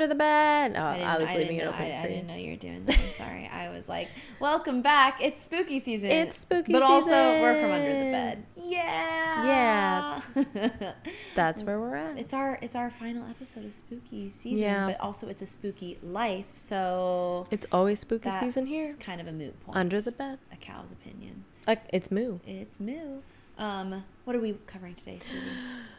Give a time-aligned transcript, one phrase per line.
[0.00, 0.72] Under the Bed.
[0.78, 2.56] Oh, I, didn't- was I leaving it know- open I, I didn't know you were
[2.56, 2.98] doing that.
[2.98, 3.46] I'm sorry.
[3.52, 4.08] I was like,
[4.40, 5.18] "Welcome back!
[5.20, 8.46] It's spooky season." It's spooky but also we're from under the bed.
[8.56, 10.92] Yeah, yeah.
[11.34, 12.18] That's where we're at.
[12.18, 14.86] it's our it's our final episode of spooky season, Yeah.
[14.86, 16.46] but also it's a spooky life.
[16.54, 18.94] So It's always spooky season here.
[19.00, 19.76] kind of a moot point.
[19.76, 20.38] Under the bed.
[20.50, 21.44] a cow's opinion.
[21.68, 22.38] Uh, it's Moo.
[22.46, 23.20] It's moo.
[23.58, 25.42] Um, what are we covering today, Stevie?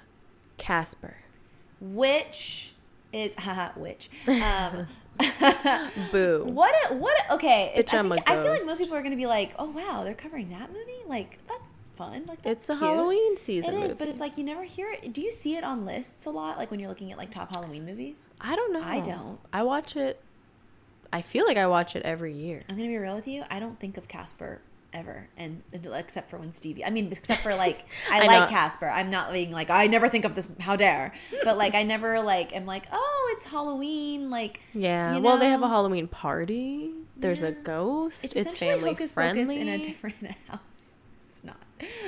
[0.57, 1.17] Casper.
[1.79, 2.73] Which
[3.13, 4.87] is haha which um.
[6.11, 6.45] Boo.
[6.45, 7.73] What a, what a, okay.
[7.77, 10.49] I, think, I feel like most people are gonna be like, "Oh wow, they're covering
[10.49, 11.03] that movie.
[11.05, 11.61] Like that's
[11.95, 12.25] fun.
[12.27, 13.75] Like that's It's a cute." Halloween It season.
[13.75, 15.13] is, but it's like you never hear it.
[15.13, 16.57] Do you see it on lists a lot?
[16.57, 18.29] Like when you're looking at like top Halloween movies.
[18.39, 18.81] I don't know.
[18.81, 19.37] I don't.
[19.53, 20.23] I watch it.
[21.13, 22.63] I feel like I watch it every year.
[22.69, 23.43] I'm gonna be real with you.
[23.51, 24.61] I don't think of Casper
[24.93, 26.83] ever, and except for when Stevie.
[26.85, 28.47] I mean, except for like I, I like know.
[28.47, 28.89] Casper.
[28.89, 30.51] I'm not being like I never think of this.
[30.59, 31.13] How dare?
[31.43, 34.29] But like I never like am like oh it's Halloween.
[34.29, 35.15] Like Yeah.
[35.15, 35.67] you well, they have a?
[35.67, 36.91] Halloween party.
[37.17, 38.25] There's a ghost.
[38.25, 39.59] It's, It's, family Hocus friendly.
[39.61, 40.15] In a different
[40.49, 40.59] house.
[41.29, 41.57] It's not,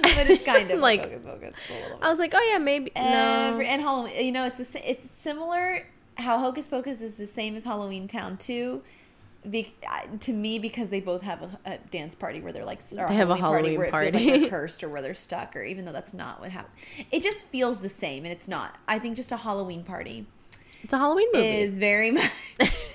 [0.01, 1.53] but it's kind of Like- Hocus Pocus.
[1.69, 1.97] a.
[2.01, 3.71] I was like, oh yeah, maybe Every, no.
[3.71, 5.85] and Halloween, you know, it's the, sa- it's similar.
[6.15, 8.81] How Hocus Pocus is the same as Halloween Town too.
[9.49, 9.75] Be,
[10.21, 13.29] to me, because they both have a, a dance party where they're like, They have
[13.29, 15.85] a Halloween party where it feels like they're cursed or where they're stuck, or even
[15.85, 16.73] though that's not what happened,
[17.11, 18.77] it just feels the same, and it's not.
[18.87, 20.25] I think just a Halloween party
[20.83, 21.47] It's a Halloween movie.
[21.47, 22.31] is very much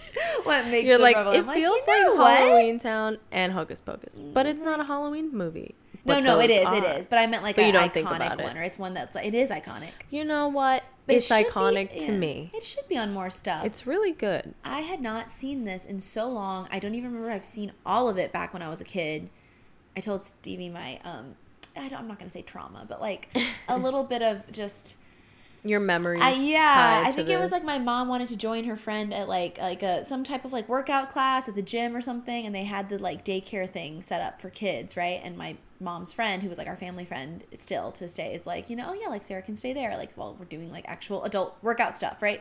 [0.45, 2.39] what makes You're it like, it feels you know like?
[2.39, 5.75] Halloween Town and Hocus Pocus, but it's not a Halloween movie.
[6.09, 6.75] No, no, it is, are.
[6.75, 7.07] it is.
[7.07, 8.45] But I meant like But an iconic it.
[8.45, 9.93] one, or it's one that's like it is iconic.
[10.11, 10.85] You know what?
[11.07, 12.19] But it it's be- iconic to yeah.
[12.19, 12.51] me.
[12.55, 13.65] It should be on more stuff.
[13.65, 14.55] It's really good.
[14.65, 16.69] I had not seen this in so long.
[16.71, 19.31] I don't even remember I've seen all of it back when I was a kid.
[19.97, 21.35] I told Stevie my um
[21.77, 23.37] I don't, I'm not going to say trauma, but like
[23.69, 24.97] a little bit of just
[25.69, 26.23] Your memories.
[26.23, 29.29] I, yeah, I think it was like my mom wanted to join her friend at
[29.29, 32.55] like like a some type of like workout class at the gym or something, and
[32.55, 35.21] they had the like daycare thing set up for kids, right?
[35.23, 38.47] And my mom's friend, who was like our family friend, still to this day, is
[38.47, 40.89] like, you know, oh yeah, like Sarah can stay there, like while we're doing like
[40.89, 42.41] actual adult workout stuff, right?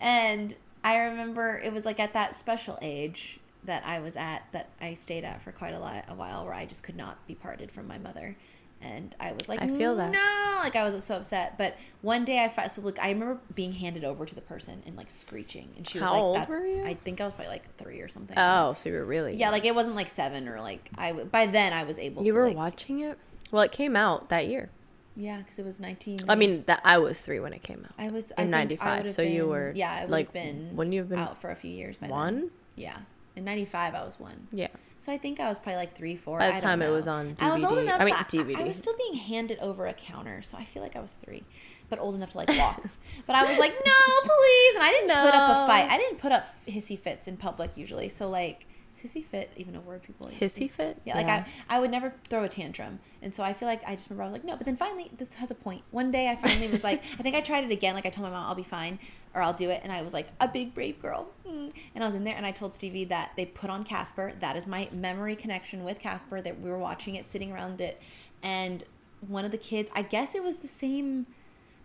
[0.00, 0.54] And
[0.84, 4.94] I remember it was like at that special age that I was at that I
[4.94, 7.72] stayed at for quite a lot a while, where I just could not be parted
[7.72, 8.36] from my mother.
[8.82, 10.10] And I was like, I feel that.
[10.10, 11.58] No, like I was so upset.
[11.58, 14.82] But one day I fi- so look, I remember being handed over to the person
[14.86, 16.84] and like screeching, and she was How like, old "That's." were you?
[16.84, 18.38] I think I was probably like three or something.
[18.38, 21.08] Oh, so you were really yeah, like it wasn't like seven or like I.
[21.10, 22.22] w- By then I was able.
[22.22, 23.18] To You to, were like, watching it.
[23.50, 24.70] Well, it came out that year.
[25.14, 26.18] Yeah, because it was nineteen.
[26.26, 27.92] I mean, that I was three when it came out.
[27.98, 28.98] I was in '95.
[29.00, 31.56] would've So you were yeah, I like been wouldn't you have been out for a
[31.56, 32.16] few years by then.
[32.16, 32.50] one?
[32.76, 32.96] Yeah,
[33.36, 34.46] in '95 I was one.
[34.52, 34.68] Yeah.
[35.00, 36.38] So I think I was probably like three, four.
[36.38, 37.42] By the I time it was on DVD.
[37.42, 38.02] I was old enough.
[38.02, 38.66] I mean, to, I DVD.
[38.66, 41.42] was still being handed over a counter, so I feel like I was three,
[41.88, 42.84] but old enough to like walk.
[43.26, 45.90] but I was like, no, please, and I didn't put up a fight.
[45.90, 48.10] I didn't put up hissy fits in public usually.
[48.10, 50.40] So like, is hissy fit even a word people use?
[50.40, 51.00] Hissy fit.
[51.04, 53.94] Yeah, like I, I would never throw a tantrum, and so I feel like I
[53.94, 54.56] just remember I was like, no.
[54.56, 55.82] But then finally, this has a point.
[55.90, 57.94] One day, I finally was like, I think I tried it again.
[57.94, 58.98] Like I told my mom, I'll be fine,
[59.34, 61.28] or I'll do it, and I was like a big brave girl.
[61.46, 61.72] Mm.
[61.94, 64.32] And I was in there, and I told Stevie that they put on Casper.
[64.40, 66.40] That is my memory connection with Casper.
[66.40, 68.00] That we were watching it, sitting around it,
[68.42, 68.84] and
[69.26, 69.90] one of the kids.
[69.94, 71.26] I guess it was the same.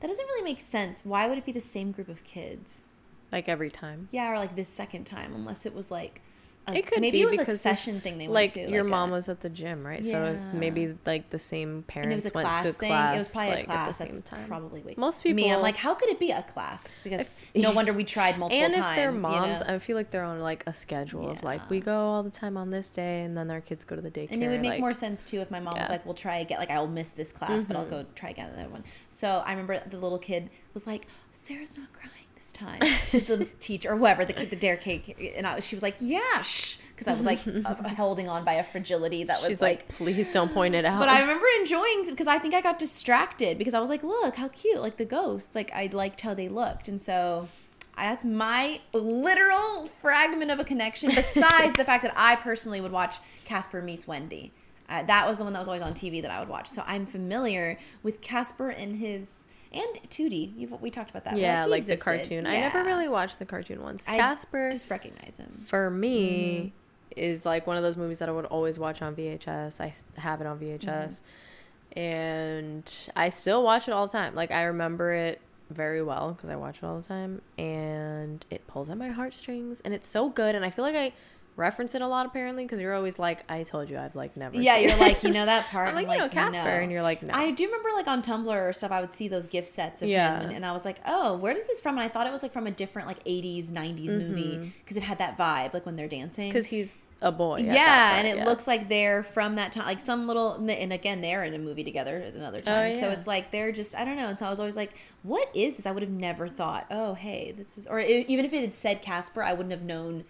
[0.02, 1.06] That doesn't really make sense.
[1.06, 2.86] Why would it be the same group of kids?
[3.32, 4.08] like every time.
[4.12, 6.22] Yeah, or like this second time, unless it was like.
[6.68, 8.74] A, It could maybe be it was a session thing they like went to.
[8.74, 10.04] your like mom a- was at the gym, right?
[10.04, 12.90] So maybe like the same parents and went class to a thing.
[12.90, 13.16] class.
[13.16, 13.78] it was probably like, a class.
[13.78, 14.48] at the same That's time.
[14.48, 15.36] probably way Most people.
[15.36, 16.88] Me, I'm like, how could it be a class?
[17.04, 18.96] Because If- no wonder we tried multiple and if times.
[18.96, 19.76] they're you moms, know?
[19.76, 22.58] I feel like they're on like a schedule of like we go all the time
[22.58, 24.32] on this day, and then their kids go to the daycare.
[24.32, 26.38] and it would make like, more sense too if my mom was like, "We'll try
[26.38, 26.58] again.
[26.58, 27.90] Like, I'll miss this class, but I'll Mhm.
[27.92, 31.94] go try again another one." So I remember the little kid was like, "Sarah's not
[31.94, 35.60] crying this time." to the teacher or whoever the kid, the dare cake, and I,
[35.60, 39.24] she was like, "Yeah," shh because I was like uh, holding on by a fragility
[39.26, 41.00] that was She's like, please don't point it out.
[41.00, 44.36] But I remember enjoying because I think I got distracted because I was like, look
[44.36, 45.56] how cute, like the ghosts.
[45.56, 47.50] Like I liked how they looked, and so
[47.98, 51.10] that's my literal fragment of a connection.
[51.14, 54.52] Besides the fact that I personally would watch Casper meets Wendy.
[54.88, 56.68] Uh, that was the one that was always on TV that I would watch.
[56.68, 59.32] So I'm familiar with Casper and his
[59.76, 60.52] and Tootie.
[60.58, 61.38] You've, we talked about that.
[61.38, 62.48] yeah, he like the cartoon.
[62.48, 64.04] I never really watched the cartoon ones.
[64.08, 65.64] I Casper, just recognize him.
[65.68, 66.74] for me,
[67.16, 67.20] Mm-hmm.
[67.20, 69.80] is like one of those movies that I would always watch on VHS.
[69.82, 72.00] I have it on VHS, Mm-hmm.
[72.00, 74.36] and I still watch it all the time.
[74.36, 78.66] Like I remember it very well because I watch it all the time, and it
[78.68, 80.56] pulls at my heartstrings, and it's so good.
[80.56, 81.14] And I feel like I
[81.58, 84.56] reference it a lot apparently because you're always like, I told you I've like never.
[84.58, 85.88] Yeah, you're it." like, you know that part.
[85.88, 86.70] I'm like, I'm you know Casper, no.
[86.70, 87.34] and you're like, no.
[87.34, 90.10] I do remember like on Tumblr or stuff, I would see those gift sets of
[90.10, 90.36] Yeah.
[90.40, 91.96] him, and, and I was like, oh, where does this from?
[91.98, 94.68] And I thought it was like from a different like 80s, 90s movie mm-hmm.
[94.84, 96.50] because it had that vibe, like when they're dancing.
[96.50, 97.58] because he's a boy.
[97.60, 98.46] yeah, point, and it yeah.
[98.46, 101.84] looks like they're from that time, like some little, and again, they're in a movie
[101.84, 102.94] together at another oh, time.
[102.94, 103.12] So Oh, yeah.
[103.14, 104.28] it's like they're just, I don't know.
[104.28, 104.94] And so I was always like,
[105.24, 105.86] what is this?
[105.86, 108.76] I would have never thought, oh, hey, this is, or e- even if it had
[108.76, 110.26] said Casper, I wouldn't have known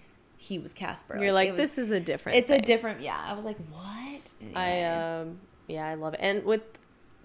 [0.46, 1.18] he was Casper.
[1.20, 2.38] You're like, was- this is a different.
[2.38, 3.20] it's a different, yeah.
[3.26, 4.32] I was like, what?
[4.56, 6.20] I um yeah, I love it.
[6.22, 6.62] And with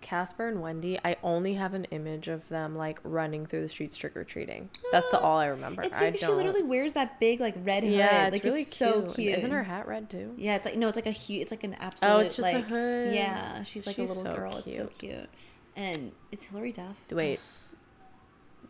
[0.01, 3.97] Casper and Wendy, I only have an image of them like running through the streets
[3.99, 4.71] trick or treating.
[4.93, 5.83] That's the all I remember.
[5.83, 7.93] It's because she literally wears that big like red hood.
[7.93, 9.09] yeah, it's like really it's cute.
[9.09, 9.37] so cute.
[9.37, 10.35] Isn't her hat red too?
[10.39, 11.43] Yeah, it's like no, it's like a huge.
[11.43, 12.13] It's like an absolute.
[12.13, 13.15] Oh, it's just a hood.
[13.15, 14.57] Yeah, she's like She's a little so girl.
[14.57, 14.99] It's so cute.
[14.99, 15.29] cute,
[15.77, 16.97] and it's Hilary Duff.
[17.13, 17.41] Wait,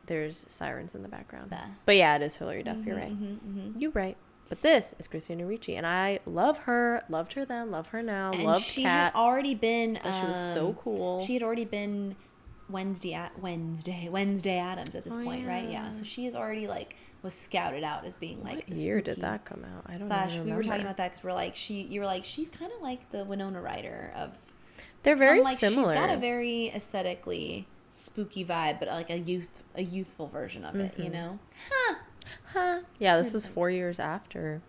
[0.07, 1.51] there's sirens in the background.
[1.51, 1.59] Bah.
[1.87, 2.79] But yeah, it is Hilary Duff.
[2.85, 3.13] You're right.
[3.13, 4.17] Mm-hmm, You're right.
[4.51, 7.03] But this is Christina Ricci, and I love her.
[7.09, 7.71] Loved her then.
[7.71, 8.33] Love her now.
[8.33, 9.15] And Loved she Cat.
[9.15, 9.95] had already been.
[9.95, 11.25] Thought she was so um, cool.
[11.25, 12.17] She had already been
[12.69, 15.65] Wednesday at Wednesday Wednesday Addams at this Oh, point, right?
[15.65, 15.85] Yeah.
[15.85, 15.91] yeah.
[15.91, 19.45] So she is already like was scouted out as being like what year did that
[19.45, 19.85] come out?
[19.87, 21.83] I don't Slash, we were talking about that because we're like she.
[21.83, 24.37] You were like she's kind of like the Winona Ryder of
[25.05, 25.95] They're very like, similar.
[25.95, 30.75] She's got a very aesthetically spooky vibe, but like a youth a youthful version of
[30.75, 30.93] it.
[30.95, 31.03] Mm-hmm.
[31.03, 31.39] You know,
[31.71, 31.95] Huh.
[32.99, 34.61] Yeah, this was four years after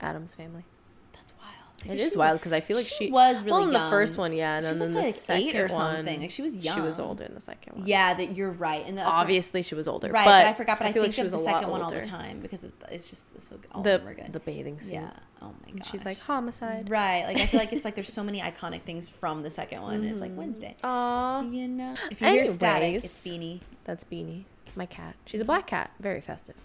[0.00, 0.64] Addams Family.
[1.12, 1.52] that's wild.
[1.84, 4.18] It Because she wild because I feel like she, was really well in the first
[4.18, 6.20] one, yeah, and She was then like, the second eight or one, something.
[6.20, 6.76] Like, she was young.
[6.76, 7.86] She was older in the second one.
[7.86, 8.84] Yeah, that you're right.
[8.86, 10.78] And the obviously she was older, right, but, but, I forgot.
[10.78, 12.72] But I, feel think like she was the second one all the time because it,
[12.90, 14.32] it's just so all The are good.
[14.32, 14.94] the bathing suit.
[14.94, 15.12] yeah.
[15.40, 15.86] Oh my god.
[15.86, 16.90] she's like homicide.
[16.90, 17.24] right.
[17.24, 20.04] Like I feel like it's like there's so many iconic things from the second one.
[20.04, 20.38] It's like mm-hmm.
[20.38, 20.76] Wednesday.
[20.82, 23.04] Aw, You know, if you hear static, Anyways.
[23.04, 23.60] it's Beanie.
[23.84, 24.44] that's Beanie,
[24.74, 25.14] my cat.
[25.26, 26.56] She's a black cat, very festive.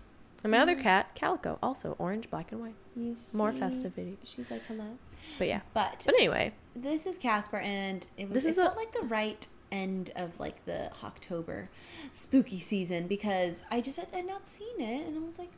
[0.43, 0.81] And my other mm-hmm.
[0.81, 2.75] cat, Calico, also orange, black, and white.
[2.95, 3.59] You More see?
[3.59, 4.17] festivity.
[4.23, 4.97] She's like hello.
[5.37, 5.61] But yeah.
[5.73, 8.33] But But anyway, this is Casper, and it was.
[8.33, 11.69] This it is a- felt like the right end of like the October
[12.11, 15.51] spooky season because I just had, had not seen it, and I was like,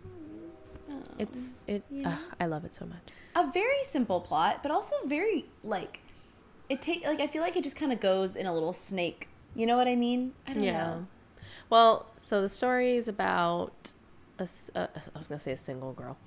[0.89, 1.01] oh.
[1.17, 1.83] it's it.
[2.39, 3.01] I love it so much.
[3.35, 5.99] a very simple plot, but also very like
[6.69, 9.29] it take like I feel like it just kind of goes in a little snake.
[9.55, 10.33] You know what I mean?
[10.47, 10.77] I don't Yeah.
[10.77, 11.07] know.
[11.69, 13.91] Well, so the story is about
[14.39, 14.47] a,
[14.79, 16.17] a- I was gonna say a single girl,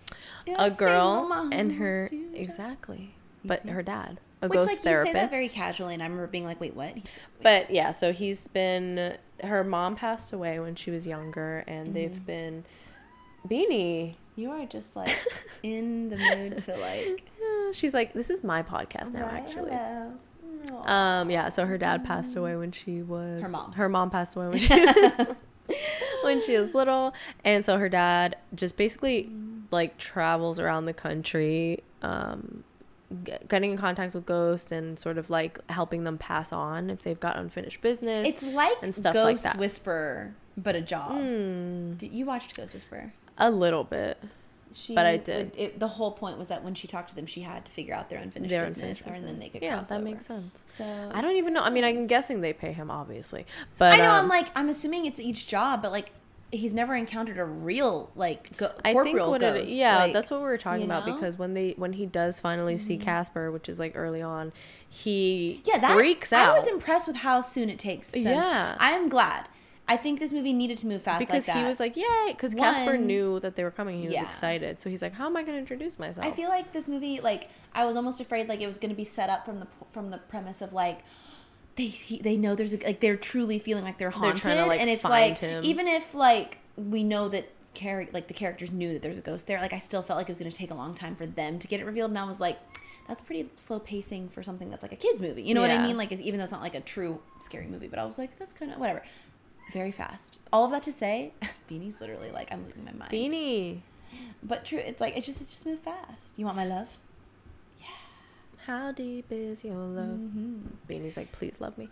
[0.46, 3.14] Yeah, a girl mom and her exactly,
[3.44, 5.06] but her dad, a Which ghost like therapist.
[5.08, 6.94] you say that very casually, and I remember being like, "Wait, what?"
[7.42, 11.94] But yeah, so he's been her mom passed away when she was younger, and Mm-hmm.
[11.94, 12.64] they've been
[13.48, 14.14] Beanie.
[14.36, 15.16] You are just like
[15.62, 17.24] in the mood to like.
[17.72, 19.72] She's like, this is my podcast now, Right, actually.
[19.72, 20.12] hello.
[20.84, 21.48] Um, yeah.
[21.50, 23.72] So her dad passed away when she was Her mom.
[23.72, 25.26] Her mom passed away when she was,
[26.22, 29.62] when she was little, and so her dad just basically Mm.
[29.70, 32.64] like travels around the country, um,
[33.48, 37.20] getting in contact with ghosts and sort of like helping them pass on if they've
[37.20, 38.28] got unfinished business.
[38.28, 39.58] it's like and stuff Ghost like that.
[39.60, 41.16] Whisperer, but a job.
[41.18, 43.12] Did you watched Ghost Whisperer?
[43.38, 44.18] a little bit.
[44.72, 45.52] She, But I did.
[45.56, 47.70] It, it- the whole point was that when she talked to them, she had to
[47.72, 49.52] figure out their unfinished Their business, unfinished or and then business.
[49.52, 50.04] they could yeah, that over.
[50.04, 50.64] makes sense.
[50.76, 51.62] So I don't even know.
[51.62, 53.46] I mean, I'm guessing they pay him, obviously,
[53.78, 54.10] but I know.
[54.12, 56.10] um, I'm like, I'm assuming it's each job, but like,
[56.50, 59.70] he's never encountered a real like go- I think corporeal ghost.
[59.70, 61.12] it yeah, like, that's what we were talking about know?
[61.12, 61.20] Mm-hmm.
[61.20, 64.52] because when they when he does finally see Casper, which is like early on,
[64.88, 68.16] he yeah, that freaks out I was impressed with how soon it takes.
[68.16, 68.76] Yeah.
[68.80, 69.46] I am glad.
[69.88, 71.62] I think this movie needed to move fast because like that.
[71.62, 74.00] he was like, "Yay!" Because Casper knew that they were coming.
[74.00, 74.24] He was Yeah.
[74.24, 76.86] excited, so he's like, "How am I going to introduce myself?" I feel like this
[76.86, 79.60] movie, like, I was almost afraid like it was going to be set up from
[79.60, 81.00] the from the premise of like
[81.76, 84.66] they he, they know there's a, like they're truly feeling like they're haunted, trying to,
[84.66, 85.64] like, and it's like him.
[85.64, 89.46] even if like we know that char- like the characters knew that there's a ghost
[89.46, 91.24] there, like I still felt like it was going to take a long time for
[91.26, 92.58] them to get it revealed, and I was like.
[93.06, 95.42] That's pretty slow pacing for something that's like a kids movie.
[95.42, 95.96] You know what I mean?
[95.96, 98.38] Like, it's, even though it's not like a true scary movie, but I was like,
[98.38, 99.02] that's kind of whatever.
[99.72, 100.38] Very fast.
[100.52, 101.32] All of that to say,
[101.70, 103.10] Beanie's literally like, I'm losing my mind.
[103.12, 103.80] Beanie,
[104.42, 106.32] But true, it's like it just it just moved fast.
[106.36, 106.96] You want my love?
[107.78, 107.86] Yeah.
[108.66, 110.08] How deep is your love?
[110.08, 110.56] Mm-hmm.
[110.88, 111.88] Beanie's like, "Please love me."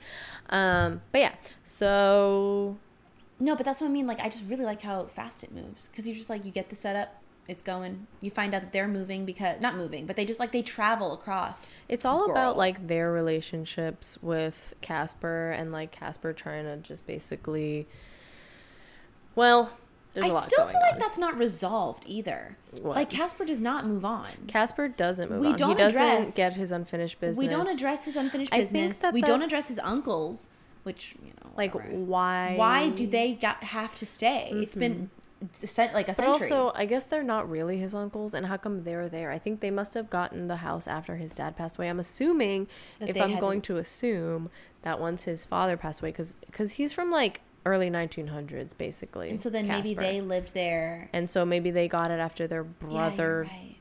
[0.50, 2.76] Um, but yeah, so
[3.38, 4.06] No, but that's what I mean.
[4.06, 6.71] Like I just really like how fast it moves because you're just like you get
[6.71, 8.07] the setup, it's going.
[8.21, 11.12] You find out that they're moving because not moving, but they just like they travel
[11.12, 11.69] across.
[11.88, 17.87] It's all about like their relationships with Casper and like Casper trying to just basically.
[19.35, 19.71] Well,
[20.15, 20.99] there's a I still feel like on.
[20.99, 22.57] that's not resolved either.
[22.81, 22.97] What?
[22.97, 24.29] Like Casper does not move on.
[24.49, 25.53] Casper doesn't move We on.
[25.53, 27.38] he don't doesn't address- get his unfinished business.
[27.38, 29.00] We don't address his unfinished I think business.
[29.00, 30.49] that we don't address his uncles,
[30.85, 31.95] which you know, like whatever.
[31.95, 32.55] why.
[32.57, 34.49] why do they got have to stay?
[34.53, 35.05] It's been mm-hmm.
[35.52, 36.50] Cent- like a But century.
[36.50, 39.31] also, I guess they're not really his uncles, and how come they're there?
[39.31, 41.88] I think they must have gotten the house after his dad passed away.
[41.90, 42.69] I'm assuming,
[43.00, 44.49] That if I'm going to assume,
[44.83, 49.28] that once his father passed away, because because he's from like early 1900s, basically.
[49.28, 51.11] and so then maybe they lived there.
[51.12, 53.76] And so maybe they got it after their Yeah, brother right.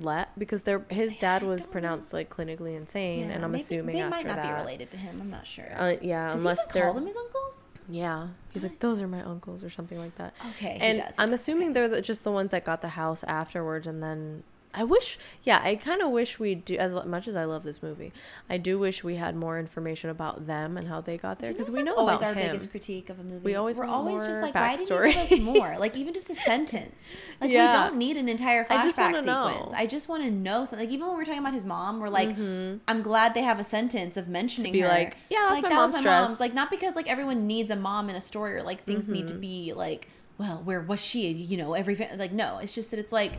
[0.00, 1.70] left, because their his dad was know.
[1.72, 4.60] pronounced like clinically insane, Yeah, and I'm maybe- assuming they after might not that, be
[4.60, 5.20] related to him.
[5.20, 5.70] I'm not sure.
[5.76, 7.62] Uh, yeah, Does unless they're call them his uncles?
[7.94, 10.34] Yeah, he's like those are my uncles or something like that.
[10.50, 11.74] Okay, and I'm assuming okay.
[11.74, 14.42] they're the, just the ones that got the house afterwards, and then
[14.74, 16.76] I wish, yeah, I kind of wish we do.
[16.76, 18.12] As much as I love this movie,
[18.48, 21.68] I do wish we had more information about them and how they got there because
[21.68, 22.52] we know always about our him.
[22.52, 23.44] biggest critique of a movie.
[23.44, 25.76] We always we're always just like, why didn't you give us more?
[25.82, 26.94] Like even just a sentence.
[27.40, 29.26] Like we don't need an entire flashback I sequence.
[29.26, 29.72] know.
[29.74, 30.86] I just want to know something.
[30.86, 32.78] Like even when we're talking about his mom, we're like, mm-hmm.
[32.86, 34.88] I'm glad they have a sentence of mentioning to be her.
[34.88, 36.28] like, yeah, that's like my that was my dress.
[36.28, 36.40] mom's.
[36.40, 39.26] Like not because like everyone needs a mom in a story or like things need
[39.28, 39.40] to mm-hmm.
[39.40, 41.30] be like, well, where was she?
[41.32, 43.32] You know, every like no, it's just that it's like,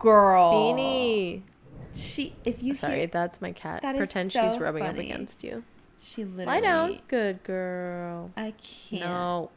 [0.00, 1.42] girl, Beanie.
[1.94, 3.82] She if you Sorry, hear, that's my cat.
[3.82, 5.62] That is Pretend so she's rubbing up against you.
[6.00, 6.98] she literally Lie down.
[7.08, 8.30] Good girl.
[8.36, 9.02] I can't.
[9.02, 9.50] No,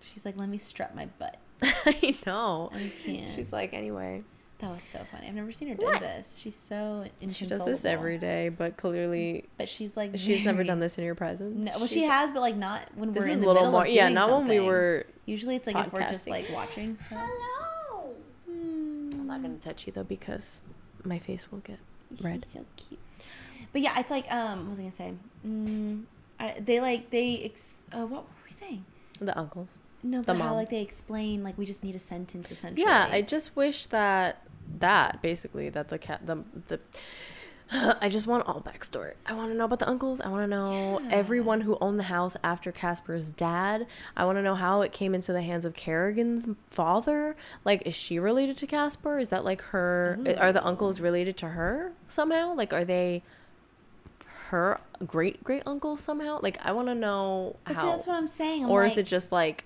[0.00, 1.36] She's like, let me strut my butt.
[1.62, 2.70] I know.
[2.72, 3.34] I can't.
[3.34, 4.22] She's like, anyway.
[4.58, 5.28] That was so funny.
[5.28, 6.00] I've never seen her do What?
[6.00, 6.38] this.
[6.38, 10.80] She's so She does this every day, but clearly But she's like she's never done
[10.80, 11.54] this in your presence.
[11.56, 13.62] No, well, she has, but like not when This we're is in a the little
[13.64, 13.82] middle more.
[13.86, 14.66] of Yeah, doing not when we something.
[14.66, 15.06] were.
[15.26, 17.18] Usually, it's like if we're just like watching stuff.
[17.22, 17.65] Hello.
[19.30, 20.60] I'm not gonna touch you though because
[21.04, 21.78] my face will get
[22.22, 22.44] red.
[22.44, 23.00] She's so cute.
[23.72, 25.12] But yeah, it's like um, what was I gonna say?
[25.46, 26.04] Mm,
[26.38, 28.84] I, they like they ex- uh, what were we saying?
[29.20, 29.70] The uncles.
[30.02, 30.56] No, The but how mom.
[30.56, 32.82] like they explain like we just need a sentence essentially.
[32.82, 34.42] Yeah, I just wish that
[34.78, 36.80] that basically that the cat the the.
[37.72, 39.14] I just want all backstory.
[39.26, 40.20] I want to know about the uncles.
[40.20, 41.08] I want to know Yeah.
[41.10, 43.86] everyone who owned the house after Casper's dad.
[44.16, 47.34] I want to know how it came into the hands of Carrigan's father.
[47.64, 49.18] Like, is she related to Casper?
[49.18, 50.18] Is that like her?
[50.38, 52.54] Are the uncles related to her somehow?
[52.54, 53.22] Like, are they
[54.50, 56.38] her great great uncle somehow?
[56.40, 57.90] Like, I want to know But see, how.
[57.90, 58.64] that's what I'm saying.
[58.64, 59.64] I'm or like, is it just like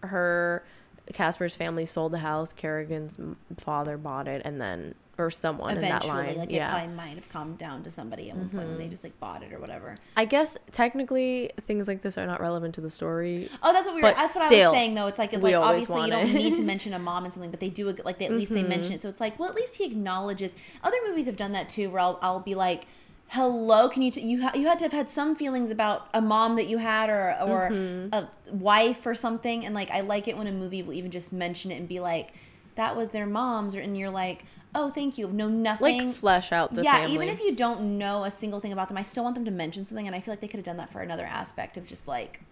[0.00, 0.64] her
[1.12, 3.18] Casper's family sold the house, Carrigan's
[3.58, 6.36] father bought it, and then or someone in that eventually line.
[6.38, 6.76] like yeah, Mm-hmm.
[6.76, 9.18] it probably might have calmed down to somebody at one point when they just like
[9.18, 9.94] bought it or whatever.
[10.16, 13.48] I guess technically things like this are not relevant to the story.
[13.62, 14.12] Oh, that's what we were.
[14.12, 15.06] That's what I was saying, though.
[15.06, 16.26] It's like, like obviously you don't.
[16.26, 16.36] Mm-hmm.
[16.36, 17.90] need to mention a mom and something, but they do.
[18.04, 20.52] Like at least they mention it, so it's like, well, at least he acknowledges.
[20.84, 22.86] Other movies have done that too, where I'll, I'll be like,
[23.28, 26.20] "Hello, can you t- you ha- you had to have had some feelings about a
[26.20, 28.14] mom that you had or or Mm-hmm.
[28.14, 31.32] a wife or something," and like I like it when a movie will even just
[31.32, 32.32] mention it and be like,
[32.76, 34.44] "That was their mom's," or, and you're like,
[34.76, 36.06] "Oh, thank you." No, nothing.
[36.06, 37.14] Like flesh out the yeah, family.
[37.14, 39.50] even if you don't know a single thing about them, I still want them to
[39.50, 41.86] mention something, and I feel like they could have done that for another aspect of
[41.86, 42.42] just like,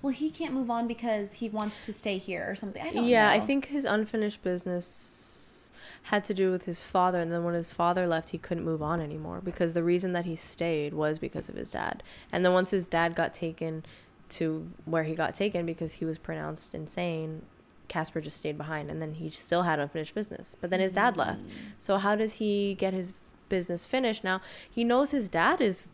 [0.00, 2.82] well, he can't move on because he wants to stay here or something.
[2.82, 5.70] I don't yeah, I think his unfinished business
[6.04, 8.82] had to do with his father, and then when his father left, he couldn't move
[8.82, 12.02] on anymore because the reason that he stayed was because of his dad.
[12.32, 13.84] And then once his dad got taken
[14.30, 17.42] to where he got taken because he was pronounced insane,
[17.92, 20.56] Casper just stayed behind, and then he still had unfinished business.
[20.58, 21.42] But then his dad left.
[21.42, 21.50] Mm.
[21.76, 23.12] So how does he get his
[23.50, 24.40] business finished now?
[24.70, 25.90] He knows his dad is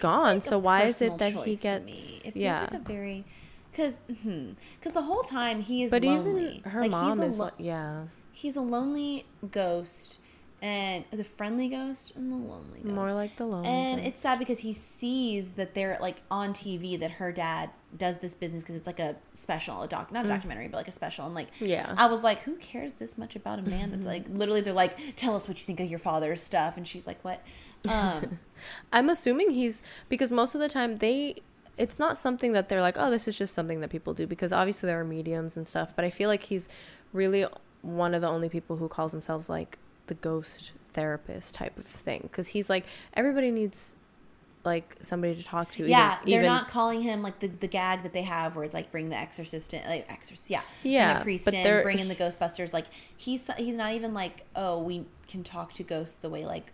[0.00, 1.92] gone, like so why is it that he gets- me.
[1.92, 2.60] It feels yeah.
[2.62, 3.24] like a very
[3.70, 6.56] because because hmm, the whole time he is but lonely.
[6.56, 10.18] even her like mom he's a is lo- yeah he's a lonely ghost
[10.64, 12.94] and the friendly ghost and the lonely ghost.
[12.94, 14.08] more like the lonely and ghost.
[14.08, 17.68] it's sad because he sees that they're like on TV that her dad
[17.98, 20.88] does this business because it's like a special, a doc, not a documentary, but like
[20.88, 21.26] a special.
[21.26, 21.68] And like, Mm.
[21.68, 21.94] Yeah.
[21.98, 25.14] I was like, who cares this much about a man that's like literally they're like,
[25.16, 27.42] tell us what you think of your father's stuff, and she's like, what?
[27.86, 28.38] Um,
[28.92, 31.36] I'm assuming he's because most of the time they
[31.76, 34.52] it's not something that they're like, oh, this is just something that people do because
[34.52, 36.68] obviously there are mediums and stuff, but I feel like he's
[37.12, 37.44] really
[37.82, 42.20] one of the only people who calls themselves like the ghost therapist type of thing
[42.22, 42.84] because he's like
[43.14, 43.96] everybody needs
[44.64, 45.86] like somebody to talk to.
[45.86, 48.64] yeah, even, they're even- not calling him like the, the gag that they have where
[48.64, 51.98] it's like bring the exorcist in, like exorcist, yeah, bring Yeah, the priest in, bring
[51.98, 52.72] in the Ghostbusters.
[52.72, 56.72] Like he's he's not even like, oh, we can talk to ghosts the way like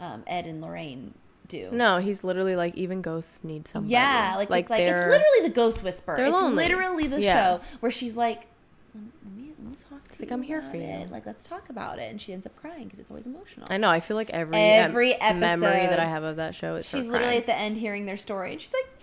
[0.00, 1.14] um, Ed and Lorraine
[1.46, 1.68] do.
[1.70, 3.92] No, he's literally like even ghosts need somebody.
[3.92, 6.16] Yeah, like, it's like it's literally the Ghost Whisperer.
[6.16, 6.56] they're It's lonely.
[6.64, 7.34] literally the Yeah.
[7.58, 8.46] show where she's like,
[8.94, 9.47] let me,
[9.84, 11.10] let me, let me talk to like, you "I'm here for you." it.
[11.10, 12.10] Like, let's talk about it.
[12.10, 13.66] And she ends up crying because it's always emotional.
[13.70, 13.90] I know.
[13.90, 17.06] I feel like every Every em- memory that I have of that show is She's
[17.06, 19.00] literally at the end hearing their story, and she's like,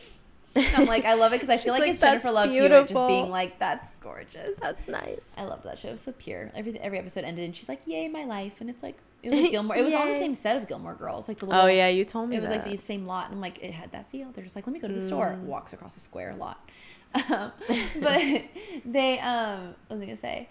[0.68, 2.50] and I'm like, I love it because I feel like, like, it's Jennifer "That's Love
[2.50, 4.56] Hewitt just being like, that's gorgeous.
[4.62, 5.30] That's nice.
[5.38, 5.90] I love that show.
[5.90, 6.50] It was so pure.
[6.56, 9.42] Every every episode ended, and she's like, "Yay, my life!" And it's like, It was
[9.42, 9.76] like Gilmore.
[9.76, 11.62] It was on the same set of Gilmore Girls, like the little.
[11.62, 12.66] Oh yeah, you told me It was that.
[12.66, 14.32] like the same lot, and I'm like, it had that feel.
[14.32, 15.36] They're just like, let me go to the store.
[15.38, 15.42] Mm.
[15.42, 16.70] Walks across the square a lot.
[17.30, 17.52] Um,
[18.02, 18.22] but
[18.86, 20.48] they, um, what was I gonna say?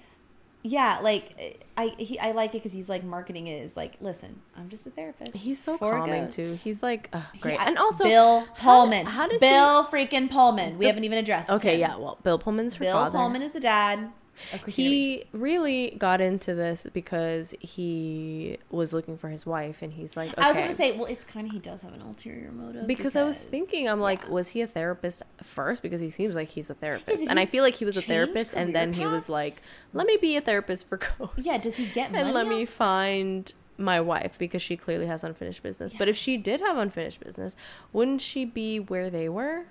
[0.67, 4.41] Yeah, like I, he, I like it because he's like marketing it as like, listen,
[4.57, 5.35] I'm just a therapist.
[5.37, 6.55] He's so for calming good." too.
[6.55, 9.05] He's like uh, He- great, I- and also Bill Pullman.
[9.05, 10.79] How, does Bill freaking Pullman?
[10.79, 11.51] We The- haven't even addressed.
[11.51, 11.81] Okay, him.
[11.81, 11.97] yeah.
[11.99, 13.19] Well, Bill Pullman's her Bill father.
[13.19, 14.24] Pullman is the dad of Christina Ricci.
[14.67, 20.33] He really got into this because he was looking for his wife, and he's like,
[20.33, 20.43] okay.
[20.43, 22.87] I was going to say, well, it's kind of he does have an ulterior motive
[22.87, 24.31] because, I was thinking, I'm like, yeah.
[24.31, 25.83] was he a therapist first?
[25.83, 28.03] Because he seems like he's a therapist, did and I feel like he was a
[28.03, 29.63] therapist, and then he was like,
[29.93, 31.45] let me be a therapist for ghosts.
[31.45, 32.25] Yeah, does he get money?
[32.25, 35.93] and let me find my wife because she clearly has unfinished business.
[35.93, 37.57] But if she did have unfinished business,
[37.93, 39.65] wouldn't she be where they were?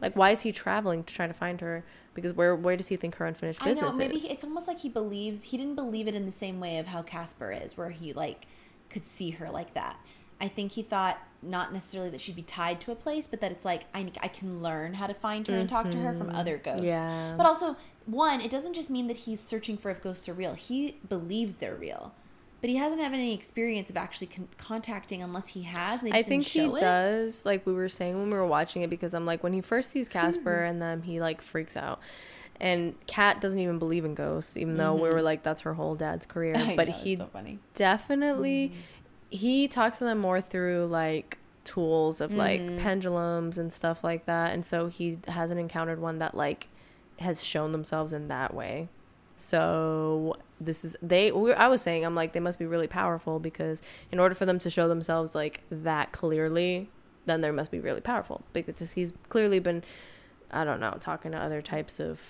[0.00, 1.84] Like, why is he traveling to try to find her?
[2.20, 3.96] Because where where does he think her unfinished business I know.
[3.96, 4.26] Maybe is?
[4.26, 6.86] he- it's almost like he believes he didn't believe it in the same way of
[6.86, 8.46] how Casper is, where he like
[8.90, 9.96] could see her like that.
[10.40, 13.50] I think he thought not necessarily that she'd be tied to a place, but that
[13.52, 16.30] it's like I, I can learn how to find her and talk to her from
[16.30, 16.80] other ghosts.
[16.80, 16.88] Mm-hmm.
[16.88, 17.34] Yeah.
[17.36, 20.54] But also, one, it doesn't just mean that he's searching for if ghosts are real.
[20.54, 22.14] He believes they're real,
[22.60, 26.00] but he hasn't had any experience of actually con- contacting unless he has.
[26.10, 26.80] I think he it.
[26.80, 27.44] does.
[27.46, 29.90] Like we were saying when we were watching it, because I'm like when he first
[29.90, 32.00] sees Casper and then he like freaks out.
[32.60, 35.94] And Kat doesn't even believe in ghosts, even though we were like, that's her whole
[35.94, 36.54] dad's career.
[36.54, 36.70] Mm-hmm.
[36.72, 37.28] I but know, he so
[37.74, 38.80] definitely Mm-hmm.
[39.30, 42.78] he talks to them more through like tools of like Mm-hmm.
[42.82, 46.66] pendulums and stuff like that and so he hasn't encountered one that like
[47.18, 48.88] has shown themselves in that way
[49.38, 53.80] so this is they i was saying i'm like they must be really powerful because
[54.10, 56.90] in order for them to show themselves like that clearly
[57.26, 59.82] then they must be really powerful because he's clearly been
[60.50, 62.20] i don't know talking to other types of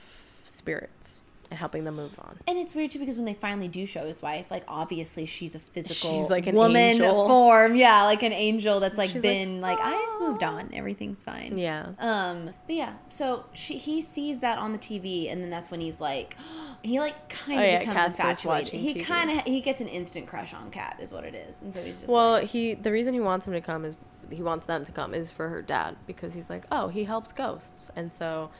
[0.45, 3.87] spirits and helping them move on And it's weird too because when they finally do
[3.87, 7.27] show his wife, like obviously she's a physical, She's like an woman angel.
[7.27, 10.71] form, yeah, like an angel that's like She's like, been like, I've "Oh." moved on,
[10.75, 11.57] everything's fine.
[11.57, 15.71] yeah Um, but yeah, so she he sees that on the TV, and then that's
[15.71, 16.37] when he's like,
[16.83, 18.81] he like kind of Oh, yeah, becomes Casper's infatuated.
[18.81, 21.73] He kind of he gets an instant crush on Kat, is what it is, and
[21.75, 23.97] so he's just Well, like, he the reason he wants him to come is
[24.31, 27.33] he wants them to come is for her dad because he's like, oh, he helps
[27.33, 28.51] ghosts, and so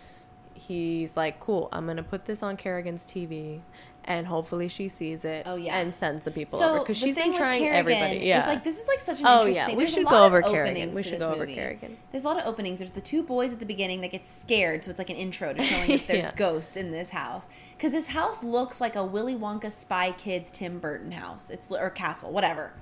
[0.59, 3.61] he's like, cool, I'm gonna put this on Carrigan's TV,
[4.05, 5.45] and hopefully she sees it.
[5.47, 5.79] Oh, yeah.
[5.79, 8.27] and sends the people so over because she's been trying Carrigan everybody.
[8.27, 9.75] Yeah, like this is like such an Oh, interesting.
[9.75, 9.79] yeah.
[9.79, 10.91] We should go over Carrigan.
[10.95, 11.55] We should go over movie.
[11.55, 11.97] Carrigan.
[12.11, 12.79] There's a lot of openings.
[12.79, 15.53] There's the two boys at the beginning that get scared, so it's like an intro
[15.53, 16.35] to showing that there's Yeah.
[16.37, 17.49] ghosts in this house.
[17.77, 21.51] Because this house looks like a Willy Wonka Spy Kids Tim Burton house.
[21.51, 22.73] It's or castle, whatever,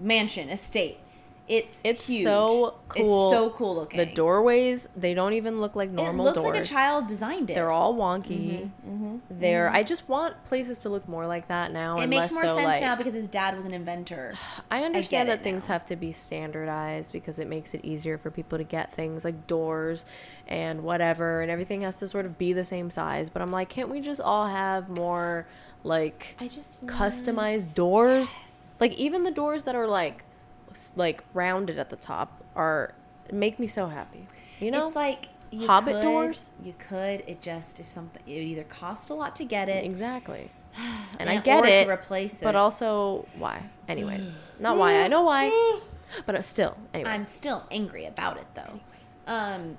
[0.00, 0.98] mansion, estate.
[1.48, 2.24] It's It's huge.
[2.24, 3.28] so cool.
[3.28, 3.98] It's so cool looking.
[3.98, 6.26] the doorways they don't even look like normal.
[6.26, 6.36] Doors.
[6.36, 6.54] It looks doors.
[6.56, 7.54] like a child designed it.
[7.54, 8.70] They're all wonky.
[9.30, 9.68] They're.
[9.70, 11.94] I just want places to look more like that now.
[11.96, 12.02] Mm-hmm.
[12.02, 14.34] it makes more so, sense like, now because his dad was an inventor.
[14.70, 15.74] I understand get that things now.
[15.74, 19.46] have to be standardized because it makes it easier for people to get things like
[19.46, 20.04] doors
[20.48, 23.30] and whatever, and everything has to sort of be the same size.
[23.30, 25.46] But I'm like, can't we just all have more
[25.84, 28.48] like I just want- customized doors?
[28.80, 30.24] Like even the doors that are like
[30.96, 32.94] like rounded at the top are
[33.32, 34.26] make me so happy.
[34.60, 36.52] You know, it's like you Hobbit could, doors?
[36.62, 37.22] You could.
[37.26, 40.50] It just if something it either cost a lot to get it, exactly.
[41.18, 42.44] And I get it, to replace it.
[42.44, 43.62] but also why?
[43.88, 45.02] Anyways, not why.
[45.02, 45.80] I know why,
[46.26, 46.76] but uh, still.
[46.92, 48.80] Anyway, I'm still angry about it though.
[49.26, 49.76] Um,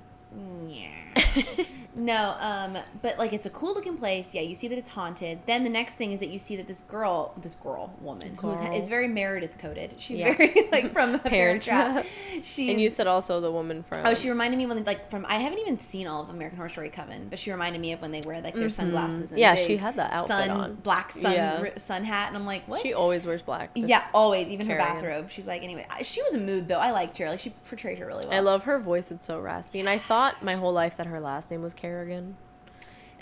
[0.68, 1.24] yeah.
[1.98, 4.34] no, um, but like it's a cool looking place.
[4.34, 5.40] Yeah, you see that it's haunted.
[5.46, 8.48] Then the next thing is that you see that this girl, this girl, woman, who
[8.52, 8.72] Girl.
[8.72, 9.94] is, is very Meredith coded.
[9.98, 10.36] She's Yeah.
[10.36, 12.06] very like from the Parent Trap.
[12.44, 14.02] She's and you said also the woman from.
[14.06, 16.68] Oh, she reminded me when like from I haven't even seen all of American Horror
[16.68, 19.18] Story Coven, but she reminded me of when they wear like their sunglasses.
[19.20, 19.38] And Mm-hmm.
[19.38, 20.74] Yeah, she had that outfit sun, on.
[20.76, 21.60] black sun Yeah.
[21.60, 22.80] ri- sun hat, and I'm like, what?
[22.80, 23.70] She always wears black.
[23.74, 25.30] Yeah, always, even her bathrobe.
[25.30, 26.78] She's like, anyway, she was a mood though.
[26.78, 27.26] I liked her.
[27.28, 28.34] Like she portrayed her really well.
[28.34, 29.10] I love her voice.
[29.10, 32.36] It's so raspy, and I thought my whole life that her last name was Carrigan,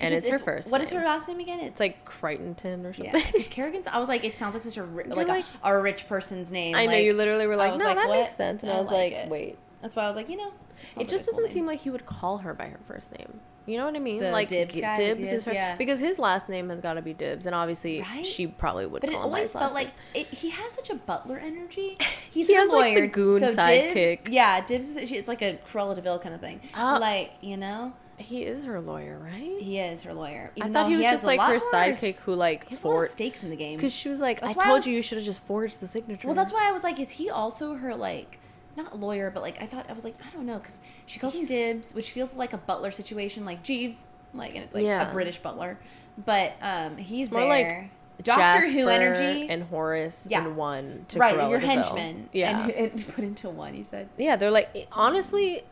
[0.01, 0.71] and it's, her first.
[0.71, 1.01] What is name.
[1.01, 1.61] her last name again?
[1.61, 3.15] It's like Crichton or something.
[3.15, 3.87] yeah, because Carrigan's.
[3.87, 6.53] I was like, it sounds like such a ri- like, like- a, a rich person's
[6.53, 6.75] name.
[6.77, 8.21] I know you literally were like, no, like, that what?
[8.21, 9.29] makes sense, and I, I was like like, it.
[9.31, 9.59] wait.
[9.83, 10.53] That's why I was like, you know,
[10.99, 13.41] It just doesn't seem like he would call her by her first name.
[13.67, 14.19] You know what I mean?
[14.21, 15.75] The like Dibs guy, Dibs is her yeah.
[15.77, 18.25] because his last name has got to be Dibs, and obviously Right?
[18.25, 19.01] she probably would.
[19.01, 21.97] But it call him by always felt like it, he has such a butler energy.
[22.31, 24.23] He's He has, like, the goon so sidekick.
[24.25, 24.97] Dibs, yeah, Dibs.
[24.97, 26.61] Is, it's like a Cruella de Vil kind of thing.
[26.75, 26.99] Ah.
[27.01, 29.61] like you know, he is her lawyer, right?
[29.61, 30.51] he is her lawyer.
[30.61, 32.99] I thought he was just like her sidekick who like he has a lot of
[33.01, 33.77] forged stakes in the game.
[33.77, 35.43] because she was like, That's I why I told was- you you should have just
[35.43, 36.27] forged the signature.
[36.29, 38.39] Well, that's why I was like, is he also her like
[38.77, 41.35] not lawyer, but like I thought I was like I don't know because she calls
[41.35, 45.11] him Dibs, which feels like a butler situation, like Jeeves, like and it's like Yeah.
[45.11, 45.79] a British butler,
[46.25, 47.91] but um he's more like there.
[48.23, 49.47] Doctor Who energy.
[49.51, 50.43] and Horace Yeah.
[50.47, 52.31] in one to right, Cruella your henchmen.
[52.33, 54.09] Yeah, And, and put into one, he said.
[54.17, 54.37] yeah.
[54.37, 55.65] They're like honestly,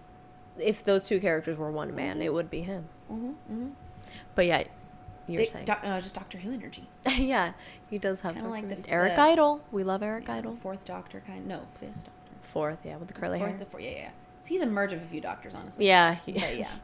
[0.58, 2.86] if those two characters were one man, it would be him.
[3.10, 3.68] Mm-hmm, mm-hmm.
[4.34, 4.64] But yeah,
[5.26, 5.64] you're They, saying.
[5.64, 6.88] doc, no, just Doctor Who energy.
[7.16, 7.52] yeah,
[7.90, 8.90] he does have Kinda like Doctor the-.
[8.90, 9.64] Eric the- Idle.
[9.72, 10.56] We love Eric Yeah, Idle.
[10.56, 11.46] Fourth Doctor kind.
[11.46, 12.10] No, fifth Doctor.
[12.42, 13.58] Fourth, yeah, with the curly fourth, hair.
[13.58, 13.96] The fourth, yeah, yeah.
[13.98, 14.10] yeah.
[14.40, 15.86] So he's a merge of a few doctors, honestly.
[15.86, 16.68] yeah, he- But yeah.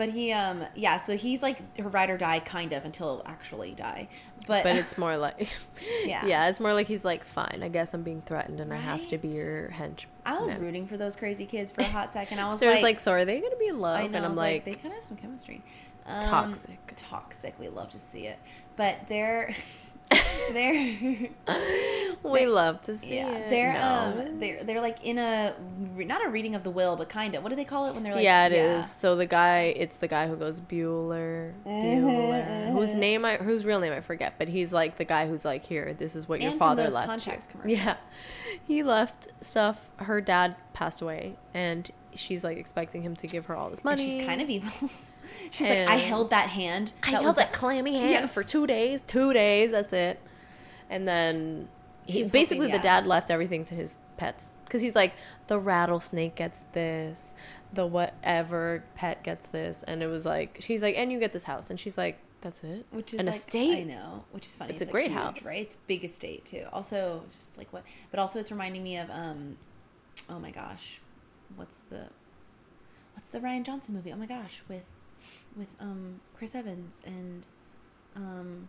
[0.00, 0.96] But he, um, yeah.
[0.96, 4.08] So he's like her ride or die, kind of, until actually die.
[4.46, 5.58] But but it's more like
[6.06, 6.24] Yeah.
[6.24, 9.06] yeah it's more like he's like fine i guess i'm being threatened and i have
[9.10, 12.10] to be your hench I was man." rooting for those crazy kids for a hot
[12.10, 12.38] second.
[12.38, 14.16] I was so like, like so are they gonna be in love I know, and
[14.16, 15.62] I i'm was like, they kind of have some chemistry.
[16.06, 16.94] Um, Toxic.
[16.96, 17.60] Toxic.
[17.60, 18.38] We love to see it,
[18.76, 19.54] but they're
[20.52, 21.28] they're
[22.24, 24.22] we love to see yeah it they're No.
[24.26, 25.54] um they're they're like in a
[25.96, 27.42] not a reading of the will, but kind of.
[27.42, 28.24] What do they call it when they're like?
[28.24, 28.90] yeah, it is.
[28.90, 33.64] So the guy, it's the guy who goes Bueller, Mm-hmm, Bueller, whose name I, whose
[33.66, 36.40] real name I forget, but he's like the guy who's like, here, this is what
[36.40, 37.06] your And from father left.
[37.06, 37.84] Contacts you." commercials.
[37.84, 37.96] Yeah,
[38.66, 39.90] he left stuff.
[39.96, 43.84] Her dad passed away, and she's like expecting him to give her all this And
[43.84, 44.18] money.
[44.18, 44.88] she's kind of evil.
[45.50, 46.92] she's like, I held that hand.
[47.02, 48.26] I that held was that clammy hand Yeah.
[48.26, 49.02] for two days.
[49.02, 50.20] Two days, that's it.
[50.88, 51.68] And then
[52.04, 55.14] he's he, basically hoping, the dad left everything to his pets because he's like
[55.46, 57.34] the rattlesnake gets this,
[57.72, 61.44] the whatever pet gets this, and it was like she's like, and you get this
[61.44, 63.78] house, and she's like, that's it, which is an like, estate.
[63.80, 64.72] I know, which is funny.
[64.72, 65.44] It's a like, great huge, house.
[65.44, 65.60] right?
[65.60, 66.64] It's big estate too.
[66.72, 69.56] Also, it's just like what, but also it's reminding me of um,
[70.28, 71.00] oh my gosh,
[71.56, 72.06] what's the,
[73.14, 74.12] what's the Rian Johnson movie?
[74.12, 74.84] Oh my gosh, with,
[75.56, 77.46] with um Chris Evans and,
[78.16, 78.68] um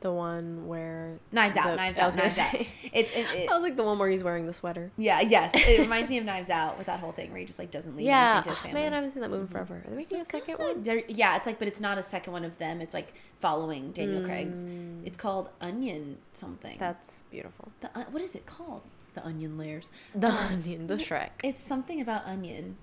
[0.00, 2.50] The one where Knives Out, the- Knives Out, Knives Out.
[2.52, 4.90] say- It's it, it, I was like the one where he's wearing the sweater.
[4.98, 7.58] yeah, yes, it reminds me of Knives Out with that whole thing where he just
[7.58, 8.80] like doesn't leave Yeah, to his family.
[8.80, 9.82] man, I haven't seen that movie in forever.
[9.84, 10.82] Are they making a second one?
[10.82, 12.80] There, yeah, it's like, but it's not a second one of them.
[12.82, 14.62] It's like following Daniel Craig's.
[14.64, 15.06] Mm.
[15.06, 16.76] It's called Onion something.
[16.78, 17.72] That's beautiful.
[17.80, 18.82] the uh, what is it called?
[19.14, 19.90] The onion layers.
[20.14, 21.30] The onion, the Shrek.
[21.44, 22.76] It's something about onion.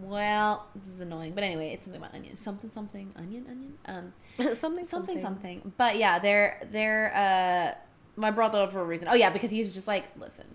[0.00, 2.36] Well, this is annoying, but anyway, it's something about onion.
[2.36, 3.74] Something, something, onion, onion.
[3.86, 5.72] Um, something, something, something.
[5.76, 7.12] But yeah, they're they're.
[7.14, 9.08] Uh, I brought that up for a reason.
[9.08, 10.46] Oh yeah, because he was just like, listen,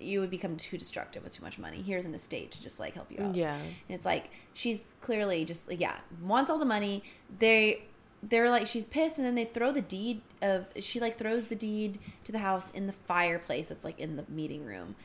[0.00, 1.82] you would become too destructive with too much money.
[1.82, 3.34] Here's an estate to just like help you out.
[3.34, 3.56] Yeah.
[3.56, 7.02] And it's like she's clearly just like yeah wants all the money.
[7.38, 7.84] They
[8.22, 11.54] they're like she's pissed, and then they throw the deed of she like throws the
[11.54, 14.96] deed to the house in the fireplace that's like in the meeting room,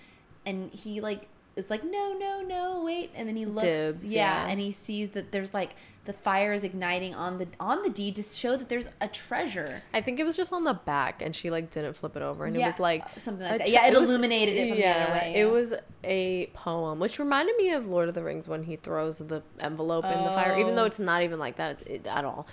[0.45, 4.45] and he like is like no no no wait, and then he looks Dibs, yeah,
[4.45, 4.49] yeah.
[4.51, 8.15] and he sees that there's like the fire is igniting on the on the deed
[8.15, 9.83] to show that there's a treasure.
[9.93, 12.45] I think it was just on the back, and she like didn't flip it over,
[12.45, 13.69] and it was like something like that.
[13.69, 15.33] Yeah, it, illuminated it from the other way.
[15.35, 15.51] It yeah.
[15.51, 19.43] was a poem, which reminded me of Lord of the Rings when he throws the
[19.61, 20.87] envelope in the fire, even though Oh.
[20.87, 22.47] it's not even like that it, at all.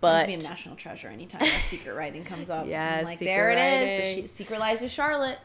[0.00, 2.66] Must But be a national treasure anytime a secret writing comes up.
[2.68, 3.60] Yeah, I'm like there it is.
[3.60, 4.16] writing.
[4.16, 5.38] The she- secret lies with Charlotte.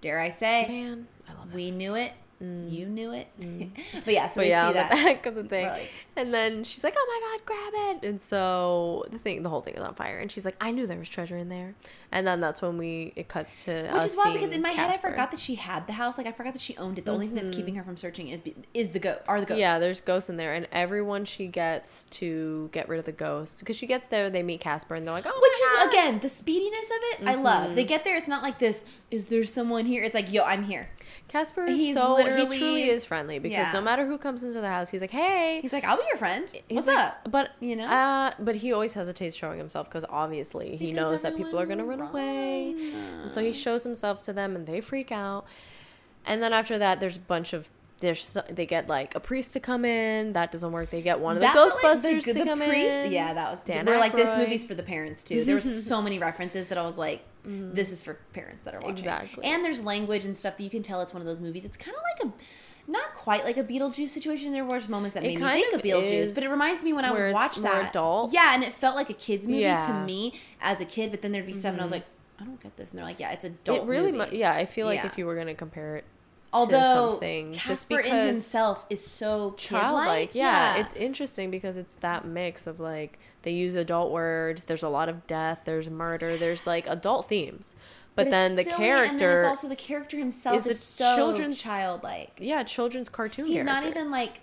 [0.00, 0.66] Dare I say?
[0.68, 1.13] man, it.
[1.52, 2.12] We knew it.
[2.42, 2.70] Mm.
[2.72, 3.28] You knew it.
[3.40, 3.70] Mm.
[4.04, 4.90] but yeah, so But we yeah, see the that.
[4.90, 8.20] back of the thing, like- and then she's like, "Oh my god, grab it!" And
[8.20, 10.98] so the thing, the whole thing is on fire, and she's like, "I knew there
[10.98, 11.74] was treasure in there."
[12.12, 14.90] And then that's when we it cuts to Which is wild because in my head
[14.90, 16.18] I forgot that she had the house.
[16.18, 17.04] Like I forgot that she owned it.
[17.04, 17.78] The only thing that's keeping mm-hmm.
[17.78, 19.18] her from searching is is the goat.
[19.26, 19.60] Are the ghosts?
[19.60, 23.60] Yeah, there's ghosts in there, and everyone she gets to get rid of the ghosts
[23.60, 26.20] because she gets there, they meet Casper, and they're like, "Oh, Which is God." again
[26.20, 27.28] the speediness of it.
[27.28, 27.42] I Mm-hmm.
[27.42, 27.74] love.
[27.74, 27.88] They mm-hmm.
[27.88, 28.16] get there.
[28.16, 28.84] It's not like this.
[29.10, 30.02] Is there someone here?
[30.04, 30.90] It's like yo, I'm here.
[31.28, 33.72] Casper is He's so he truly is friendly because Yeah.
[33.72, 36.16] no matter who comes into the house, he's like, "Hey." He's like, I'll be your
[36.16, 36.46] friend.
[36.68, 37.30] What's like- up?
[37.30, 37.86] But You know?
[37.86, 41.66] uh, but he always hesitates showing himself because obviously he Because knows that people are
[41.66, 42.74] gonna everyone run away,
[43.22, 45.46] and so he shows himself to them, and they freak out.
[46.26, 47.68] And then after that, there's a bunch of
[48.00, 50.32] there's they get like a priest to come in.
[50.34, 50.90] That doesn't work.
[50.90, 53.12] They get one of the That felt like Ghostbusters the, to the come priest, in.
[53.12, 53.60] Yeah, that was.
[53.60, 55.44] Dan we're like this movie's for the parents too.
[55.44, 57.74] There was so many references that I was like, Mm-hmm.
[57.74, 58.98] this is for parents that are watching.
[58.98, 59.44] Exactly.
[59.44, 61.64] And there's language and stuff that you can tell it's one of those movies.
[61.64, 62.36] It's kind of like a.
[62.86, 64.52] Not quite like a Beetlejuice situation.
[64.52, 66.92] There were moments that It made me think of of Beetlejuice, but it reminds me
[66.92, 67.88] when I would watch that.
[67.88, 68.34] adult.
[68.34, 71.10] Yeah, and it felt like a kids movie to me as a kid.
[71.10, 72.00] But then there'd be stuff, and I was mm-hmm.
[72.00, 72.06] like,
[72.40, 72.90] I don't get this.
[72.90, 73.80] And they're like, Yeah, it's a adult.
[73.80, 74.32] It really, movie.
[74.32, 74.52] mu- yeah.
[74.52, 75.06] I feel like Yeah.
[75.06, 76.04] if you were gonna compare it
[76.54, 80.34] Although something, just Casper in because himself is so childlike, childlike.
[80.34, 84.64] yeah, it's interesting because it's that mix of like they use adult words.
[84.64, 85.62] There's a lot of death.
[85.64, 86.36] There's murder.
[86.36, 87.74] There's like adult themes,
[88.14, 90.80] but, it's then the silly, character, and then it's also the character himself is is,
[90.80, 92.38] so children's- childlike.
[92.40, 93.46] yeah, children's cartoon.
[93.46, 94.40] He's not even like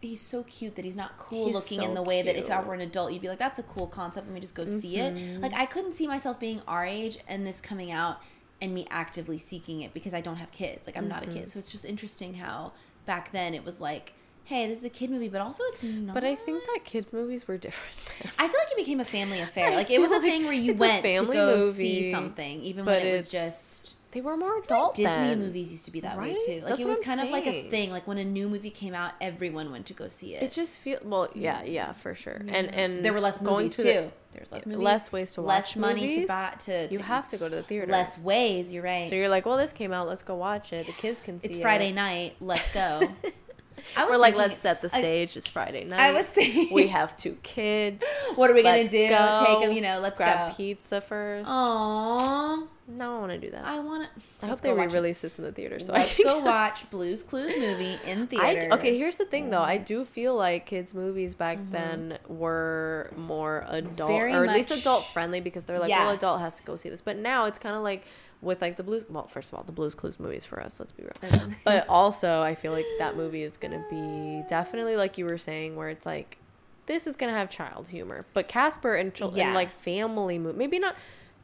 [0.00, 2.48] he's so cute that he's not cool He's looking so in the way that if
[2.50, 4.26] I were an adult, you'd be like, "That's a cool concept.
[4.28, 5.42] Let me just go see it." Mm-hmm.
[5.42, 8.20] Like I couldn't see myself being our age and this coming out
[8.60, 10.86] and me actively seeking it because I don't have kids.
[10.86, 11.46] Like I'm not a kid, mm-hmm.
[11.46, 12.72] so it's just interesting how
[13.06, 14.12] back then it was like.
[14.44, 16.14] hey, this is a kid movie, but also it's not.
[16.14, 17.94] But I think that kids' movies were different.
[18.38, 19.76] I feel like it became a family affair.
[19.76, 23.12] Like it was a thing where you went to go see something, even when it
[23.12, 23.94] was just.
[24.12, 24.94] they were more feel like adult.
[24.94, 25.40] Disney then.
[25.40, 26.60] movies used to be that way too.
[26.60, 27.90] Like That's it was kind of like a thing.
[27.90, 30.42] Like when a new movie came out, everyone went to go see it.
[30.42, 32.40] It just feel well, yeah, yeah, for sure.
[32.48, 33.82] And and there were less going to too.
[33.82, 34.10] the-
[34.50, 36.28] less movies, less ways to less watch less money to movies.
[36.28, 36.88] buy to.
[36.90, 37.90] You have to go to the theater.
[37.90, 38.72] less ways.
[38.72, 39.08] You're right.
[39.08, 40.06] So you're like, well, this came out.
[40.08, 40.86] Let's go watch it.
[40.86, 41.50] The kids can see it.
[41.50, 41.62] it's it.
[41.62, 42.36] Friday night.
[42.40, 43.08] Let's go.
[43.96, 45.36] I was We're like, thinking- let's set the I- stage.
[45.36, 46.00] it's Friday night.
[46.00, 48.04] I was thinking- we have two kids.
[48.34, 49.08] What are we gonna Let's do?
[49.08, 49.44] go.
[49.46, 49.72] Take them.
[49.72, 50.00] You know.
[50.00, 50.56] Let's grab go.
[50.56, 51.48] pizza first.
[51.50, 52.66] Aww.
[52.90, 53.66] No, I want to do that.
[53.66, 54.04] I, I want
[54.40, 54.46] to.
[54.46, 55.78] I hope they re-release this in the theater.
[55.78, 58.72] So I Let's can go watch Blue's Clues movie in I, theaters.
[58.74, 59.58] okay, here's the thing though.
[59.58, 59.70] Mm-hmm.
[59.70, 64.70] I do feel like kids' movies back then were more adult, Very or at least
[64.70, 67.02] much- adult friendly, because they're like, well, adult has to go see this.
[67.02, 68.06] But now it's kind of like
[68.40, 69.04] with like the blues.
[69.08, 70.78] Well, first of all, the Blues Clues movies for us.
[70.78, 71.48] Let's be real.
[71.64, 75.76] but also, I feel like that movie is gonna be definitely like you were saying,
[75.76, 76.38] where it's like
[76.86, 79.46] this is gonna have child humor, but Casper and, chil- Yeah.
[79.46, 80.94] and like family movie, maybe not.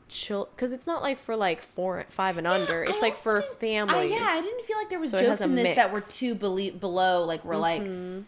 [0.07, 2.85] Chill, because it's not like for like four, five and under.
[2.87, 3.96] I It's like for families.
[3.96, 6.35] I, yeah, I didn't feel like there was So jokes in this that were too
[6.35, 7.24] belie- below.
[7.24, 8.24] Like we're like, Mhm.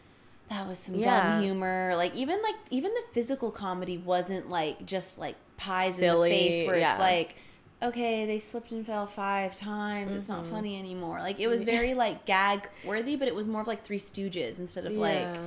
[0.49, 1.35] that was some Yeah.
[1.35, 1.93] dumb humor.
[1.95, 6.49] Like even like even the physical comedy wasn't like just like pies Silly, in the
[6.59, 6.93] face where yeah.
[6.93, 7.37] it's like.
[7.87, 10.15] Okay, they slipped and fell five times.
[10.15, 10.37] It's Mm-hmm.
[10.39, 11.19] not funny anymore.
[11.21, 14.59] Like it was very like gag worthy, but it was more of like Three Stooges
[14.59, 15.41] instead of like Yeah.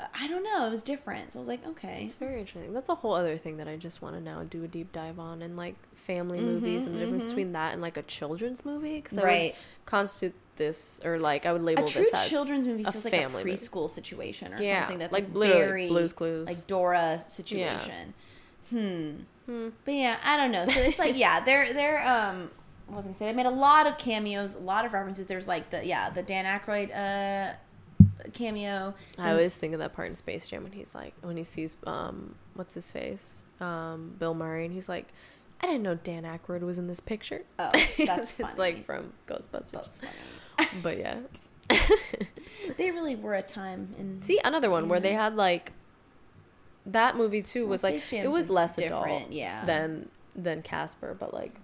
[0.00, 0.66] uh, I don't know.
[0.66, 1.32] It was different.
[1.32, 2.72] So I was like, okay, It's very interesting.
[2.72, 5.18] That's a whole other thing that I just want to now do a deep dive
[5.18, 8.96] on, and like family movies and the difference between that and like a children's movie.
[9.00, 9.54] Because I Mm-hmm, Right.
[9.54, 13.04] would constitute this, or like I would label a true this as children's movie feels
[13.04, 13.56] like a family movie.
[13.56, 16.46] preschool situation or Yeah, something that's like like, literally very Blue's Clues.
[16.48, 18.14] like Dora situation.
[18.70, 19.10] Hmm.
[19.46, 19.68] Hmm.
[19.84, 20.66] But yeah, I don't know.
[20.66, 22.50] So it's like yeah, they're they're um
[22.86, 23.26] what was I gonna say?
[23.26, 25.26] They made a lot of cameos, a lot of references.
[25.26, 27.56] There's like the yeah the Dan Aykroyd uh
[28.32, 28.94] cameo.
[29.18, 31.76] I always think of that part in Space Jam when he's like when he sees
[31.86, 35.08] um what's his face um Bill Murray and he's like.
[35.60, 37.42] I didn't know Dan Aykroyd was in this picture.
[37.58, 37.70] Oh,
[38.04, 38.50] that's funny.
[38.50, 40.00] it's like from Ghostbusters.
[40.82, 41.20] But yeah.
[42.76, 45.72] They really were a time in See another one where they had like
[46.86, 49.64] that movie too Well, was like it was less different, adult yeah.
[49.64, 51.60] than than Casper, but like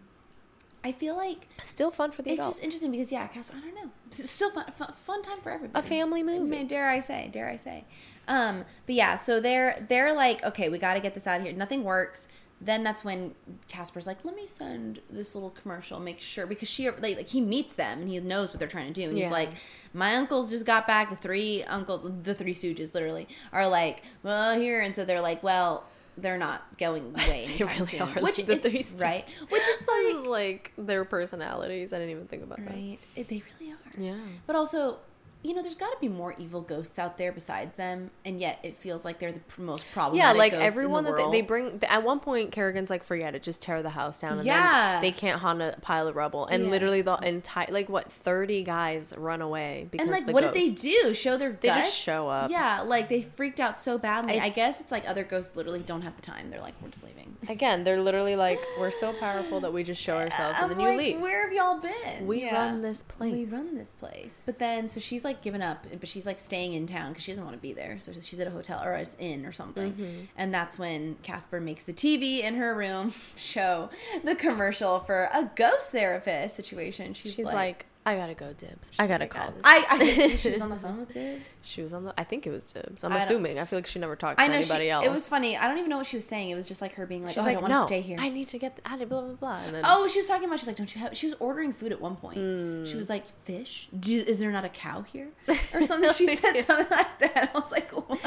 [0.83, 2.57] I feel like still fun for the it's adults.
[2.57, 3.57] just interesting because yeah, Casper.
[3.57, 3.91] I don't know.
[4.07, 5.85] It's still fun, fun, fun time for everybody.
[5.85, 6.45] a family I movie.
[6.51, 7.29] mean, dare I say?
[7.33, 7.85] Dare I say?
[8.29, 11.47] Um, but yeah, so they're they're like, okay, we got to get this out of
[11.47, 11.53] here.
[11.55, 12.29] Nothing works.
[12.63, 13.35] Then that's when
[13.69, 17.41] Casper's like, let me send this little commercial, make sure because she like, like he
[17.41, 19.25] meets them and he knows what they're trying to do, and Yeah.
[19.25, 19.51] he's like,
[19.95, 21.09] my uncles just got back.
[21.09, 25.43] The three uncles, the three Stooges, literally are like, well, here, and so they're like,
[25.43, 25.85] well.
[26.19, 28.03] They're not going away They really soon.
[28.03, 29.35] are Which the it's, right?
[29.49, 31.95] Which it's like like their personalities.
[31.95, 32.69] I didn't even think about that.
[32.75, 32.99] right.
[33.15, 33.79] They really are.
[33.97, 34.17] Yeah.
[34.47, 34.99] But also,
[35.43, 38.59] you know, there's got to be more evil ghosts out there besides them, and yet
[38.63, 41.81] it feels like they're the most most Yeah, like everyone the that they, they bring.
[41.89, 44.93] At one point, Carrigan's like, "Forget it, just tear the house down." And Yeah.
[44.95, 46.71] then they can't haunt a pile of rubble, and Yeah.
[46.71, 50.71] literally the entire like what thirty guys run away because and like, what did they
[50.71, 51.15] do?
[51.15, 51.63] Show their guts?
[51.63, 52.51] They just show up.
[52.51, 54.39] Yeah, like they freaked out so badly.
[54.39, 56.51] I- I, guess it's like other ghosts literally don't have the time.
[56.51, 57.37] They're like, we're just leaving.
[57.49, 60.81] Again, they're literally like, "We're so powerful that we just show ourselves, and I'm then
[60.81, 62.27] you like, leave." where have y'all been?
[62.27, 62.57] We Yeah.
[62.67, 63.33] run this place.
[63.33, 64.43] We run this place.
[64.45, 67.33] But then, so she's like given up, but she's like staying in town because she
[67.33, 67.99] doesn't want to be there.
[68.01, 69.93] So she's at a hotel or an inn or something.
[69.93, 70.21] Mm-hmm.
[70.37, 73.91] And that's when Casper makes the TV in her room show
[74.25, 77.15] the commercial for a ghost therapist situation.
[77.15, 78.91] She's, She's like, "I gotta go, Dibs.
[78.99, 81.43] I gotta like, call this." I, I guess she was on the phone with Dibs.
[81.63, 82.15] She was on the.
[82.19, 83.05] I think it was Dibs.
[83.05, 83.59] I'm I assuming.
[83.59, 85.05] I feel like she never talked to I know anybody she, else.
[85.05, 85.59] it was funny.
[85.59, 86.49] I don't even know what she was saying.
[86.49, 88.01] It was just like her being like, She's "Oh, like, I don't want to stay
[88.01, 89.59] here." I need to get out of blah blah blah.
[89.67, 90.59] And then, Oh, she was talking about.
[90.59, 92.39] She's like, "Don't you have?" She was ordering food at one point.
[92.39, 92.87] Mm.
[92.89, 93.89] She was like, "Fish?
[93.99, 95.29] Do, is there not a cow here?"
[95.75, 96.11] Or something.
[96.15, 97.51] she said something like that.
[97.55, 98.19] I was like, "What?"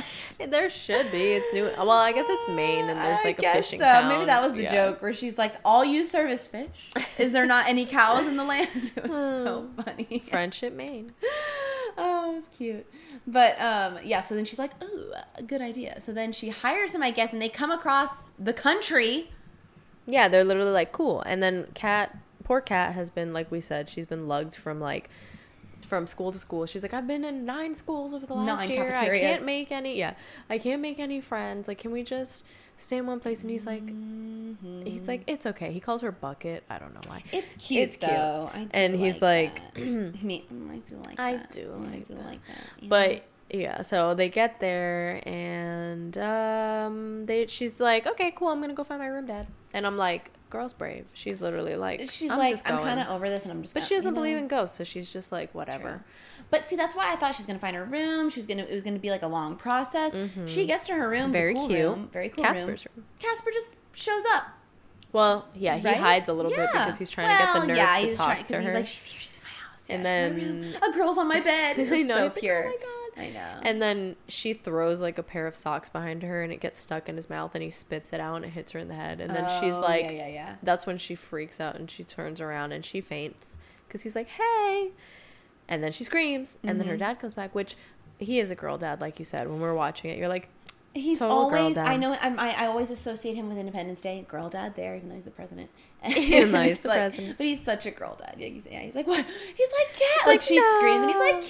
[0.52, 1.34] there should be.
[1.34, 1.64] It's new.
[1.78, 3.86] Well, I guess it's Maine, and there's like a guess fishing so.
[3.86, 4.08] town.
[4.10, 4.74] Maybe that was the Yeah.
[4.74, 6.70] joke where she's like, "All you serve is fish.
[7.18, 10.20] Is there not any cows in the land?" It was so funny.
[10.20, 11.14] Friendship, Maine.
[11.98, 12.86] oh, it was cute.
[13.28, 14.22] But um, yeah.
[14.22, 17.34] So then she's like, "Ooh, a good idea." So then she hires him, I guess,
[17.34, 19.32] and they come across the country.
[20.06, 21.22] Yeah, they're literally like cool.
[21.22, 25.10] And then Kat, poor Kat, has been like we said, she's been lugged from like
[25.86, 26.66] from school to school.
[26.66, 28.92] She's like, I've been in nine schools over the last Nine year.
[28.96, 29.98] I can't make any.
[29.98, 30.16] Yeah,
[30.50, 31.68] I can't make any friends.
[31.68, 32.44] Like, can we just
[32.78, 33.42] stay in one place?
[33.42, 34.86] And he's like, Mm-hmm.
[34.86, 35.72] he's like, it's okay.
[35.72, 36.64] He calls her Bucket.
[36.70, 37.24] I don't know why.
[37.32, 38.12] It's cute, It's cute.
[38.12, 38.50] though.
[38.54, 41.52] I And he's like- me, I do like I that.
[41.52, 42.26] do I do that.
[42.26, 42.84] like that.
[42.84, 42.88] know?
[43.54, 48.48] Yeah, so they get there and um they she's like, "Okay, cool.
[48.50, 51.06] I'm going to go find my room, dad." And I'm like, girl's brave.
[51.14, 53.74] She's literally like, She's I'm like, I'm kind of over this, and I'm just.
[53.76, 54.22] But gonna- she doesn't you know.
[54.22, 55.90] believe in ghosts, so she's just like, whatever.
[55.90, 56.00] True.
[56.50, 58.32] But see, that's why I thought she was gonna find her room.
[58.32, 58.64] She was gonna.
[58.64, 60.18] It was gonna be like a long process.
[60.48, 61.26] She gets to her room.
[61.26, 61.32] Mm-hmm.
[61.32, 61.80] Very cool cute.
[61.80, 63.06] room, very cool Casper's room.
[63.20, 64.46] Casper just shows up.
[65.12, 65.98] Well, yeah, he right?
[65.98, 68.26] hides a little bit because he's trying to get the nerve yeah, to he's talk
[68.34, 68.62] trying- to her.
[68.62, 69.86] He's like, she's here, she's in my house.
[69.90, 70.92] And Yeah, my then- room.
[70.92, 71.78] a girl's on my bed.
[71.78, 72.66] It I know, so he's like, "Oh pure.
[72.66, 73.60] my God." I know.
[73.62, 77.08] And then she throws like a pair of socks behind her and it gets stuck
[77.10, 79.22] in his mouth and he spits it out and it hits her in the head.
[79.22, 80.56] And then she's Oh, like, yeah, yeah, yeah.
[80.64, 84.28] that's when she freaks out and she turns around and she faints because he's like,
[84.30, 84.92] hey.
[85.68, 86.58] And then she screams.
[86.64, 86.80] And Mm-hmm.
[86.80, 87.76] then her dad comes back, which
[88.20, 89.48] he is a girl dad, like you said.
[89.50, 90.50] When we're watching it, you're like,
[90.96, 91.76] He's Total always.
[91.78, 92.16] I know.
[92.22, 94.76] I'm, I I always associate him with Independence Day, girl dad.
[94.76, 95.70] There, even though he's the president.
[96.06, 97.38] Even though he's the like- president.
[97.38, 98.36] But he's such a girl dad.
[98.38, 99.26] Yeah, he's, yeah, he's like what?
[99.26, 100.18] He's like Kat.
[100.20, 101.50] like, Like, she screams and he's like "No." Kat.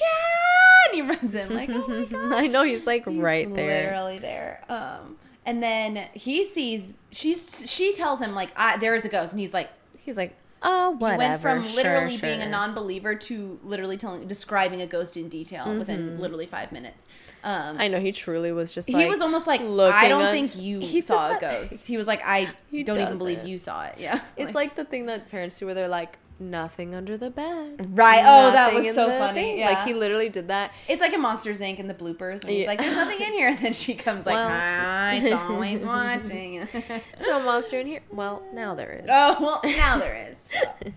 [0.88, 2.34] And he runs in like oh my god.
[2.34, 3.82] I know he's like He's right there.
[3.92, 4.64] literally there.
[4.70, 9.34] Um, and then he sees she's she tells him like I, there is a ghost,
[9.34, 9.70] and he's like
[10.06, 11.22] He's like, oh, whatever.
[11.24, 15.30] he went from sure, literally being a non-believer to literally telling describing a ghost in
[15.30, 17.06] detail within literally five minutes.
[17.44, 17.82] Um, Mm-hmm.
[17.82, 21.02] I know he truly was just he was almost like, I don't on- think you
[21.02, 21.86] saw a ghost.
[21.86, 23.96] He was like, I don't even believe you saw it.
[24.00, 24.20] Yeah.
[24.38, 27.98] It's like the thing that parents do where they're like, nothing under the bed.
[27.98, 28.22] Right.
[28.26, 29.60] Oh, that was so funny.
[29.60, 29.70] Yeah.
[29.70, 30.72] Like he literally did that.
[30.88, 31.80] it's like in Monsters Inc.
[31.80, 32.68] in the bloopers when he's Yeah.
[32.68, 34.50] like, "There's nothing in here," and then she comes like, Well.
[34.52, 36.68] "Ah, it's always watching."
[37.22, 38.02] No monster in here.
[38.12, 39.10] Well, now there is.
[39.12, 40.50] oh well, now there is.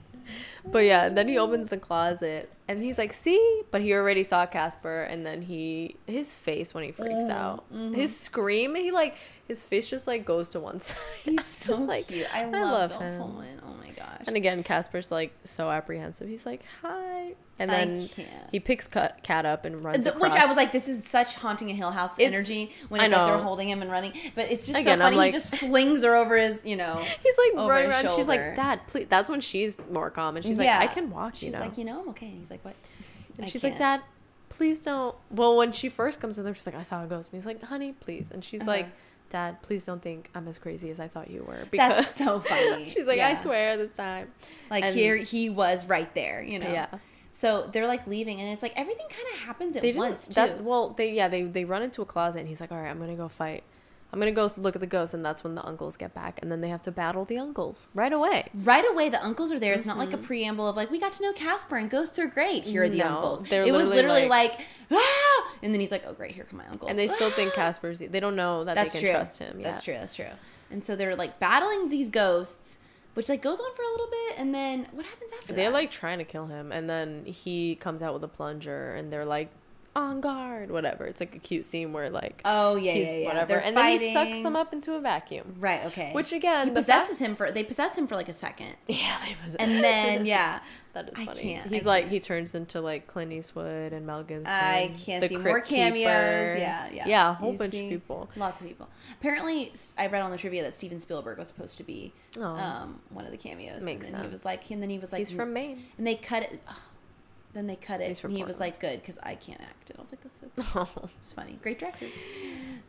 [0.68, 4.46] But yeah, then he opens the closet and he's like, "See?" But he already saw
[4.46, 9.16] Casper, and then he his face when he freaks Mm-hmm, out, his scream, he like
[9.48, 10.96] his face just like goes to one side.
[11.22, 12.26] He's so like, cute.
[12.34, 13.18] I love, I love Bill him.
[13.20, 13.60] Pullman.
[13.66, 14.22] Oh my gosh.
[14.26, 16.28] And again, Casper's like so apprehensive.
[16.28, 18.08] He's like, "Hi," and then
[18.50, 20.04] he picks cut, Kat up and runs.
[20.04, 23.00] The- which I was like, this is such haunting a Hill House It's- energy when
[23.00, 24.12] I it's like they're holding him and running.
[24.34, 25.16] But it's just Again, so funny.
[25.16, 26.96] like- he just slings her over his, you know.
[27.22, 28.10] He's like running around.
[28.16, 31.34] She's like, "Dad, please." That's when she's more calm, and she's like, "I can walk,"
[31.40, 31.60] you She's know.
[31.60, 32.26] like, you know, I'm okay.
[32.26, 32.74] And he's like, what?
[33.38, 34.00] And I she's like, can't.
[34.00, 34.08] Dad,
[34.48, 35.14] please don't.
[35.30, 37.32] Well, when she first comes in there, she's like, I saw a ghost.
[37.32, 38.30] And he's like, Honey, please.
[38.30, 38.70] And she's Uh-huh.
[38.70, 38.86] like,
[39.28, 41.66] Dad, please don't think I'm as crazy as I thought you were.
[41.72, 42.88] That's so funny.
[42.88, 44.28] she's like, I swear this time.
[44.70, 46.42] Like And- here, he was right there.
[46.42, 46.70] You know.
[46.72, 46.86] Yeah.
[47.30, 50.34] So they're like leaving, and it's like everything kind of happens at once too.
[50.34, 52.88] That, well, they yeah they they run into a closet and he's like, All right,
[52.88, 53.62] I'm gonna go fight.
[54.12, 56.50] I'm gonna go look at the ghosts, and that's when the uncles get back, and
[56.50, 58.46] then they have to battle the uncles right away.
[58.54, 59.74] right away, the uncles are there.
[59.74, 62.26] It's not like a preamble of like we got to know Casper and ghosts are
[62.26, 62.64] great.
[62.64, 63.08] Here are the Mm-hmm.
[63.08, 63.42] No, uncles.
[63.42, 64.60] they're it was literally literally like,
[64.92, 66.88] ah, and then he's like, oh great, here come my uncles.
[66.88, 67.56] And they still think Ah!
[67.56, 67.98] Casper's.
[67.98, 69.08] They don't know that that's they true.
[69.08, 69.60] can trust him.
[69.60, 69.84] That's yet.
[69.84, 69.94] true.
[70.00, 70.26] That's true.
[70.70, 72.78] And so they're like battling these ghosts,
[73.14, 75.72] which like goes on for a little bit, and then what happens after They're that?
[75.74, 79.24] like trying to kill him, and then he comes out with a plunger, and they're
[79.24, 79.50] like,
[79.96, 81.04] "On guard!" Whatever.
[81.06, 83.26] It's like a cute scene where like, oh yeah, he's yeah, yeah.
[83.26, 85.54] whatever, They're and then he sucks them up into a vacuum.
[85.58, 85.84] Right.
[85.86, 86.12] Okay.
[86.12, 87.50] Which again, he possesses him for.
[87.50, 90.60] They possess him for like a second, Yeah, they possess- and then yeah.
[90.92, 91.60] that is funny.
[91.68, 94.46] He's like he turns into like Clint Eastwood and Mel Gibson.
[94.46, 95.98] I can't the see more cameos.
[96.06, 96.56] Keeper.
[96.58, 98.30] Yeah, yeah, yeah, a whole You bunch of people.
[98.36, 98.88] Lots of people.
[99.20, 102.42] Apparently, I read on the trivia that Steven Spielberg was supposed to be Oh.
[102.44, 103.82] um, one of the cameos.
[103.82, 105.82] Makes and then he was like, and then he was like, He's from Maine.
[105.96, 106.60] and they cut it.
[106.68, 106.78] oh,
[107.56, 110.02] then they cut it, and he was like, "Good, because I can't act." And I
[110.02, 112.06] was like, "That's so Oh, it's funny, great director."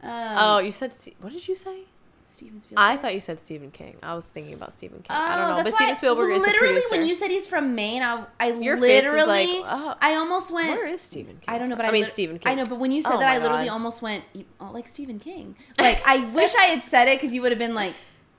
[0.04, 1.84] Um, oh, you said what did you say?
[2.30, 2.84] Steven Spielberg.
[2.84, 3.96] I thought you said Stephen King.
[4.04, 5.16] I was thinking about Stephen King.
[5.16, 7.74] I don't Oh, know, but Steven why- Spielberg is literally when you said he's from
[7.74, 9.96] Maine, I, I Your face was literally, like, oh.
[10.02, 10.70] I almost went.
[10.70, 11.46] Where is Stephen King?
[11.48, 12.52] I don't know, but I, I, mean Stephen King.
[12.52, 13.74] I know, but when you said Oh that, I literally God.
[13.74, 14.24] almost went
[14.60, 15.56] oh, like Stephen King.
[15.80, 17.94] Like I wish I had said it because you would have been like,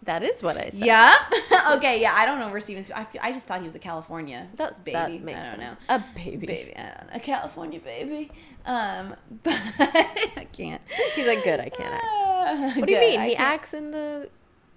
[0.09, 0.81] that is what I said.
[0.87, 1.17] "Yep,
[1.77, 2.85] okay, yeah." I don't know where Steven.
[2.95, 4.93] I, feel, I just thought he was a California That's baby.
[4.95, 5.79] That makes I don't sense.
[5.89, 6.47] know, A baby.
[6.47, 6.77] baby.
[6.77, 8.31] I don't know, a California baby.
[8.67, 10.83] Um, but I can't.
[11.15, 11.61] He's like, good.
[11.61, 12.05] I can't act.
[12.05, 12.77] act.
[12.79, 13.21] What do you mean?
[13.21, 14.29] he acts in the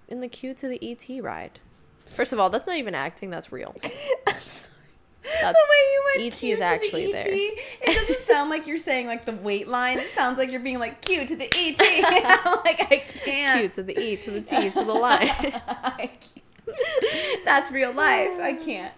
[0.08, 1.58] in the queue to the ET ride.
[2.06, 3.30] First of all, that's not even acting.
[3.30, 3.74] That's real.
[5.22, 7.32] That's the way you went ET is to the actually ET, there.
[7.32, 9.98] It doesn't sound like you're saying like the wait line.
[9.98, 11.76] It sounds like you're being like cue to the ET.
[12.44, 13.60] I'm like I can't.
[13.60, 15.28] queue to the E to the T to the line.
[15.30, 17.44] I can't.
[17.44, 18.38] That's real life.
[18.40, 18.92] I can't.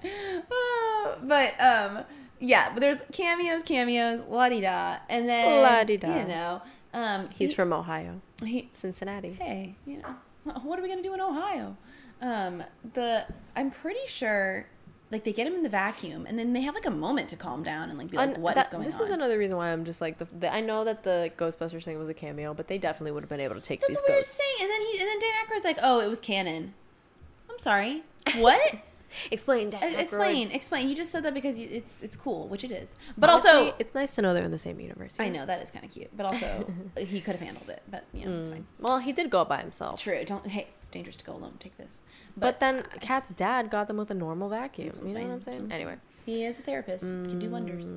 [0.50, 2.04] Oh, but um,
[2.40, 2.70] yeah.
[2.72, 6.20] But there's cameos, cameos, la di da, and then La-di-da.
[6.20, 9.32] You know, um, He's he- from Ohio, he, Cincinnati.
[9.32, 11.76] hey, you know, what are we gonna do in Ohio?
[12.20, 12.62] Um,
[12.94, 14.66] the I'm pretty sure.
[15.14, 17.36] Like they get him in the vacuum, and then they have like a moment to
[17.36, 19.38] calm down and like be like, "What is that- going this on?" This is another
[19.38, 20.52] reason why I'm just like the, the.
[20.52, 23.38] I know that the Ghostbusters thing was a cameo, but they definitely would have been
[23.38, 24.36] able to take That's these a weird ghosts.
[24.36, 24.56] thing.
[24.62, 26.74] And then he and then Dan Aykroyd's like, "Oh, it was canon."
[27.48, 28.02] I'm sorry.
[28.38, 28.74] What?
[29.30, 29.82] Explain, Dad.
[29.84, 30.88] Uh, Explain, explain.
[30.88, 32.96] You just said that because you, it's it's cool, which it is.
[33.16, 35.16] But Honestly, also, it's nice to know they're in the same universe.
[35.18, 36.10] I know that is kind of cute.
[36.16, 36.66] But also,
[36.98, 37.82] he could have handled it.
[37.90, 38.66] But you know, it's fine.
[38.80, 40.00] Well, he did go up by himself.
[40.00, 40.24] True.
[40.24, 40.46] Don't.
[40.46, 41.54] Hey, it's dangerous to go alone.
[41.58, 42.00] Take this.
[42.36, 44.86] But, then Kat's dad got them with a normal vacuum.
[44.86, 45.26] You know what I'm saying.
[45.26, 45.30] saying?
[45.38, 45.96] That's what I'm Anyway.
[46.26, 47.04] he is a therapist.
[47.04, 47.92] Can do wonders.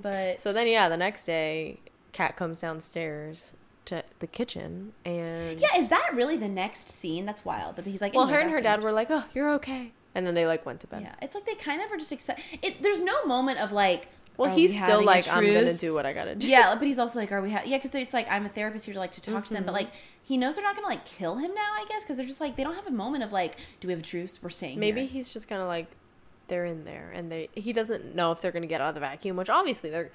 [0.00, 1.80] But So then, yeah, the next day,
[2.12, 3.54] Kat comes downstairs
[3.86, 5.60] to the kitchen and.
[5.60, 7.26] yeah, is that really the next scene?
[7.26, 7.76] That's wild.
[7.76, 8.14] That he's like.
[8.14, 9.92] Well, her and her dad were like, oh, you're okay.
[10.16, 11.02] And then they, like, went to bed.
[11.02, 12.40] Yeah, it's like they kind of are just accept.
[12.62, 12.82] It.
[12.82, 14.08] There's no moment of like.
[14.38, 16.46] Well, he's we still like, I'm going to do what I got to do.
[16.48, 17.52] Yeah, but he's also like, are we?
[17.52, 17.62] Ha-?
[17.64, 19.66] Yeah, because it's like I'm a therapist here to like to talk to them, Mm-hmm.
[19.66, 19.88] but like
[20.24, 21.70] he knows they're not gonna like kill him now.
[21.72, 23.92] I guess because they're just like they don't have a moment of like, do we
[23.92, 24.38] have a truce?
[24.42, 24.78] We're staying.
[24.78, 25.08] Maybe here.
[25.08, 25.86] he's just kind of like,
[26.48, 28.94] they're in there and they he doesn't know if they're going to get out of
[28.94, 30.10] the vacuum, which obviously they're,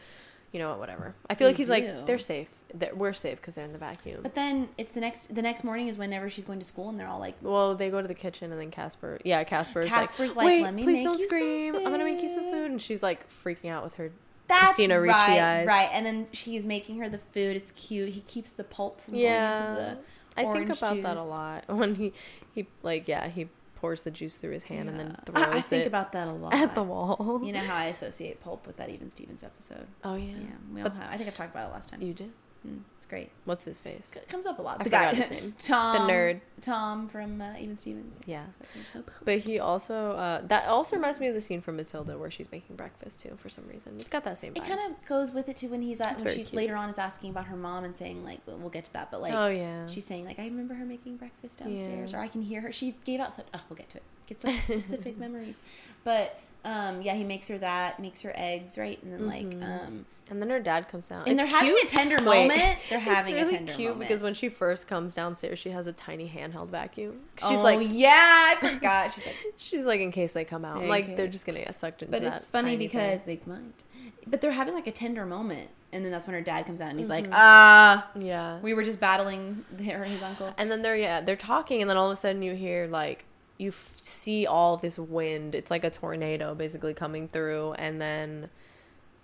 [0.52, 1.14] you know, what, whatever.
[1.30, 1.74] I feel They like he's do.
[1.74, 2.50] like, they're safe.
[2.74, 4.20] They're, we're safe because they're in the vacuum.
[4.24, 7.00] But then it's the next the next morning is whenever she's going to school and
[7.00, 10.36] they're all like, Well, they go to the kitchen and then Casper, yeah, Casper's, Casper's
[10.36, 11.76] like, like, wait, "Let me please make don't scream.
[11.76, 14.12] I'm gonna make you some food." and she's like freaking out with her.
[14.48, 15.68] that's Christina Ricci right, eyes.
[15.68, 15.90] right.
[15.92, 17.56] And then she's making her the food.
[17.58, 18.10] It's cute.
[18.10, 19.98] He keeps the pulp from Yeah, going into the.
[20.38, 22.14] I think about that a lot when he
[22.56, 23.50] he like yeah he
[23.82, 25.34] pours the juice through his hand and then Yeah.
[25.34, 27.42] throws I, I think it about that a lot at the wall.
[27.44, 29.88] You know how I associate pulp with that Even Stevens episode.
[30.04, 30.42] Oh yeah, Yeah,
[30.74, 31.12] we all But- have.
[31.14, 32.02] I think I've talked about it last time.
[32.02, 32.32] you did.
[32.68, 32.82] Mm,
[33.12, 33.30] great.
[33.46, 34.14] What's his face?
[34.16, 34.78] It comes up a lot.
[34.80, 35.54] I the guy, his name.
[35.60, 36.40] Tom, The nerd.
[36.62, 38.16] Tom from uh, Even Stevens.
[38.26, 39.18] Yeah, It's like, there's no pulp.
[39.26, 42.52] but he also uh, that also reminds me of the scene from Matilda where she's
[42.52, 43.92] making breakfast too for some reason.
[43.96, 44.54] It's got that same.
[44.56, 46.54] It kind of goes with it too when he's at, when she cute.
[46.54, 49.12] later on is asking about her mom and saying like we'll we'll get to that
[49.12, 52.18] but like oh yeah, she's saying like I remember her making breakfast downstairs Yeah.
[52.20, 54.40] or I can hear her she gave out such oh we'll get to it get
[54.40, 55.58] some specific memories
[56.06, 59.64] but um yeah he makes her that makes her eggs right and then like Mhm.
[59.88, 62.48] um and then her dad comes down, and It's they're having a tender Wait.
[62.48, 65.60] moment they're having it's really a tender cute moment because when she first comes downstairs,
[65.60, 67.20] she has a tiny handheld vacuum.
[67.50, 70.86] She's oh, like, yeah I forgot she's like she's like, in case they come out,
[70.86, 72.38] like they're just gonna get sucked into But that.
[72.38, 73.42] it's funny because thing.
[73.46, 73.84] they might.
[74.26, 76.92] But they're having like a tender moment, and then that's when her dad comes out
[76.92, 77.34] and he's like, Mm-hmm.
[77.36, 81.36] "Ah, yeah, we were just battling her and his uncles." and then they're yeah they're
[81.36, 83.26] talking, and then all of a sudden you hear like
[83.62, 85.54] you f- see all this wind.
[85.56, 88.50] It's like a tornado basically coming through, and then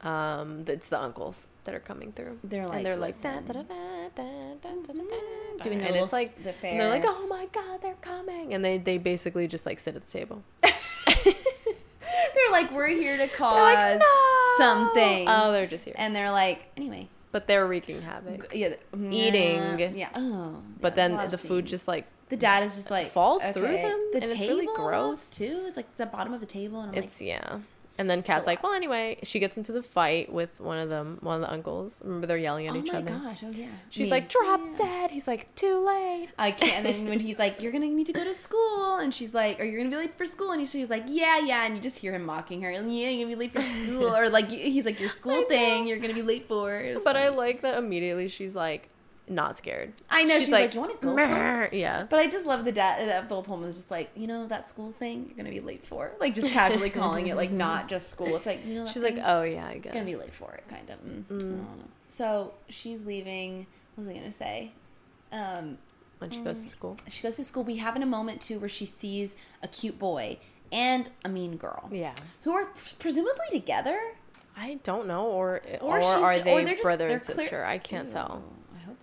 [0.02, 2.38] um, it's the uncles that are coming through.
[2.44, 3.16] They're like, and they're like,
[5.64, 6.78] doing and it's like the fair.
[6.78, 10.06] They're like, oh my god, they're coming, and they they basically just like sit at
[10.06, 10.44] the table.
[10.62, 14.56] they're like, we're here to cause like, no!
[14.60, 15.26] something.
[15.28, 17.10] Oh, they're just here, and they're like, anyway.
[17.32, 18.52] But they're wreaking havoc.
[18.54, 18.76] Yeah,
[19.12, 19.96] eating.
[19.96, 20.10] Yeah.
[20.16, 23.84] Oh, but then the food just like the dad is just like falls through okay.
[23.84, 25.30] them, The and table really gross.
[25.30, 25.64] too.
[25.68, 27.60] It's like the bottom of the table, and I'm it's yeah
[28.00, 31.18] and then Kat's like well anyway she gets into the fight with one of them
[31.22, 33.12] one of the uncles remember they're yelling at like, each other.
[33.12, 34.12] "Oh my gosh, oh yeah." she's Me.
[34.12, 34.76] like drop Yeah.
[34.76, 36.74] dead he's like too late I can't.
[36.74, 39.60] And then when he's like, "You're gonna need to go to school," and she's like,
[39.60, 41.98] "Are you gonna be late for school?" And she's like, "Yeah, yeah," and you just
[41.98, 42.70] hear him mocking her.
[42.72, 45.98] Yeah, you're gonna be late for school, or like he's like, "Your school thing, you're
[45.98, 48.90] gonna be late for." But I like that immediately she's like
[49.30, 52.46] not scared I know she's, like, "You want to go?" "Meh." yeah But I just
[52.46, 55.50] love the dad that Bill Pullman's just like, you know, that school thing you're gonna
[55.50, 58.36] be late for, like just casually calling it like not just school.
[58.36, 60.64] It's like you know, she's like oh yeah I guess gonna be late for it,
[60.70, 60.96] kind of.
[61.06, 61.40] Mm, I Mm.
[61.40, 61.84] don't know.
[62.08, 63.68] So she's leaving.
[63.96, 64.72] What was I gonna say?
[65.32, 65.78] Um,
[66.20, 67.64] when she goes to school she goes to school.
[67.64, 70.40] We have in a moment too where she sees a cute boy
[70.72, 72.14] and a mean girl yeah
[72.44, 72.68] who are
[73.00, 74.00] presumably together.
[74.60, 77.78] I don't know or Or or, are they or just- brother and clear- sister I
[77.78, 78.57] can't tell Ew, hope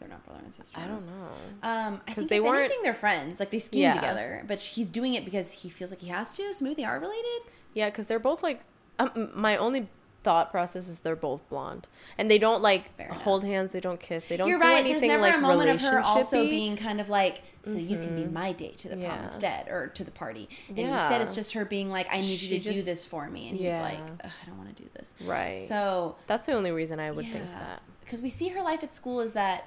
[0.04, 0.78] they're not brother and sister.
[0.78, 1.28] I don't know
[1.62, 3.40] Um, I think they if weren't- anything, they're friends.
[3.40, 3.94] Like they scheme Yeah.
[3.94, 6.52] together, but he's doing it because he feels like he has to.
[6.52, 7.50] So maybe they are related.
[7.72, 8.60] Yeah, because they're both like.
[8.98, 9.88] Um, my only
[10.22, 11.86] thought process is they're both blonde,
[12.16, 13.72] and they don't like hold hands.
[13.72, 14.24] They don't kiss.
[14.26, 14.48] They don't.
[14.48, 14.74] You're do right.
[14.84, 17.98] Anything, There's never like, a moment of her also being kind of like, so you
[17.98, 19.24] can be my date to the prom Yeah.
[19.24, 20.48] instead, or to the party.
[20.68, 20.98] And Yeah.
[20.98, 23.48] instead, it's just her being like, I need you She to do this for me,
[23.48, 23.88] and Yeah.
[23.88, 25.12] he's like, Ugh, I don't want to do this.
[25.24, 25.60] right.
[25.60, 27.82] So that's the only reason I would think that.
[28.00, 29.64] because we see her life at school is that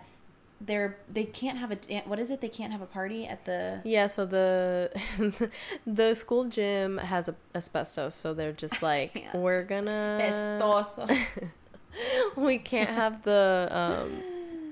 [0.60, 2.41] they're they can't have a what is it?
[2.41, 3.82] They can't have a party at the.
[3.84, 4.91] Yeah, so the
[5.88, 11.10] the school gym has a, asbestos, so they're just like, we're gonna Pestoso.
[12.36, 14.24] we can't have the um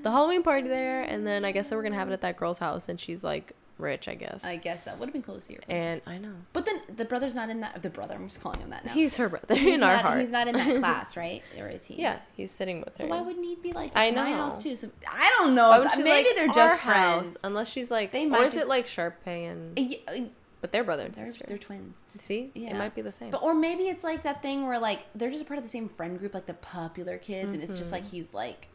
[0.04, 2.38] the Halloween party there, and then I guess they we're gonna have it at that
[2.38, 4.44] girl's house, and she's like rich, I guess.
[4.44, 5.60] I guess that would have been cool to see her.
[5.68, 7.82] and I know But then the brother's not in that.
[7.84, 8.92] The brother, I'm just calling him that now.
[8.94, 10.22] he's her brother He's in our not, heart.
[10.22, 11.42] He's not in that class, right?
[11.60, 11.96] Or is he?
[12.02, 13.10] Yeah, he's sitting with So her.
[13.10, 13.92] So why wouldn't he be like?
[13.96, 14.76] I my house too.
[14.76, 15.70] So I don't know.
[15.70, 17.22] Why if she maybe like they're our just house?
[17.22, 17.38] friends.
[17.44, 19.78] Unless she's like, they might or is just, it like Sharpay and?
[19.78, 20.14] Yeah, uh,
[20.62, 21.46] but they're brother and they're, sister.
[21.48, 22.02] they're twins.
[22.18, 22.70] See, Yeah.
[22.72, 23.30] it might be the same.
[23.30, 25.70] But or maybe it's like that thing where like they're just a part of the
[25.70, 28.04] same friend group, like the popular kids, and it's just Mm-hmm.
[28.04, 28.68] like he's like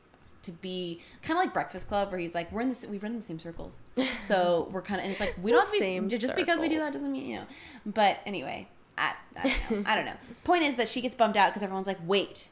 [0.43, 3.13] to be kind of like Breakfast Club, where he's like we're in the we run
[3.13, 3.83] in the same circles,
[4.27, 6.61] so we're kind of and it's like we don't have to be Same just because
[6.61, 7.47] we do that doesn't mean you know.
[7.87, 9.91] But anyway, I, I don't know.
[9.91, 10.17] I don't know.
[10.45, 12.49] Point is that she gets bummed out because everyone's like, wait,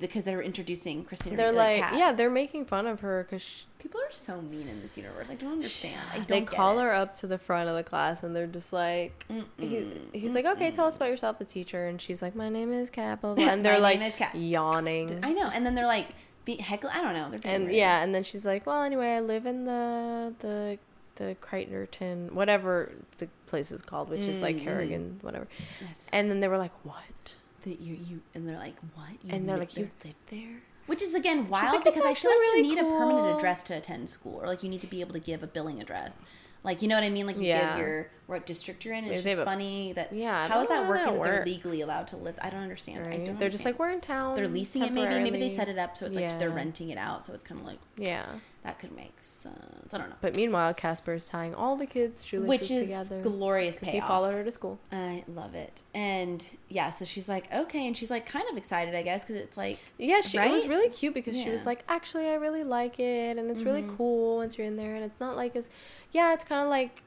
[0.00, 1.36] because they're introducing Christina.
[1.36, 1.98] They're the like, Kat.
[1.98, 5.28] yeah, they're making fun of her because People are so mean in this universe.
[5.28, 6.00] I don't understand.
[6.12, 6.84] I don't they call it.
[6.84, 9.26] her up to the front of the class and they're just like,
[9.58, 12.72] he, he's like, okay, tell us about yourself, the teacher, and she's like, my name
[12.72, 14.36] is blah, and they're like name is Kat.
[14.36, 15.18] yawning.
[15.24, 15.50] I know.
[15.52, 16.06] And then they're like,
[16.44, 16.90] be heckle.
[16.92, 17.30] I don't know.
[17.30, 20.78] They're and yeah, and then she's like, "Well, anyway, I live in the the
[21.16, 25.46] the Crichton, whatever the place is called, which is like Mm, Harrigan, whatever."
[25.80, 26.08] Yes.
[26.12, 27.34] And then they were like, "What?"
[27.64, 29.10] That you you and they're like, what?
[29.22, 29.84] You And they're like, there?
[29.84, 32.82] "You live there?" Which is again wild like, because I feel like really you need
[32.82, 35.42] a permanent address to attend school, or like you need to be able to give
[35.42, 36.20] a billing address.
[36.64, 37.26] Like you know what I mean?
[37.26, 37.76] Like you Yeah.
[37.76, 39.02] give your what district you're in.
[39.04, 41.14] Maybe it's just funny that Yeah, How is that working?
[41.14, 42.38] that they're legally allowed to live.
[42.40, 43.06] I don't understand.
[43.12, 43.38] I don't.
[43.38, 44.92] They're just like, "We're in town." they're leasing it.
[44.92, 47.24] Maybe maybe they set it up so it's like they're renting it out.
[47.24, 48.24] So it's kind of like Yeah,
[48.64, 49.92] that could make sense.
[49.92, 50.14] I don't know.
[50.20, 53.20] but meanwhile, Casper is tying all the kids' shoelaces Which is together.
[53.20, 54.08] glorious 'cause he payoff.
[54.08, 54.78] followed her to school.
[54.92, 55.82] I love it.
[55.94, 59.36] And yeah, so she's like, okay, and she's like kind of excited, I guess, because
[59.42, 61.68] it's like Yeah, she, it was really cute because she was Mm-hmm.
[61.70, 65.04] like, actually, I really like it, and it's really cool once you're in there, and
[65.04, 65.68] it's not like as,
[66.12, 67.02] yeah, it's kind of like,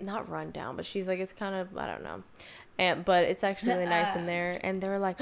[0.00, 2.22] not run down, but she's like, it's kind of, I don't know,
[2.78, 5.18] and but it's actually really nice in there, and they were like,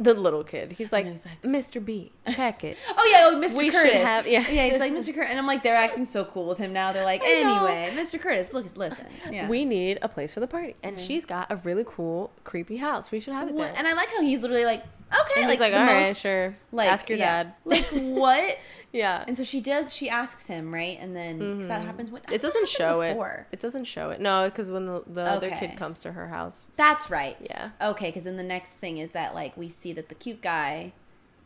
[0.00, 1.84] the little kid, he's like, he's like- Mr.
[1.84, 2.78] B, check it.
[2.96, 3.58] Oh yeah, oh, Mr.
[3.58, 3.96] We should Curtis.
[4.02, 4.40] have- yeah.
[4.50, 5.14] yeah, he's like Mr.
[5.14, 6.92] Curtis, and I'm like, they're acting so cool with him now.
[6.92, 8.18] They're like, anyway, Mr.
[8.20, 9.46] Curtis, look, listen, yeah.
[9.48, 13.10] We need a place for the party, and she's got a really cool, creepy house.
[13.10, 13.72] We should have it there.
[13.76, 14.82] and I like how he's literally like,
[15.12, 16.56] okay, And like, he's like, the all right, most, sure.
[16.72, 17.42] Like, Ask your yeah.
[17.44, 17.54] dad.
[17.64, 18.58] Like what?
[18.92, 19.24] yeah.
[19.26, 19.92] And so she does.
[19.94, 20.98] She asks him, right?
[21.00, 22.10] And then because that happens.
[22.10, 22.32] Mm-hmm.
[22.32, 23.46] It doesn't show before?
[23.50, 23.54] it.
[23.54, 24.20] It doesn't show it.
[24.20, 26.68] No, because when the, the other kid comes to her house.
[26.76, 27.36] That's right.
[27.40, 27.70] Yeah.
[27.82, 30.92] Okay, because then the next thing is that like we see that the cute guy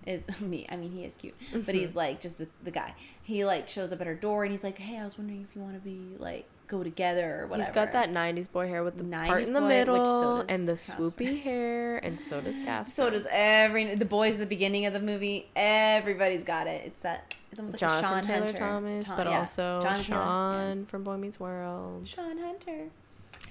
[0.07, 0.67] is me.
[0.71, 1.71] I mean, he is cute, but Mm-hmm.
[1.73, 2.95] he's like just the, the guy.
[3.23, 5.57] He like shows up at her door and he's like, "Hey, I was wondering if
[5.57, 6.47] you want to be like
[6.79, 9.53] go together or whatever." He's got that '90s boy hair with the 90s part in
[9.55, 11.03] the boy, middle so and the Casper.
[11.03, 12.93] swoopy hair, and so does Casper.
[12.95, 15.49] So does every the boys at the beginning of the movie.
[15.57, 16.83] Everybody's got it.
[16.87, 17.35] It's that.
[17.51, 18.59] It's almost like a Jonathan Shawn Taylor Hunter.
[18.59, 22.01] Thomas, Tom- but yeah, also Taylor, Shawn from Boy Meets World.
[22.07, 22.15] yeah.
[22.15, 22.89] Shawn Hunter.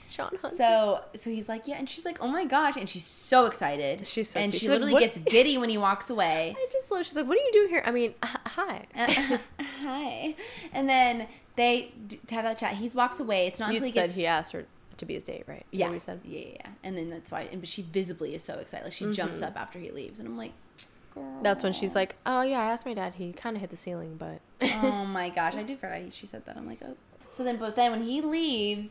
[0.09, 0.57] Shawn Hunter.
[0.57, 4.05] So so he's like, yeah, and she's like, oh my gosh, and she's so excited.
[4.05, 4.59] She's so and cute.
[4.59, 6.53] she She's literally "What?" gets giddy when he walks away.
[6.59, 7.05] I just love.
[7.05, 8.85] She's like, "What do you do here?" I mean, hi.
[8.95, 9.37] Uh,
[9.81, 10.35] Hi,
[10.73, 11.91] and then they
[12.29, 12.73] have that chat.
[12.73, 13.47] He walks away.
[13.47, 14.65] It's not you until he said gets he asked her
[14.97, 15.65] to be his date, right?
[15.71, 16.21] Is yeah, what you said.
[16.23, 16.67] yeah, yeah, yeah.
[16.83, 17.47] And then that's why.
[17.51, 18.85] And but she visibly is so excited.
[18.85, 19.13] Like she mm-hmm.
[19.13, 20.53] jumps up after he leaves, and I'm like,
[21.13, 21.39] girl.
[21.41, 23.15] That's when she's like, "Oh yeah, I asked my dad.
[23.15, 26.45] He kind of hit the ceiling, but oh my gosh, I do forget she said
[26.45, 26.57] that.
[26.57, 26.95] I'm like, oh.
[27.31, 28.89] So then, but then when he leaves,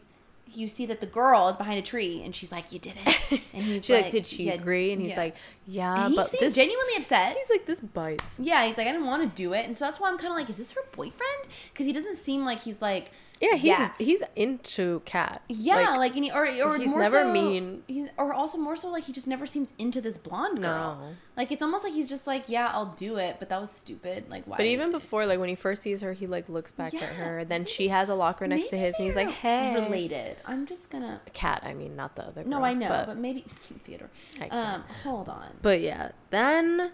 [0.56, 3.40] you see that the girl is behind a tree, and she's like, "You did it."
[3.54, 5.16] And he's she's like, "Did she yeah, agree?" And he's yeah.
[5.16, 5.36] like,
[5.66, 7.36] "Yeah, and he but seems this." genuinely upset.
[7.36, 9.84] He's like, "This bites." Yeah, he's like, I didn't want to do it, and so
[9.84, 11.44] that's why I'm kind of like, is this her boyfriend?
[11.72, 13.10] Because he doesn't seem like he's like,
[13.42, 15.42] Yeah, he's yeah, he's into Kat.
[15.48, 17.82] yeah, like, and he, or or he's more never so, mean.
[17.88, 20.98] He's, or also more so like he just never seems into this blonde girl.
[21.00, 21.16] No.
[21.36, 24.30] Like it's almost like he's just like, yeah, I'll do it, but that was stupid.
[24.30, 24.56] Like why?
[24.58, 27.44] But even before, like when he first sees her, he like looks back at her.
[27.44, 30.36] Then she has a locker next to his, and he's like, "Hey, related.
[30.46, 31.20] I'm just gonna.
[31.32, 32.42] Kat." I mean, not the other.
[32.42, 33.40] Girl, No, I know, but, but, maybe
[33.84, 34.10] Theodore.
[34.40, 34.48] I.
[34.48, 35.48] Um, hold on.
[35.60, 36.12] but yeah.
[36.30, 36.92] Then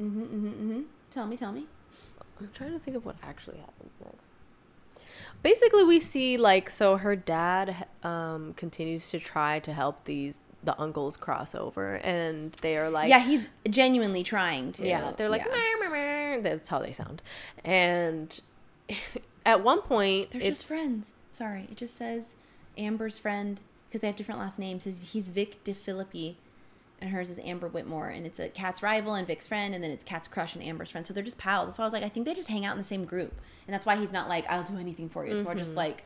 [0.00, 0.80] Mm-hmm, mm-hmm, mm-hmm.
[1.10, 1.66] Tell me, tell me.
[2.38, 4.25] I'm trying to think of what actually happens next.
[5.42, 10.78] Basically, we see like so her dad um continues to try to help these the
[10.80, 14.86] uncles cross over, and they are like, yeah, he's genuinely trying to.
[14.86, 16.40] Yeah, they're like, yeah.
[16.42, 17.22] That's how they sound.
[17.64, 18.38] And
[19.46, 21.14] at one point, They're just friends.
[21.30, 22.34] Sorry, it just says
[22.76, 24.84] Amber's friend because they have different last names.
[24.84, 26.34] He's, he's Vic DePhillippi,
[27.00, 29.90] and hers is Amber Whitmore, and it's a Kat's rival and Vic's friend, and then
[29.90, 31.06] it's Kat's crush and Amber's friend.
[31.06, 31.66] So they're just pals.
[31.66, 33.34] That's why I was like, I think they just hang out in the same group,
[33.66, 35.34] and that's why he's not like, I'll do anything for you.
[35.34, 35.78] It's more just Mm-hmm.
[35.78, 36.04] like.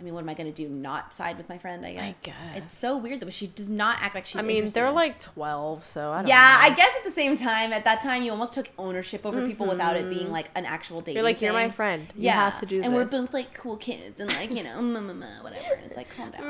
[0.00, 0.68] I mean, what am I going to do?
[0.68, 1.86] Not side with my friend?
[1.86, 2.20] I guess.
[2.22, 2.34] guess.
[2.56, 3.26] It's so weird though.
[3.26, 4.36] But she does not act like she's.
[4.40, 6.72] I mean, they're in- like twelve, so I don't Yeah, know.
[6.72, 9.68] I guess at the same time, at that time, you almost took ownership over people
[9.68, 11.00] without it being like an actual.
[11.00, 11.12] Mm-hmm.
[11.12, 11.70] You're like, "You're my thing.
[11.70, 12.06] friend.
[12.16, 14.76] You have to do and we're both like cool kids and like you know,
[15.42, 15.74] whatever.
[15.74, 16.42] And it's like, calm down.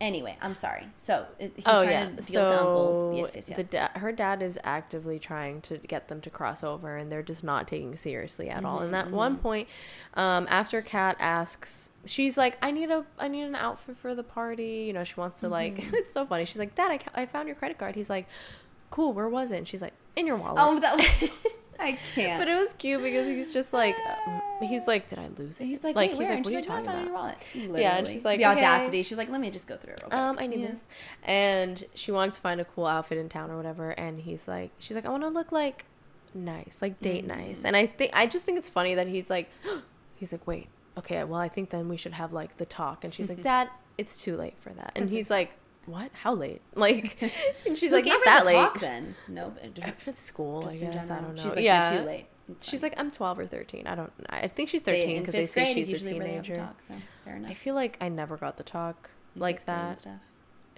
[0.00, 0.86] Anyway, I'm sorry.
[0.96, 3.16] So he's oh trying yeah, to deal so with the uncles.
[3.16, 3.56] Yes, yes, yes.
[3.56, 7.22] the da- her dad is actively trying to get them to cross over, and they're
[7.22, 8.78] just not taking seriously at all.
[8.78, 9.68] And Mm-hmm, at one point,
[10.14, 14.22] um, after Kat asks, she's like, "I need a, I need an outfit for the
[14.22, 15.78] party." You know, she wants to like.
[15.78, 15.94] Mm-hmm.
[15.94, 16.44] it's so funny.
[16.44, 18.28] She's like, "Dad, I, ca- I found your credit card." He's like,
[18.90, 21.28] "Cool, where was it?" And she's like, "In your wallet." oh, that was.
[21.78, 22.40] I can't.
[22.40, 23.94] But it was cute because he's just like,
[24.26, 25.64] um, he's like, did I lose it?
[25.66, 26.32] he's like, wait, where?
[26.32, 27.46] and what are like, you talking found it in your about?
[27.54, 27.82] wallet.
[27.82, 28.56] Yeah, and she's like, the okay.
[28.56, 29.02] audacity.
[29.02, 30.00] She's like, let me just go through it.
[30.02, 30.20] Real quick.
[30.20, 30.66] Um, I need Yeah.
[30.72, 30.84] this,
[31.24, 33.90] and she wants to find a cool outfit in town or whatever.
[33.90, 35.84] And he's like, she's like, I want to look like
[36.34, 37.28] nice, like date Mm.
[37.36, 37.64] nice.
[37.64, 39.48] And I think I just think it's funny that he's like,
[40.16, 40.68] he's like, wait,
[40.98, 43.04] okay, well, I think then we should have like the talk.
[43.04, 44.92] And she's like, Dad, it's too late for that.
[44.96, 45.52] And he's like,
[45.88, 46.10] what?
[46.12, 46.62] How late?
[46.74, 47.20] Like,
[47.66, 48.54] and she's Who like, not that the late.
[48.54, 49.14] talk then?
[49.26, 51.10] No, uh, but At school, I just guess.
[51.10, 51.42] I don't know.
[51.42, 51.92] She's like, yeah.
[51.92, 52.26] you're too late.
[52.50, 52.90] It's She's fine.
[52.90, 53.86] like, I'm 12 or 13.
[53.86, 54.12] I don't.
[54.30, 56.52] I think she's 13 because they fifth say she's a usually where they have the
[56.52, 56.66] teenager.
[56.66, 57.50] talk, so fair enough.
[57.50, 60.06] I feel like I never got the talk like that.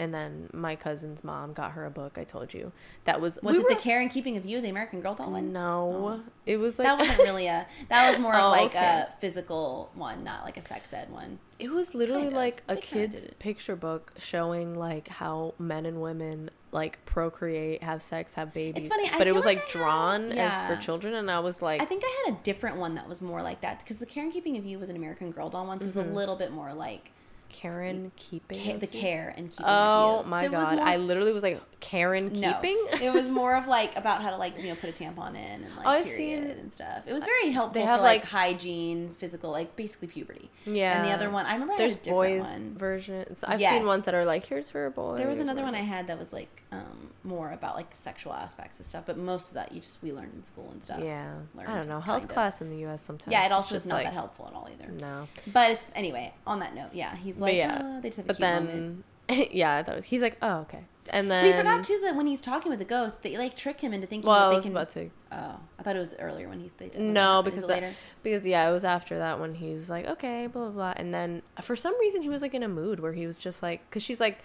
[0.00, 2.16] And then my cousin's mom got her a book.
[2.16, 2.72] I told you
[3.04, 3.38] that was.
[3.42, 5.52] Was we it the Care and Keeping of You, the American Girl doll one?
[5.52, 6.30] No, oh.
[6.46, 7.66] it was like that wasn't really a.
[7.90, 9.04] That was more of Oh, like okay.
[9.06, 11.38] a physical one, not like a sex ed one.
[11.58, 12.38] It was literally Kind of.
[12.38, 18.00] like a They kid's picture book showing like how men and women like procreate, have
[18.00, 18.86] sex, have babies.
[18.86, 21.30] It's funny, I but it was like like, I had- drawn as for children, and
[21.30, 23.80] I was like, I think I had a different one that was more like that
[23.80, 25.88] because the Care and Keeping of You was an American Girl doll one, so it
[25.88, 26.14] was a mm-hmm.
[26.14, 27.12] little bit more like
[27.52, 30.30] Karen keeping ca- the care and keeping Oh of you.
[30.30, 30.74] my So god!
[30.76, 32.78] more- I literally was like Karen no, keeping.
[33.02, 35.36] it was more of like about how to like you know put a tampon in
[35.64, 37.02] and like Oh, I've period seen- and stuff.
[37.06, 40.50] It was very helpful they have, for like, like- hygiene, physical, like basically puberty.
[40.66, 40.98] yeah.
[41.00, 42.74] And the other one, I remember I There's different boys one.
[42.76, 43.42] versions.
[43.44, 43.72] I've Yes.
[43.72, 45.16] seen ones that are like, here's for a boy.
[45.16, 48.32] There was another one I had that was like um, more about like the sexual
[48.34, 51.00] aspects of stuff, but most of that you just we learned in school and stuff.
[51.02, 52.00] Yeah, I don't know.
[52.00, 52.28] Health kind of.
[52.30, 53.02] class in the U.S.
[53.02, 53.32] sometimes.
[53.32, 54.90] Yeah, it also is not like, that helpful at all either.
[54.92, 56.32] No, But it's anyway.
[56.46, 58.48] On that note, yeah, he's but like, yeah, oh, they just have a but cute
[58.64, 59.04] moment.
[59.52, 60.04] yeah, I thought it was.
[60.06, 62.84] He's like, oh okay, and then we forgot too that when he's talking with the
[62.84, 64.72] ghost, they like trick him into thinking Well, that I was can.
[64.72, 65.10] about to.
[65.32, 67.00] Oh, I thought it was earlier when he's they did.
[67.00, 67.94] No, because that, later.
[68.22, 71.12] because yeah, it was after that when he was like, okay, blah blah blah, and
[71.12, 73.62] then uh, for some reason he was like in a mood where he was just
[73.62, 74.38] like, because she's like,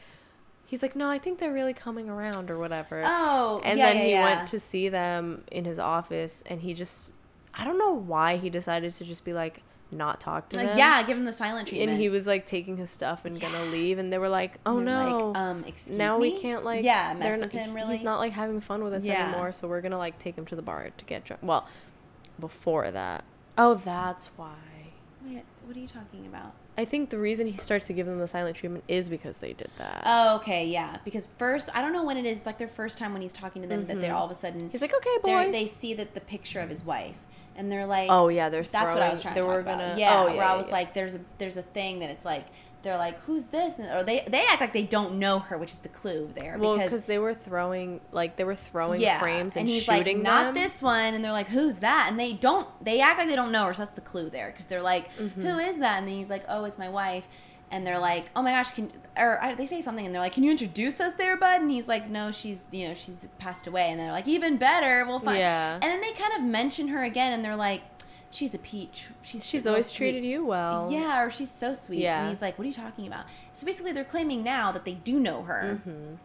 [0.65, 3.03] he's like, no, I think they're really coming around or whatever.
[3.05, 4.35] Oh, and yeah, then yeah, he yeah.
[4.35, 7.11] went to see them in his office, and he just,
[7.53, 9.61] I don't know why he decided to just be like,
[9.91, 10.77] not talk to Like, them.
[10.77, 11.91] yeah, give him the silent treatment.
[11.91, 14.77] and he was like taking his stuff and gonna leave, and they were like, oh
[14.77, 15.17] And no.
[15.29, 16.33] like, um, excuse now me?
[16.33, 17.95] we can't like yeah mess with him really.
[17.95, 19.27] he's not like having fun with us Yeah.
[19.29, 21.67] anymore so we're gonna like take him to the bar to get drunk well
[22.39, 23.23] before that
[23.57, 24.53] oh that's why
[25.25, 26.51] Wait, what are you talking about?
[26.77, 29.53] i think the reason he starts to give them the silent treatment is because they
[29.53, 30.97] did that Oh, okay, yeah.
[31.05, 32.45] Because first, I don't know when it is.
[32.45, 34.69] Like their first time when he's talking to them, that they're all of a sudden
[34.71, 37.25] he's like okay they're- they see that the picture of his wife,
[37.55, 39.63] and they're like, oh yeah they're That's what I was trying to they talk were
[39.63, 40.73] gonna yeah, oh, where I was yeah.
[40.73, 42.45] like, there's a there's a thing that it's like
[42.83, 43.79] they're like, who's this?
[43.79, 46.55] And, or they they act like they don't know her, which is the clue there.
[46.59, 50.23] well because they were throwing like they were throwing yeah, frames and, he's shooting like,
[50.23, 50.63] not them.
[50.63, 52.07] this one, and they're like, who's that?
[52.09, 52.67] And they don't.
[52.85, 53.73] They act like they don't know her.
[53.73, 55.41] So that's the clue there because they're like, Mm-hmm.
[55.41, 55.97] "Who is that?
[55.99, 57.27] And then he's like, oh, it's my wife.
[57.71, 60.33] And they're like, oh my gosh, can or I, they say something, and they're like,
[60.33, 61.61] can you introduce us there, bud?
[61.61, 63.89] And he's like, no, she's you know she's passed away.
[63.89, 65.39] And they're like, even better, we'll find.
[65.39, 65.73] Yeah.
[65.75, 67.81] And then they kind of mention her again, and they're like,
[68.35, 69.07] she's a peach.
[69.23, 71.99] She's she's always sweet." treated you well Yeah, or she's so sweet.
[71.99, 72.21] Yeah.
[72.21, 73.25] And he's like, what are you talking about?
[73.53, 75.79] So basically, they're claiming now that they do know her.
[75.79, 76.15] Mm-hmm.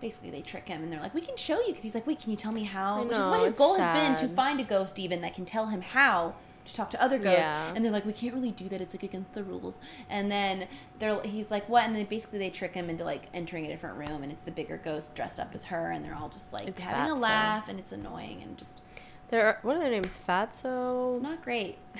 [0.00, 1.68] Basically, they trick him and they're like, we can show you.
[1.68, 3.00] Because he's like, wait, can you tell me how?
[3.00, 5.46] I Which is what his goal has been to find a ghost, even that can
[5.46, 6.34] tell him how
[6.66, 7.38] to talk to other ghosts.
[7.40, 7.72] Yeah.
[7.74, 8.80] And they're like, we can't really do that.
[8.80, 9.76] It's like against the rules.
[10.10, 10.66] And then
[10.98, 11.84] they're he's like, what?
[11.84, 14.52] And then basically they trick him into like entering a different room, and it's the
[14.52, 17.68] bigger ghost dressed up as her, and they're all just like It's having a laugh,
[17.68, 18.80] and it's annoying and just
[19.28, 20.18] They're what are their names?
[20.18, 21.10] Fatso.
[21.12, 21.78] it's not great.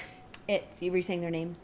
[0.49, 1.61] It's you were saying their names?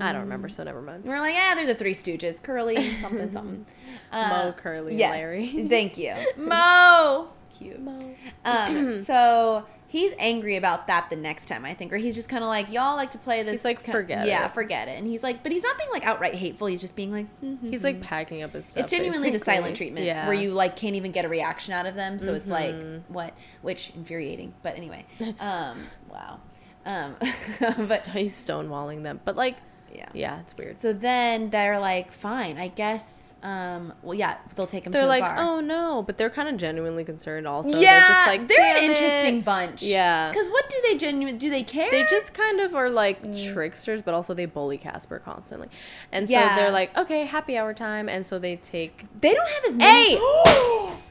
[0.00, 1.04] I don't remember, so never mind.
[1.04, 3.66] We're like, yeah, they're the Three Stooges, Curly, something, something.
[4.12, 5.10] Moe, Curly, yes.
[5.12, 5.66] Larry.
[5.68, 7.28] Thank you, Moe.
[7.56, 7.80] Cute.
[7.80, 8.14] Moe.
[8.44, 12.44] Um, so he's angry about that the next time, I think, or he's just kind
[12.44, 13.52] of like, y'all like to play this.
[13.52, 14.98] He's like, "Forget yeah, it." forget it.
[14.98, 16.66] And he's like, but he's not being like outright hateful.
[16.68, 18.82] He's just being like, "Mhm." He's like packing up his stuff.
[18.82, 20.26] it's genuinely the silent treatment Yeah.
[20.26, 22.18] where you like can't even get a reaction out of them.
[22.18, 23.12] So it's like Mm-hmm.
[23.12, 24.54] what, which infuriating.
[24.62, 25.04] But anyway,
[25.40, 26.40] um, wow.
[26.86, 27.16] Um,
[27.60, 29.56] but he's stonewalling them, but like,
[29.98, 30.80] yeah, yeah, it's weird.
[30.80, 33.34] So then they're like, fine, I guess.
[33.42, 36.48] Um, well, yeah, they'll take him They're to the like, oh no, but they're kind
[36.48, 37.46] of genuinely concerned.
[37.46, 39.82] Also, yeah, they're just like, they're an interesting it." bunch.
[39.82, 40.30] Yeah.
[40.30, 41.38] because what do they genuine?
[41.38, 41.90] Do they care?
[41.90, 43.52] They just kind of are like Mm.
[43.52, 45.68] tricksters, but also they bully Casper constantly,
[46.12, 46.56] and so Yeah.
[46.56, 49.04] they're like, okay, happy hour time, and so they take.
[49.20, 50.16] They don't have as many.
[50.16, 50.18] Hey!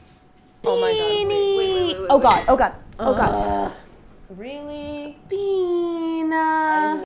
[0.64, 2.44] Oh my God, wait, wait, wait, oh god!
[2.48, 2.74] Oh god!
[2.98, 3.72] Oh god!
[4.28, 5.16] Really?
[5.30, 7.04] Beena.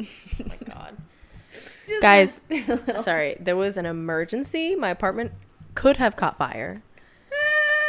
[0.00, 0.96] Oh my god.
[1.86, 4.74] Just Guys, little- Sorry, there was an emergency.
[4.74, 5.32] My apartment
[5.74, 6.82] could have caught fire.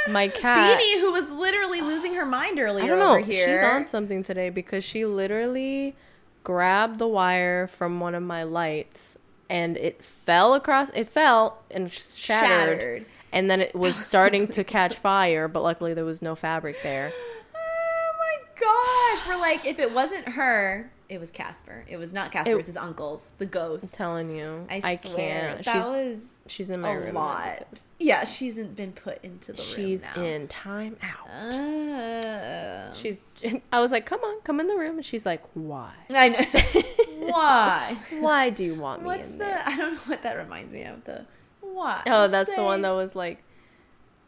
[0.10, 0.80] My cat.
[0.80, 3.12] Beanie, who was literally losing her mind earlier I don't know.
[3.12, 3.58] over here.
[3.58, 5.96] She's on something today because she literally
[6.44, 9.18] grabbed the wire from one of my lights
[9.50, 10.90] and it fell across.
[10.92, 12.80] It fell and shattered.
[12.80, 13.06] Shattered.
[13.34, 17.12] And then it was starting to catch fire, but luckily there was no fabric there.
[17.54, 19.28] Oh my gosh!
[19.28, 21.84] We're like, if it wasn't her, it was Casper.
[21.90, 22.54] It was not Casper.
[22.54, 23.84] It, was his uncle's, the ghost.
[23.84, 25.66] I'm telling you, I, I, swear, can't.
[25.66, 27.16] That she's was she's in my a room.
[27.16, 27.82] lot.
[28.00, 31.30] Yeah, she's been put into the She's room She's in time out.
[31.30, 33.22] Uh, She's.
[33.74, 36.82] I was like, "Come on, come in the room," and she's like, "Why?" I know.
[37.28, 37.98] Why?
[38.22, 39.44] Why do you want me What's in the?
[39.44, 39.64] there?
[39.66, 41.04] I don't know what that reminds me of.
[41.04, 41.26] The
[41.60, 42.02] why?
[42.08, 43.44] Oh, that's the one that was like.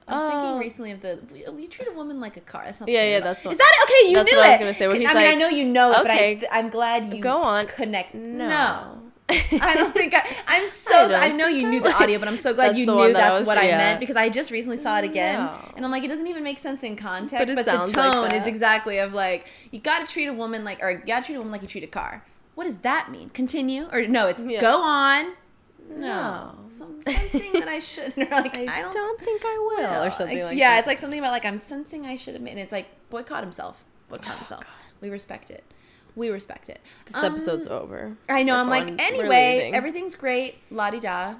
[0.07, 0.29] I was oh.
[0.29, 2.63] thinking recently of the we, we treat a woman like a car.
[2.65, 2.89] That's not.
[2.89, 4.09] Yeah, yeah, that's what- Is that okay?
[4.09, 5.65] You that's knew what I was gonna say, where I he's mean, I know you
[5.65, 7.67] know it, okay, but I, I'm glad you Go on.
[7.67, 8.13] Connect.
[8.13, 8.47] No.
[8.49, 8.99] No.
[9.29, 10.21] I don't think I.
[10.47, 11.07] I'm so.
[11.07, 13.13] don't I, know you knew the audio, but I'm so glad That's you knew that
[13.13, 13.77] that's was- what I yeah.
[13.77, 15.57] meant because I just recently saw it again, No.
[15.75, 17.47] and I'm like, it doesn't even make sense in context.
[17.47, 20.33] But But, the sounds like tone is exactly of like you got to treat a
[20.33, 22.25] woman like, or you got to treat a woman like you treat a car.
[22.55, 23.29] What does that mean?
[23.29, 24.27] Continue or no?
[24.27, 24.59] It's Yeah.
[24.59, 25.33] go on.
[25.89, 26.55] No, No.
[26.69, 28.17] so I'm sensing that I shouldn't.
[28.31, 30.79] Or like I, I don't don't, think I will, or something like yeah, that.
[30.79, 32.51] it's like something about like I'm sensing I should made.
[32.51, 33.83] And it's like boycott himself.
[34.09, 34.61] Boycott Oh, himself.
[34.61, 34.69] God.
[35.01, 35.63] We respect it.
[36.15, 36.79] We respect it.
[37.05, 38.15] This Um, episode's over.
[38.29, 38.53] I know.
[38.55, 39.71] We're I'm like anyway.
[39.73, 40.55] Everything's great.
[40.69, 41.35] La di da.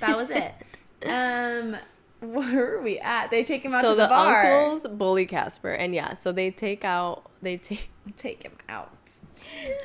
[0.00, 0.52] That was it.
[1.06, 1.76] Um,
[2.22, 3.30] where are we at?
[3.30, 4.42] They take him out so to the, the, bar.
[4.62, 7.90] uncles bully Casper, and yeah, so they take out they take.
[8.16, 8.90] Take him out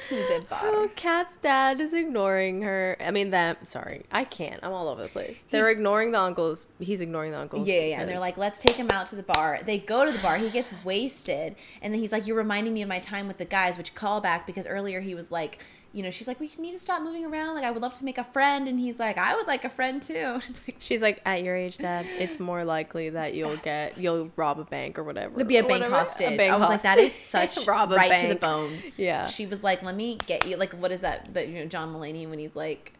[0.08, 0.60] to the bar.
[0.70, 2.96] Oh, Kat's dad is ignoring her.
[3.00, 3.58] I mean, them.
[3.66, 4.60] Sorry, I can't.
[4.64, 5.44] I'm all over the place.
[5.50, 6.66] They're ignoring the uncles.
[6.80, 7.68] He's ignoring the uncles.
[7.68, 8.02] Yeah, yeah, yeah.
[8.02, 9.60] And they're like, let's take him out to the bar.
[9.66, 10.38] They go to the bar.
[10.38, 11.56] He gets wasted.
[11.82, 14.22] And then he's like, You're reminding me of my time with the guys, which call
[14.22, 15.60] back because earlier he was like,
[15.92, 17.56] you know, she's like, We need to stop moving around.
[17.56, 18.68] Like, I would love to make a friend.
[18.68, 20.40] And he's like, I would like a friend too.
[20.68, 24.60] Like, She's like, at your age, Dad, it's more likely that you'll get you'll rob
[24.60, 25.38] a bank or whatever.
[25.40, 25.96] to be a bank whatever.
[25.96, 26.34] hostage.
[26.34, 28.72] A bank I was like, that is such rob a right to the bone.
[28.98, 29.28] Yeah.
[29.28, 30.58] She was like, let me get you.
[30.58, 31.34] Like, what is that?
[31.34, 32.94] That, you know, John Mulaney, when he's like,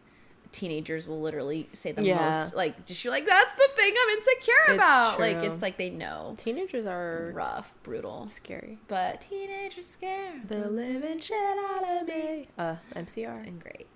[0.52, 2.30] teenagers will literally say the Yeah.
[2.30, 5.20] most, like, just you're like, that's the thing I'm insecure It's about.
[5.20, 6.34] Like, it's like they know.
[6.38, 8.28] Teenagers are Rough, brutal.
[8.28, 8.78] scary.
[8.88, 10.32] But teenagers scare.
[10.48, 12.48] The living shit out of me.
[12.58, 13.46] Uh, MCR.
[13.46, 13.86] and great.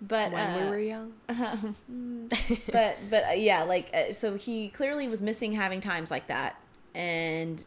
[0.00, 1.12] But When uh, we were young.
[2.72, 6.60] but but uh, yeah, like uh, so he clearly was missing having times like that,
[6.94, 7.64] and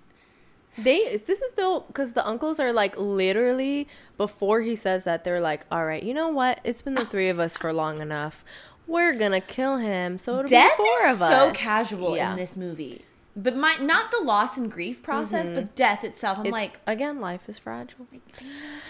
[0.78, 5.42] They this is though because the uncles are like literally before he says that they're
[5.42, 6.60] like, all right, you know what?
[6.64, 8.46] It's been the three of us for long enough.
[8.86, 10.18] We're gonna kill him.
[10.18, 12.32] So it'll death be four is of so casual Yeah.
[12.32, 13.04] in this movie.
[13.36, 15.74] But my not the loss and grief process, but mm-hmm.
[15.76, 16.40] death itself.
[16.40, 18.08] I'm It's, like, again, life is fragile.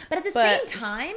[0.10, 1.16] but at the but- same time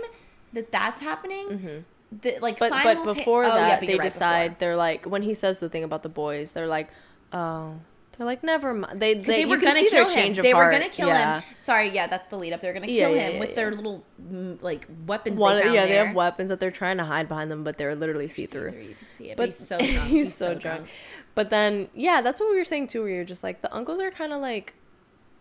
[0.52, 1.78] that that's happening, mm-hmm.
[2.22, 4.56] the, like But but before oh, yeah, that, but they right, decide before.
[4.58, 6.88] they're like when he says the thing about the boys, they're like,
[7.32, 7.74] oh,
[8.20, 9.00] they're like never mind.
[9.00, 10.34] They they, they, were gonna kill him.
[10.34, 11.40] They were gonna kill Yeah.
[11.40, 11.56] him.
[11.56, 12.60] Sorry, yeah, that's the lead up.
[12.60, 15.40] They're gonna kill yeah, him yeah, with their little mm, like weapons.
[15.40, 17.94] One, they yeah, they have weapons that they're trying to hide behind them, but they're
[17.94, 18.72] literally see through.
[18.72, 20.08] You can see it, but, But he's so drunk.
[20.08, 20.88] he's, so, drunk.
[21.34, 23.00] But then, yeah, that's what we were saying too.
[23.00, 24.74] Where you're just like the uncles are kind of like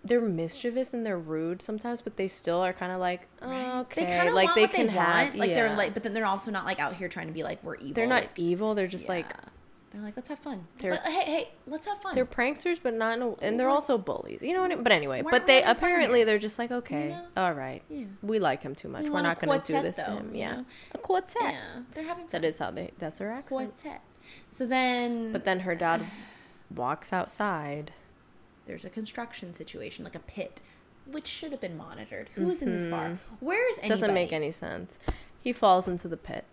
[0.06, 4.06] they're mischievous and they're rude sometimes, but they still are kind of like oh, okay,
[4.06, 5.36] They kind of like want they what can they have.
[5.36, 5.56] Like yeah.
[5.56, 7.76] they're like, but then they're also not like out here trying to be like we're
[7.76, 7.92] evil.
[7.96, 8.74] they're not like, evil.
[8.74, 9.50] They're just like yeah.
[9.92, 10.68] They're like let's have fun.
[10.78, 12.14] They're- hey, hey, let's have fun.
[12.16, 14.44] they're pranksters, but not in a, and they're Let's- also bullies.
[14.44, 14.84] You know what I mean?
[14.84, 17.26] But anyway, but they apparently they're just like okay, know?
[17.38, 18.06] all right, Yeah.
[18.22, 19.04] we like him too much.
[19.04, 20.32] We are not going to do this to though, him.
[20.36, 20.66] you Yeah, know?
[20.94, 21.42] a quartet.
[21.42, 21.60] yeah,
[21.94, 22.42] they're having fun.
[22.42, 22.92] That is how they.
[23.00, 23.50] That's their accent.
[23.76, 24.02] quartet.
[24.48, 26.02] So then, But then her dad
[26.76, 27.92] walks outside.
[28.68, 30.62] there's a construction situation, like a pit,
[31.08, 32.30] which should have been monitored.
[32.36, 33.18] Who is in this bar?
[33.40, 33.82] Where's anybody?
[33.82, 33.90] Mm-hmm.
[33.90, 35.00] Doesn't make any sense.
[35.42, 36.46] He falls into the pit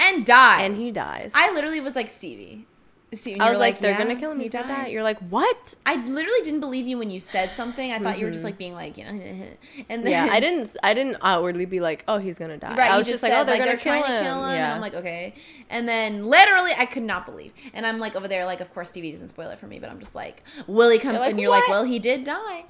[0.00, 0.62] and dies.
[0.62, 1.30] and he dies.
[1.36, 2.66] I literally was like Stevie.
[3.12, 4.38] I was were like, they're "Yeah, gonna kill him.
[4.38, 4.86] he He's gonna die.
[4.86, 5.74] You're like, what?
[5.84, 7.92] I literally didn't believe you when you said something.
[7.92, 8.46] I thought you were just mm-hmm.
[8.46, 9.10] like being like, you know,
[9.90, 10.74] and then Yeah, I didn't.
[10.82, 12.74] I didn't outwardly be like, oh, he's gonna die.
[12.74, 14.24] Right, I was just, said, like, oh, they're gonna trying kill him.
[14.24, 14.64] to kill him, Yeah.
[14.64, 15.34] and I'm like, okay.
[15.68, 18.88] And then literally, I could not believe, and I'm like over there, like, of course,
[18.88, 21.14] Stevie doesn't spoil it for me, but I'm just like, will he come?
[21.14, 22.64] You're and you're like, well, he did die.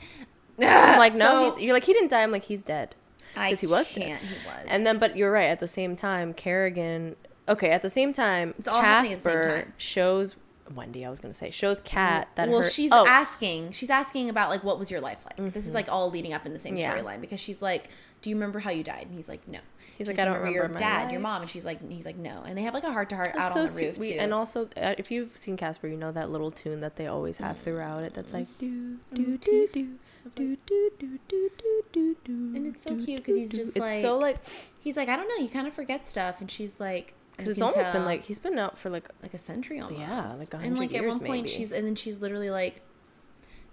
[0.61, 1.19] I'm like, no,
[1.51, 1.63] So, he's.
[1.65, 2.23] You're like, he didn't die.
[2.23, 2.95] I'm like, he's dead.
[3.35, 4.19] because he was dead.
[4.21, 4.67] He was.
[4.67, 5.47] And then, but you're right.
[5.51, 7.17] At the same time, Carrigan
[7.49, 9.73] okay, at the same time, it's all Casper time.
[9.77, 10.37] shows
[10.75, 11.05] Wendy.
[11.05, 12.49] I was gonna say shows Kat that.
[12.49, 13.07] Well, her, she's oh.
[13.07, 13.73] asking.
[13.73, 15.37] She's asking about like what was your life like.
[15.37, 15.51] Mm-hmm.
[15.51, 15.77] This is mm-hmm.
[15.77, 16.97] like all leading up in the same yeah.
[16.97, 17.89] storyline because she's like,
[18.21, 19.59] "Do you remember how you died?" And he's like, "No."
[19.99, 21.13] He's like, "I don't remember, remember your dad, life.
[21.13, 23.09] your mom," and she's like, and "He's like, no." And they have like a heart
[23.11, 24.19] to heart out so on the roof we, too.
[24.19, 27.39] And also, uh, if you've seen Casper, you know that little tune that they always
[27.39, 27.65] have mm-hmm.
[27.65, 28.15] throughout it.
[28.15, 28.97] That's like mm-hmm.
[29.15, 29.89] do do do do.
[30.37, 33.95] Do, do, do, do, do, do, do, and it's so cute because he's just like,
[33.95, 34.39] it's so like,
[34.81, 37.63] he's like, I don't know, you kind of forget stuff, and she's like, because it's
[37.63, 40.01] almost been like he's been out for like like a century almost.
[40.01, 41.49] Yeah, like a And like at one point, maybe.
[41.49, 42.83] she's and then she's literally like,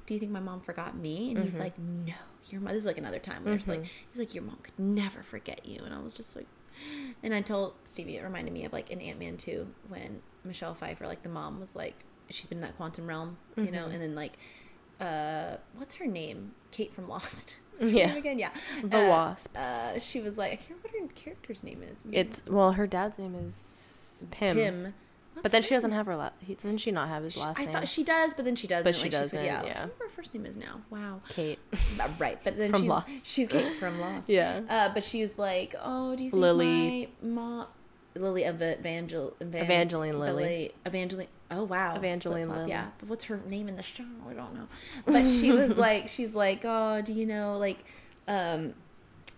[0.06, 1.62] "Do you think my mom forgot me?" And he's Mm-hmm.
[1.62, 2.14] like, "No,
[2.50, 4.78] your mom." This is like another time where it's like he's like, "Your mom could
[4.80, 6.48] never forget you," and I was just like,
[7.24, 10.74] and I told Stevie it reminded me of like an Ant Man two when Michelle
[10.74, 13.74] Pfeiffer like the mom was like she's been in that quantum realm, you Mm-hmm.
[13.74, 14.38] know, and then like.
[15.02, 16.52] Uh, what's her name?
[16.72, 17.56] Kate from Lost.
[17.80, 18.08] What's Yeah.
[18.08, 18.50] name again, yeah.
[18.84, 19.56] The Uh, Wasp.
[19.58, 22.04] Uh, she was like, I can't remember what her character's name is.
[22.12, 24.56] it's well, her dad's name is Pym.
[24.58, 24.94] Pym.
[25.42, 26.34] but then she doesn't have her last.
[26.62, 28.84] Doesn't she not have his She- last I thought she does, but then she doesn't.
[28.84, 29.64] But she like, doesn't, yeah.
[29.64, 29.86] yeah.
[30.00, 30.82] I her first name is now.
[30.90, 31.22] Wow.
[31.30, 31.60] Kate.
[32.00, 33.28] Uh, right, but then From she's Lost.
[33.28, 34.30] she's Kate from Lost.
[34.40, 34.62] Yeah.
[34.70, 37.10] Uh, but she's like, oh, do you think Lilly.
[37.22, 37.68] my mom,
[38.16, 40.20] Lilly Evangel, Evan- Evangeline.
[40.20, 41.28] Lilly- Evangeline.
[41.52, 42.70] Oh wow, Evangeline Lilly.
[42.70, 44.04] Yeah, but what's her name in the show?
[44.30, 44.68] I don't know.
[45.06, 47.84] But she was like, she's like, oh, do you know, like,
[48.28, 48.74] um,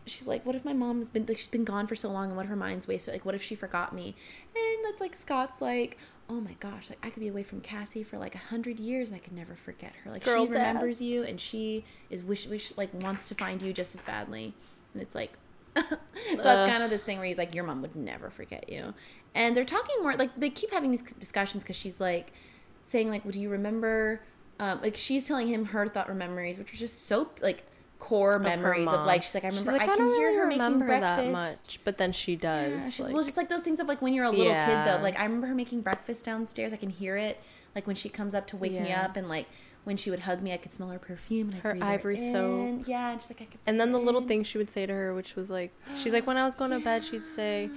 [0.06, 2.28] she's like, what if my mom has been like she's been gone for so long,
[2.28, 3.14] and what if her mind's wasted?
[3.14, 4.16] Like, what if she forgot me?
[4.56, 5.98] And that's like Scott's like.
[6.30, 6.90] Oh my gosh!
[6.90, 9.34] Like I could be away from Cassie for like a hundred years and I could
[9.34, 10.12] never forget her.
[10.12, 10.60] Like Girl she dad.
[10.60, 14.54] remembers you and she is wish wish like wants to find you just as badly.
[14.94, 15.34] And it's like
[15.76, 15.98] so
[16.36, 18.94] it's kind of this thing where he's like, your mom would never forget you.
[19.34, 22.34] And they're talking more like they keep having these discussions because she's like
[22.82, 24.22] saying like, well, do you remember?
[24.60, 27.64] Um, like she's telling him her thought memories, which are just so like
[28.00, 30.38] core her memories of like she's like I remember like, I can don't hear really
[30.38, 31.18] her making remember breakfast.
[31.18, 32.72] that much, but then she does.
[32.74, 34.46] Yeah, she's, like- well, it's just like those things of like when you're a little
[34.46, 35.00] kid though.
[35.02, 36.74] Like I remember her making breakfast downstairs.
[36.74, 37.40] I can hear it.
[37.76, 39.46] Like when she comes up to wake me up, and like
[39.84, 41.50] when she would hug me, I could smell her perfume.
[41.50, 42.68] And Her ivory soap.
[42.68, 42.84] in.
[42.88, 43.60] Yeah, and just like I could.
[43.66, 44.28] And then the little in.
[44.28, 46.72] thing she would say to her, which was like, she's like, when I was going
[46.72, 47.70] to bed, she'd say,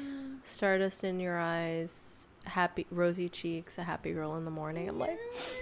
[0.43, 5.19] "Stardust in your eyes, happy rosy cheeks, a happy girl in the morning." I'm like,
[5.33, 5.61] Yes.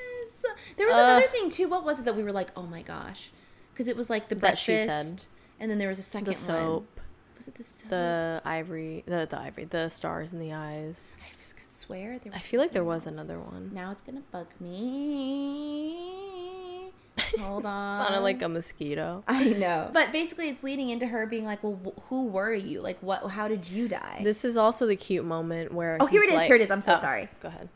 [0.77, 1.03] There was Ugh.
[1.05, 1.69] another thing too.
[1.69, 3.31] What was it that we were like, oh my gosh?
[3.73, 5.25] Because it was like the That breakfast, she said.
[5.61, 6.59] and then there was a second the one.
[6.61, 7.01] soap,
[7.37, 7.91] Was it the soap?
[7.91, 11.15] the ivory, the the ivory, the stars in the eyes.
[11.21, 12.33] I just could swear there.
[12.33, 13.15] Was I feel like there was else.
[13.15, 13.71] another one.
[13.73, 16.91] Now it's gonna bug me.
[17.41, 18.07] Hold on.
[18.07, 19.23] Sounded like a mosquito.
[19.29, 19.91] I know.
[19.93, 22.81] But basically, it's leading into her being like, "Well, wh- who were you?
[22.81, 23.29] Like, what?
[23.31, 25.97] How did you die?" This is also the cute moment where.
[26.01, 26.71] Oh, here it is, like- here it is.
[26.71, 27.29] I'm so Oh, sorry.
[27.41, 27.69] Go ahead.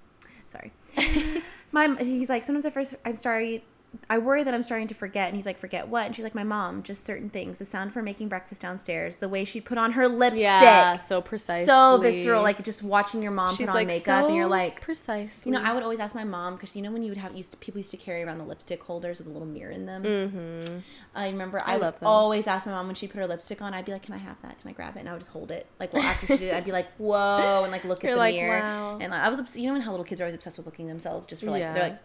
[0.51, 0.73] Sorry.
[1.73, 3.65] my he's like sometimes at first I'm sorry.
[4.11, 6.35] I worry that I'm starting to forget, and he's like, "Forget what?" And she's like,
[6.35, 7.59] "My mom, just certain things.
[7.59, 10.97] The sound of her making breakfast downstairs, the way she put on her lipstick, Yeah,
[10.99, 11.67] so precise.
[11.67, 12.43] so visceral.
[12.43, 15.43] Like just watching your mom she's put on like makeup, and you're like, precise.
[15.45, 17.35] you know, I would always ask my mom because you know when you would have
[17.35, 19.87] used to, people used to carry around the lipstick holders with a little mirror in
[19.87, 20.03] them.
[20.03, 20.79] Mm-hmm.
[21.15, 23.75] I remember I I, would always ask my mom when she put her lipstick on.
[23.75, 24.61] I'd be like, "Can I have that?
[24.61, 25.67] Can I grab it?" And I would just hold it.
[25.81, 28.13] Like, well, after she did, it, I'd be like, "Whoa!" and like look at You're
[28.13, 28.61] the like, mirror.
[28.61, 28.99] wow.
[29.01, 30.67] And like, I was, obs- you know, when how little kids are always obsessed with
[30.67, 31.73] looking themselves just for like, Yeah.
[31.75, 31.99] they're like,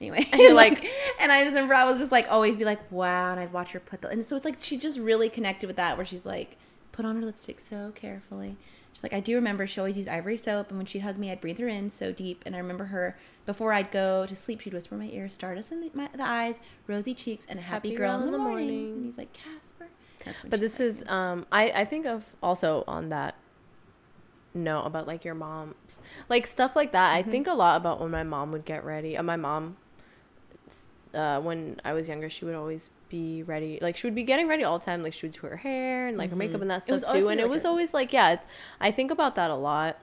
[0.00, 0.26] anyway.
[0.32, 0.84] And you're like-
[1.20, 3.72] and I just remember I was just like, always be like, "Wow!" And I'd watch
[3.72, 6.26] her put the, and so it's like she just really connected with that, where she's
[6.26, 6.56] like,
[6.92, 8.56] put on her lipstick so carefully.
[8.92, 11.30] She's like, I do remember she always used ivory soap, and when she'd hug me,
[11.30, 12.42] I'd breathe her in so deep.
[12.44, 15.72] And I remember her before I'd go to sleep, she'd whisper in my ear, "Stardust
[15.72, 18.92] in the, my, the eyes, rosy cheeks, and a happy, girl, in the, morning.
[18.92, 19.88] And he's like, Casper.
[20.48, 23.34] But this is um I I think of also on that
[24.54, 27.18] note about like your mom's like stuff like that.
[27.18, 27.28] Mm-hmm.
[27.28, 29.16] I think a lot about when my mom would get ready.
[29.16, 29.76] Uh, my mom
[31.14, 33.78] uh when I was younger, she would always be ready.
[33.80, 35.02] Like she would be getting ready all the time.
[35.02, 36.90] Like she would do her hair and like her makeup and that Mm-hmm.
[36.90, 37.28] It was stuff too.
[37.28, 38.48] And it was a- always like yeah, it's
[38.80, 39.98] I think about that a lot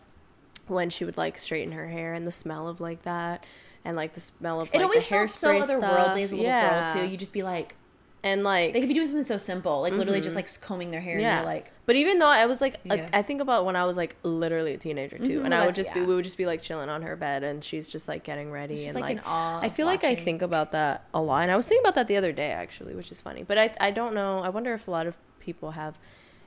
[0.68, 3.44] when she would like straighten her hair and the smell of like that
[3.84, 6.36] and like the smell of It like always the felt so hairspray otherworldly as a
[6.36, 6.94] little yeah.
[6.94, 7.10] girl too.
[7.10, 7.76] You just be like,
[8.24, 11.00] and like they could be doing something so simple, like literally just like combing their
[11.02, 13.08] hair, and you're like, but even though I was like, Yeah.
[13.14, 15.66] I think about when I was like literally a teenager too, Mhm, and well, I
[15.66, 18.08] would just be, we would just be like chilling on her bed, and she's just
[18.08, 20.72] like getting ready, She's, and like, like, in awe I feel like I think about
[20.74, 23.22] that a lot, and I was thinking about that the other day actually, which is
[23.22, 25.98] funny, but I I don't know, I wonder if a lot of people have.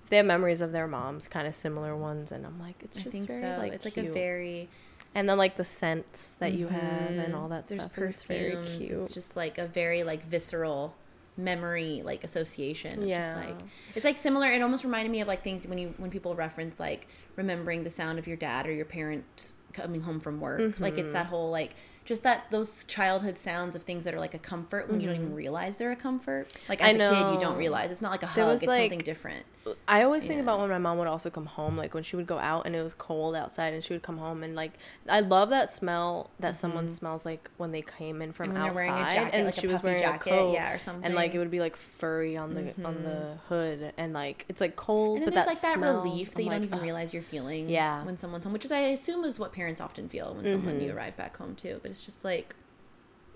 [0.04, 2.98] If they have memories of their moms, kind of similar ones, and I'm like, it's
[2.98, 3.56] I just think very so.
[3.58, 4.68] like it's like a very
[5.14, 7.38] and then like the scents that you have and Mhm.
[7.38, 7.92] all that There's stuff.
[7.98, 8.76] It's very perfumes.
[8.78, 8.90] cute.
[8.98, 10.94] It's just like a very like visceral
[11.36, 13.00] memory like association.
[13.02, 13.20] It's Yeah.
[13.34, 13.58] Just like
[13.94, 14.50] it's like similar.
[14.50, 17.06] It almost reminded me of like things when you when people reference like
[17.36, 20.78] remembering the sound of your dad or your parent coming home from work.
[20.78, 21.12] Like it's Mm-hmm.
[21.14, 21.74] that whole like
[22.04, 25.16] just that those childhood sounds of things that are like a comfort when you don't
[25.16, 26.52] even realize they're a comfort.
[26.68, 27.00] Like Mm-hmm.
[27.00, 28.54] As a kid, you don't realize it's not like a hug.
[28.54, 29.44] It's like- something different.
[29.86, 30.42] I always think Yeah.
[30.42, 32.74] about when my mom would also come home, like when she would go out and
[32.74, 34.72] it was cold outside, and she would come home and like
[35.08, 38.56] I love that smell that someone smells like when they came in from Mm-hmm.
[38.56, 40.78] And outside, wearing a jacket, and like she was wearing jacket, a coat, yeah, or
[40.80, 41.30] something, and like.
[41.30, 41.36] Mm-hmm.
[41.36, 45.18] it would be like furry on the on the hood, and like it's like cold,
[45.18, 47.22] And then but there's that like that relief that I'm you don't even realize you're
[47.22, 47.98] feeling Yeah.
[47.98, 48.06] Mm-hmm.
[48.06, 50.92] when someone's home, which is I assume is what parents often feel when someone you
[50.92, 51.78] arrive back home too.
[51.82, 52.54] But it's just like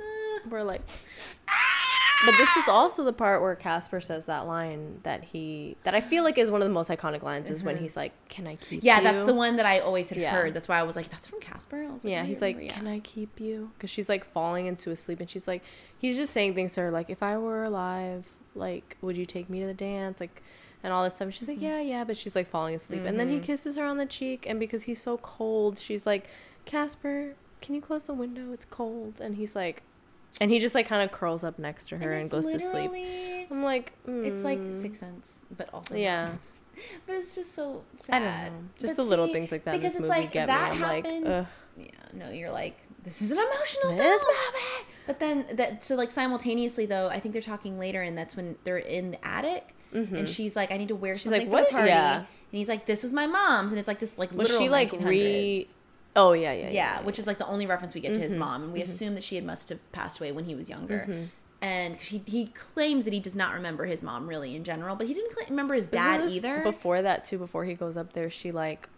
[0.00, 0.02] eh,
[0.50, 0.82] We're like,
[2.24, 6.00] but this is also the part where Casper says that line that he that I
[6.00, 8.56] feel like is one of the most iconic lines is when he's like, "Can I
[8.56, 8.86] keep Mm-hmm.
[8.86, 10.32] yeah, you?" that's the one that I always had Yeah.
[10.32, 10.54] heard.
[10.54, 11.82] That's why I was like, that's from Casper.
[11.88, 12.76] I was like, Yeah, he's remember, like, yeah.
[12.78, 15.62] "Can I keep you?" Because she's like falling into a sleep, and she's like,
[15.98, 19.50] he's just saying things to her like, "If I were alive, like, would you take
[19.50, 20.42] me to the dance?" Like,
[20.82, 21.32] and all this stuff.
[21.34, 21.52] She's Mm-hmm.
[21.52, 24.06] like, "Yeah, yeah," but she's like falling asleep, and then he kisses her on the
[24.06, 26.28] cheek, and because he's so cold, she's like,
[26.64, 28.52] "Casper, can you close the window?
[28.52, 29.82] It's cold." And he's like,
[30.40, 32.60] and he just like kind of curls up next to her and, it's goes to
[32.60, 32.90] sleep.
[33.50, 36.00] I'm like, It's like mm, Sixth Sense, but also not.
[36.00, 36.30] yeah.
[37.06, 38.16] But it's just so sad.
[38.22, 38.68] I don't know.
[38.78, 40.74] Just But the little things like that in because this it's movie like get that
[40.74, 41.24] happened.
[41.24, 41.46] like, ugh.
[41.78, 44.34] yeah, no, you're like, this is an emotional This film.
[45.06, 48.56] But then that so like simultaneously though, I think they're talking later, and that's when
[48.64, 51.30] they're in the attic, and she's like, I need to wear Mm-hmm.
[51.30, 52.16] like, something "What?" the party, Yeah.
[52.18, 54.90] and he's like, this was my mom's, and it's like this like Was she like
[54.90, 55.08] 1900s.
[55.08, 55.68] re?
[56.16, 58.22] Oh yeah, yeah, yeah, which is like the only reference we get to Mm-hmm.
[58.22, 60.68] his mom, and we assume that she had must have passed away when he was
[60.70, 61.06] younger.
[61.08, 61.24] Mm-hmm.
[61.62, 65.06] And he, he claims that he does not remember his mom really in general, but
[65.06, 66.62] he didn't cl- remember his Isn't dad this either.
[66.62, 68.88] Before that too, before he goes up there, she like,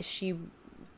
[0.00, 0.34] she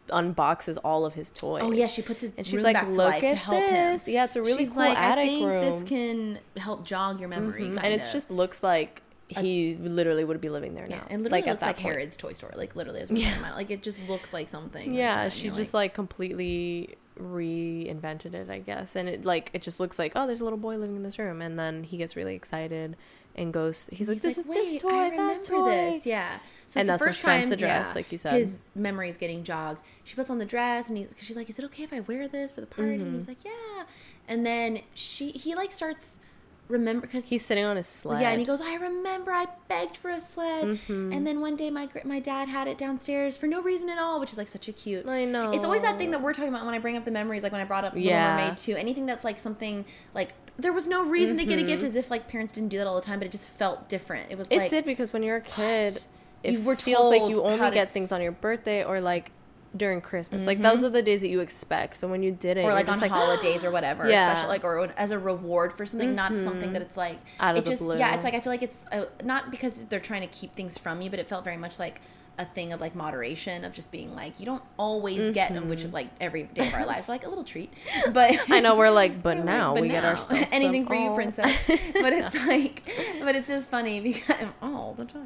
[0.08, 1.62] unboxes all of his toys.
[1.64, 3.38] Oh yeah, she puts his and she's room like, back to "Look life to at
[3.38, 4.14] help this." him.
[4.14, 5.60] Yeah, it's a really She's cool like, attic I think room.
[5.70, 7.74] this can help jog your memory, Mhm.
[7.74, 8.12] kind and it of.
[8.12, 10.96] just looks like he literally would be living there now.
[10.96, 11.94] yeah, and literally at looks that like point.
[11.94, 12.52] Herod's Toy store.
[12.56, 13.56] like literally as talking about.
[13.56, 14.90] Like it just looks like something.
[14.90, 18.96] like Yeah, that, she just like, completely reinvented it, I guess.
[18.96, 21.18] And it like it just looks like, oh, there's a little boy living in this
[21.18, 22.96] room, and then he gets really excited
[23.36, 23.86] and goes.
[23.90, 25.70] He's like, this is this toy, I that remember toy.
[25.70, 26.06] this.
[26.06, 26.38] Yeah.
[26.66, 28.34] So And it's the that's when first time the dress, yeah, like you said.
[28.34, 29.80] His memory is getting jogged.
[30.04, 32.28] She puts on the dress, and he's she's like, "Is it okay if I wear
[32.28, 33.02] this for the party?" Mm-hmm.
[33.06, 33.84] And he's like, "Yeah."
[34.28, 36.20] And then she he like starts
[36.68, 38.20] remember because He's sitting on his sled.
[38.22, 40.64] Yeah, and he goes, I remember I begged for a sled.
[40.64, 41.12] Mm-hmm.
[41.12, 44.20] And then one day my my dad had it downstairs for no reason at all,
[44.20, 45.06] which is like such a cute.
[45.08, 45.50] I know.
[45.52, 47.52] It's always that thing that we're talking about when I bring up the memories, like
[47.52, 48.76] when I brought up Little Mermaid too.
[48.76, 49.84] Anything that's like something
[50.14, 51.86] like there was no reason to get a gift Mm-hmm.
[51.86, 54.30] as if like parents didn't do that all the time, but it just felt different.
[54.30, 56.00] It was It like did because when you're a kid,
[56.44, 59.32] it You were feels like you only to- get things on your birthday or like
[59.76, 60.46] during Christmas.
[60.46, 61.96] Like those are the days that you expect.
[61.96, 62.68] So when you did it, Mm-hmm.
[62.70, 64.28] or like on like, holidays or whatever, Yeah.
[64.28, 67.58] especially like or as a reward for something, not something that it's like Out of
[67.58, 67.98] it the just blue.
[67.98, 70.78] yeah, it's like I feel like it's uh not because they're trying to keep things
[70.78, 72.00] from you, but it felt very much like
[72.38, 75.84] a thing of like moderation of just being like you don't always get them, which
[75.84, 77.72] is like every day of our lives, like a little treat.
[78.12, 78.52] But Mm-hmm.
[78.52, 80.88] I know we're like, but We're like, now but we get now, ourselves anything some-
[80.88, 81.56] for you, princess.
[81.92, 82.82] But it's like,
[83.20, 85.24] but it's just funny because all the time.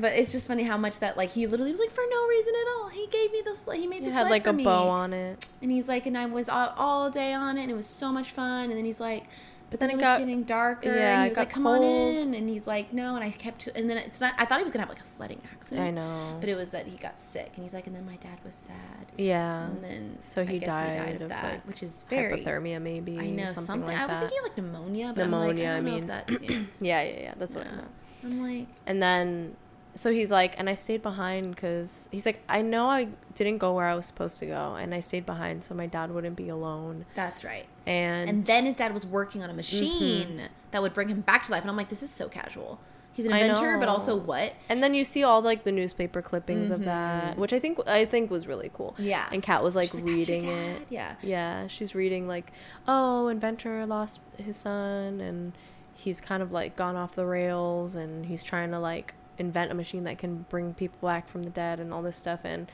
[0.00, 2.54] but it's just funny how much that like he literally was like for no reason
[2.54, 2.88] at all.
[2.88, 3.78] He gave me the sled.
[3.78, 4.64] He made It the had like a me.
[4.64, 5.46] bow on it.
[5.62, 8.10] And he's like, and I was all, all day on it, and it was so
[8.10, 8.64] much fun.
[8.70, 9.24] And then he's like,
[9.70, 10.88] but then, it it was got- getting darker.
[10.94, 12.34] yeah, and he was like, come on in.
[12.34, 13.14] And he's like, no.
[13.14, 14.34] And I kept, and then it's not.
[14.38, 15.86] I thought he was gonna have like a sledding accident.
[15.86, 16.36] I know.
[16.40, 18.54] But it was that he got sick, and he's like, and then my dad was
[18.54, 18.76] sad.
[19.16, 19.66] Yeah.
[19.66, 22.40] And then So he died, he died of, that, like which is very.
[22.44, 23.18] hypothermia, maybe.
[23.18, 23.88] I know something, something.
[23.88, 24.28] like I was that.
[24.30, 26.06] thinking like pneumonia, but Pneumonia, like, I don't mean.
[26.06, 26.42] know if that's.
[26.50, 26.62] Yeah.
[26.80, 27.34] yeah, yeah, yeah.
[27.38, 27.88] That's what I meant.
[28.24, 29.56] I'm like, And then,
[29.94, 33.74] so he's like, and I stayed behind because he's like, I know I didn't go
[33.74, 36.48] where I was supposed to go, and I stayed behind so my dad wouldn't be
[36.48, 37.06] alone.
[37.14, 37.66] that's right.
[37.90, 40.46] And, And then his dad was working on a machine Mm-hmm.
[40.70, 42.78] that would bring him back to life, and I'm like, this is so casual.
[43.12, 44.54] He's an inventor, but also what?
[44.68, 48.04] and then you see all like the newspaper clippings of that, which I think I
[48.04, 48.92] think was really cool.
[48.92, 49.02] Mm-hmm.
[49.14, 49.28] Yeah.
[49.32, 50.86] And Kat was like like, reading it.
[50.88, 51.16] Yeah.
[51.20, 52.52] Yeah, she's reading like,
[52.86, 55.52] oh, inventor lost his son, and
[55.92, 59.74] he's kind of like gone off the rails, and he's trying to like invent a
[59.74, 62.40] machine that can bring people back from the dead and all this stuff.
[62.44, 62.70] And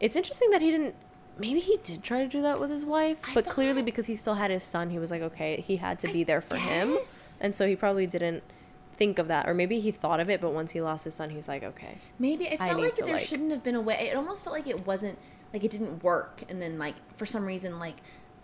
[0.00, 0.94] it's interesting that he didn't.
[1.38, 4.14] Maybe he did try to do that with his wife, I but clearly because he
[4.16, 6.56] still had his son, he was like, okay, he had to I be there for
[6.56, 6.98] him,
[7.40, 8.42] and so he probably didn't
[8.94, 11.30] think of that, or maybe he thought of it, but once he lost his son,
[11.30, 13.80] he's like, okay, Maybe I I felt like that there like- shouldn't have been a
[13.80, 13.94] way.
[14.10, 15.18] It almost felt like it wasn't
[15.52, 17.96] like it didn't work, and then like for some reason like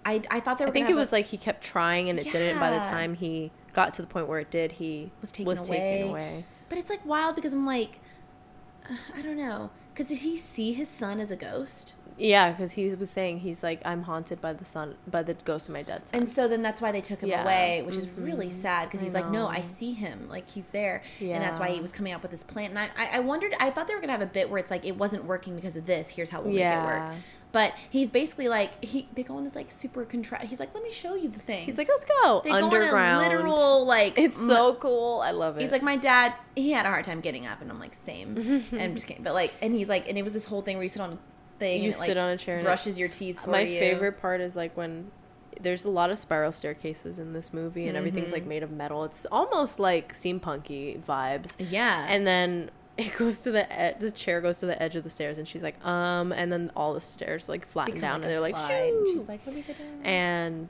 [0.07, 0.67] I I thought there.
[0.67, 2.59] I think it was a- like he kept trying and it didn't.
[2.59, 5.69] By the time he got to the point where it did, he Was taken was
[5.69, 6.11] taken away.
[6.11, 6.45] away.
[6.71, 8.01] But it's like wild because I'm like,
[8.91, 9.71] uh, I don't know.
[9.93, 11.95] Because did he see his son as a ghost?
[12.19, 15.69] Yeah, because he was saying he's like, I'm haunted by the son, by the ghost
[15.69, 16.21] of my dead son.
[16.21, 17.45] And so then that's why they took him Yeah.
[17.45, 18.25] away, which is mm-hmm.
[18.25, 21.71] really sad because he's like, no, I see him, like he's there, and that's why
[21.71, 22.71] he was coming up with this plan.
[22.71, 24.85] And I, I, wondered, I thought they were gonna have a bit where it's like
[24.85, 26.11] it wasn't working because of this.
[26.11, 27.17] Here's how we'll make it work.
[27.51, 30.45] But he's basically like he they go on this like super contra.
[30.45, 31.65] He's like, let me show you the thing.
[31.65, 33.17] he's like, let's go they underground.
[33.17, 34.19] go literal like.
[34.19, 35.21] it's m- so cool.
[35.25, 35.63] I love it.
[35.63, 38.37] He's like, my dad, he had a hard time getting up, and I'm like, same.
[38.71, 40.77] and I'm just kidding, but like, and he's like, and it was this whole thing
[40.77, 41.19] where you sit on a
[41.59, 43.41] thing, You it, like, sit on a chair and brushes your teeth.
[43.41, 43.79] For my you.
[43.79, 45.11] favorite part is like when
[45.61, 49.05] there's a lot of spiral staircases in this movie, and everything's like made of metal.
[49.05, 51.57] It's almost like steampunky vibes.
[51.59, 55.05] Yeah, And then it goes to the ed- the chair goes to the edge of
[55.05, 58.21] the stairs, and she's like, um, and then all the stairs like flatten Become down,
[58.21, 58.69] like and they're like, slide.
[58.91, 60.05] "Shoo!" she's like, let me go down.
[60.05, 60.69] and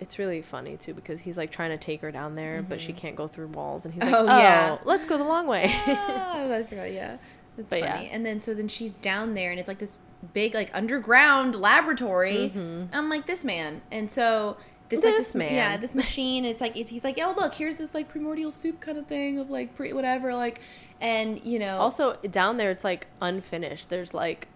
[0.00, 2.92] it's really funny too because he's like trying to take her down there, but she
[2.94, 4.28] can't go through walls, and he's like, Mm-hmm.
[4.30, 4.78] Oh, oh, yeah.
[4.84, 5.66] let's go the long way.
[5.86, 6.92] oh, that's right.
[6.94, 7.18] Yeah,
[7.58, 7.96] that's But yeah.
[7.96, 8.08] funny.
[8.10, 9.98] And then so then she's down there, and it's like this
[10.32, 12.52] big like underground laboratory.
[12.92, 14.56] I'm like this man, and so.
[14.92, 15.18] It's like Mm-hmm.
[15.18, 15.54] This this man.
[15.54, 16.44] yeah, this machine.
[16.44, 19.38] It's like it's, he's like, oh look, here's this like primordial soup kind of thing
[19.38, 20.60] of like pre whatever, like,
[21.00, 23.88] and you know, also, down there, it's like unfinished.
[23.88, 24.48] There's like,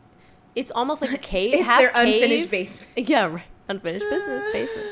[0.57, 2.15] it's almost like a cave, It's half their cave.
[2.23, 2.93] unfinished basement.
[3.09, 3.45] Yeah, right.
[3.69, 4.87] unfinished business basement.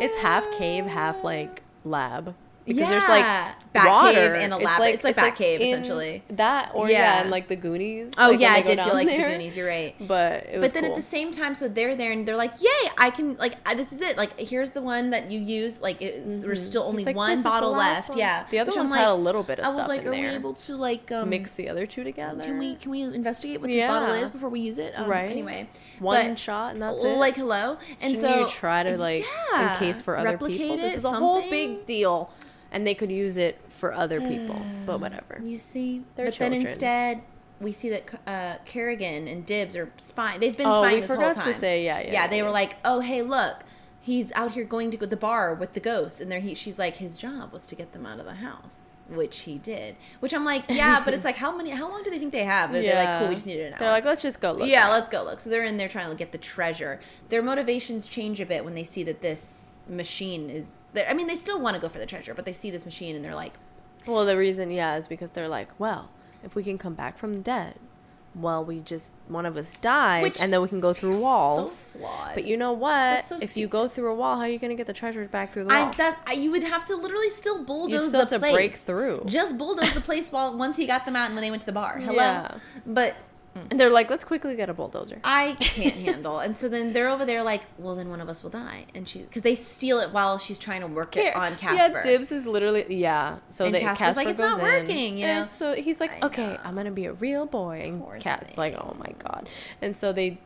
[0.00, 2.34] It's half cave, half like lab.
[2.68, 3.52] Because there's like Yeah.
[3.74, 6.22] Batcave and a lab- it's like Batcave, in essentially.
[6.30, 7.20] That or yeah, Yeah.
[7.22, 8.12] and like the Goonies.
[8.18, 9.26] Oh like, yeah, I did feel like there.
[9.28, 9.56] the Goonies.
[9.56, 9.94] You're right.
[10.00, 10.92] But it was But then cool.
[10.92, 12.90] at the same time, so they're there and they're like, "Yay!
[12.96, 14.16] I can like I, this is it.
[14.16, 15.80] Like here's the one that you use.
[15.80, 18.10] Like it's, there's still only like, one "This is the bottle left.
[18.10, 19.88] one." Yeah, The other Which ones like, had a little bit of I was stuff
[19.88, 20.30] like, in are there.
[20.30, 22.42] we able to like um, mix the other two together.
[22.42, 24.94] Can we can we investigate what this bottle is before we use it?
[24.96, 25.30] Um, Right.
[25.30, 25.68] Anyway,
[26.00, 27.16] one shot and that's it?
[27.16, 30.76] Like hello, and so you try to like yeah, in case for other people.
[30.78, 32.30] This is a whole big deal,
[32.72, 34.60] and they could use it for other people.
[34.86, 35.40] but whatever.
[35.42, 37.22] You see, They're but then instead.
[37.60, 40.38] We see that uh, Carrigan and Dibs are spying.
[40.38, 41.52] They've been Oh, spying we this forgot whole to time.
[41.54, 42.12] say, yeah, yeah, yeah.
[42.12, 43.64] yeah, they were like, "Oh, hey, look,
[44.00, 46.54] he's out here going to go to the bar with the ghost," and there he,
[46.54, 49.96] she's like, "His job was to get them out of the house," which he did.
[50.20, 51.70] Which I'm like, yeah, but it's like, how many?
[51.70, 52.70] How long do they think they have?
[52.70, 53.78] They're, they're like, cool, we just needed an hour.
[53.80, 54.68] They're like, let's just go look.
[54.68, 55.40] yeah, let's go look.
[55.40, 57.00] So they're in there trying to get the treasure.
[57.28, 60.78] Their motivations change a bit when they see that this machine is.
[60.92, 61.08] there.
[61.08, 63.16] I mean, they still want to go for the treasure, but they see this machine
[63.16, 63.54] and they're like,
[64.06, 66.10] Well, the reason, yeah, is because they're like, well,
[66.44, 67.74] if we can come back from the dead,
[68.34, 71.20] well, we just one of us dies, Which and then we can go through so
[71.20, 71.82] walls.
[71.82, 72.34] flawed.
[72.34, 73.24] But you know what?
[73.24, 75.26] So if you go through a wall, how are you going to get the treasure
[75.26, 75.88] back through the wall?
[75.88, 78.52] I that I, you would have to literally still bulldoze still the have to place.
[78.54, 79.22] break through.
[79.26, 81.66] Just bulldoze the place while once he got them out and when they went to
[81.66, 81.98] the bar.
[81.98, 82.14] Hello.
[82.16, 82.54] Yeah.
[82.86, 83.16] But
[83.54, 85.20] and they're like, let's quickly get a bulldozer.
[85.24, 86.38] I can't handle.
[86.38, 88.86] And so then they're over there like, well, then one of us will die.
[88.94, 91.96] And she because they steal it while she's trying to work it on Casper.
[91.98, 93.38] Yeah, Dibs is literally yeah.
[93.50, 95.32] So And they, Casper's Casper like, "It's goes not in, working," you know?
[95.40, 96.60] And so he's like, I okay, know.
[96.64, 98.58] I'm gonna be a real boy, and Poor Kat's thing.
[98.58, 99.48] like, oh my god.
[99.82, 100.38] And so they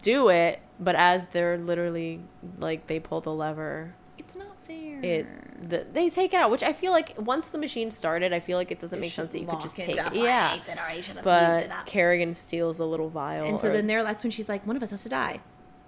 [0.00, 2.20] do it, but as they're literally
[2.58, 4.87] like they pull the lever, It's not fair.
[5.04, 5.26] It
[5.68, 6.50] the, they take it out.
[6.50, 9.12] Which I feel like once the machine started, I feel like it doesn't It make
[9.12, 10.14] sense that you could just take it.
[10.14, 10.56] Yeah.
[10.62, 13.68] Said, "Alright, should have used But it up." Carrigan steals a little vial, And so
[13.68, 15.40] or- then there, that's when she's like, one of us has to die.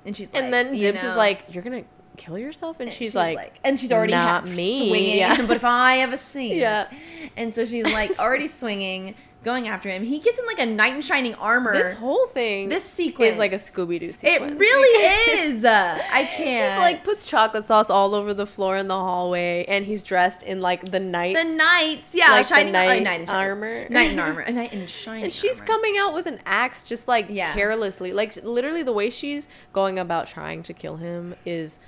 [0.05, 1.85] And she's like, and then you Dibs know, is like, "You're gonna
[2.17, 4.89] kill yourself," and, And she's, like, and she's already not ha- me.
[4.89, 5.19] swinging.
[5.19, 5.41] Yeah.
[5.47, 6.89] but if I have a scene, Yeah.
[7.37, 10.05] And so she's like already swinging, going after him.
[10.05, 11.73] He gets in like a knight in shining armor.
[11.73, 14.53] This whole thing, This sequence is like a Scooby Doo sequence.
[14.53, 15.65] it really is.
[15.65, 16.81] Uh, I can't.
[16.81, 20.61] like puts chocolate sauce all over the floor in the hallway, and he's dressed in
[20.61, 21.37] like the knight.
[21.37, 23.89] the knights, yeah, like shining knight oh, knight in armor.
[23.89, 25.25] knight in armor, a knight in shining.
[25.25, 25.67] and she's armor.
[25.73, 27.53] coming out with an axe, just like Yeah.
[27.55, 31.79] carelessly, like literally the way she's going about trying to kill him is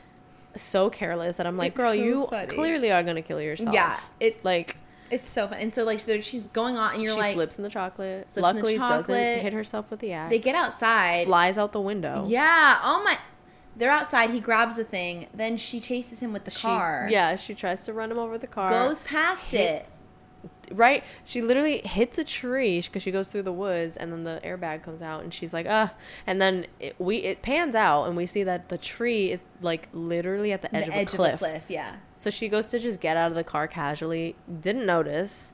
[0.54, 2.46] so careless that I'm like, It's girl, so you funny.
[2.46, 3.74] clearly are gonna kill yourself.
[3.74, 4.76] Yeah, it's like
[5.12, 5.58] it's so fun.
[5.60, 8.30] And so like so she's going on, and you're she like, slips in the chocolate.
[8.30, 9.42] Slips in the Luckily, doesn't chocolate.
[9.42, 10.30] hit herself with the axe.
[10.30, 11.26] they get outside.
[11.26, 12.24] flies out the window.
[12.26, 12.80] Yeah.
[12.82, 13.18] Oh my.
[13.76, 14.30] They're outside.
[14.30, 15.28] He grabs the thing.
[15.32, 17.08] Then she chases him with the She- car.
[17.10, 18.68] Yeah, she tries to run him over the car.
[18.70, 19.86] Goes past it.
[20.72, 24.40] Right she literally hits a tree because she goes through the woods and then the
[24.44, 25.94] airbag comes out and she's like ah
[26.26, 29.88] and then it, we it pans out and we see that the tree is like
[29.92, 31.34] literally at the edge, the of, edge a cliff.
[31.34, 31.64] of the cliff.
[31.68, 31.96] Yeah.
[32.16, 35.52] so she goes to just get out of the car casually didn't notice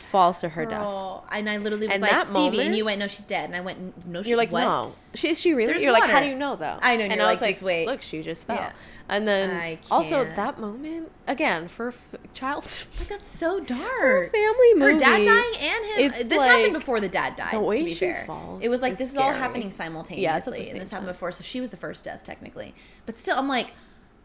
[0.00, 2.98] falls to her death Girl, And I literally was And like, Stevie, and you went,
[2.98, 3.44] no, she's dead.
[3.44, 4.64] And I went, no, she's you're like what?
[4.64, 7.02] no she, is she really There's you're like how do you know though I know,
[7.04, 7.86] and and i like, was like just wait.
[7.86, 8.72] look she just fell Yeah.
[9.08, 12.62] and then I also that moment again for f- child
[12.98, 14.30] Like that's so dark.
[14.32, 16.28] family movie Her dad dying and him.
[16.28, 17.52] This happened before the dad died.
[17.54, 19.70] the way to be she fair, falls it was like is this is all happening
[19.70, 20.22] simultaneously.
[20.22, 22.72] Yeah, it's at the and this happened before, so she was the first death technically.
[23.04, 23.72] But still, I'm like,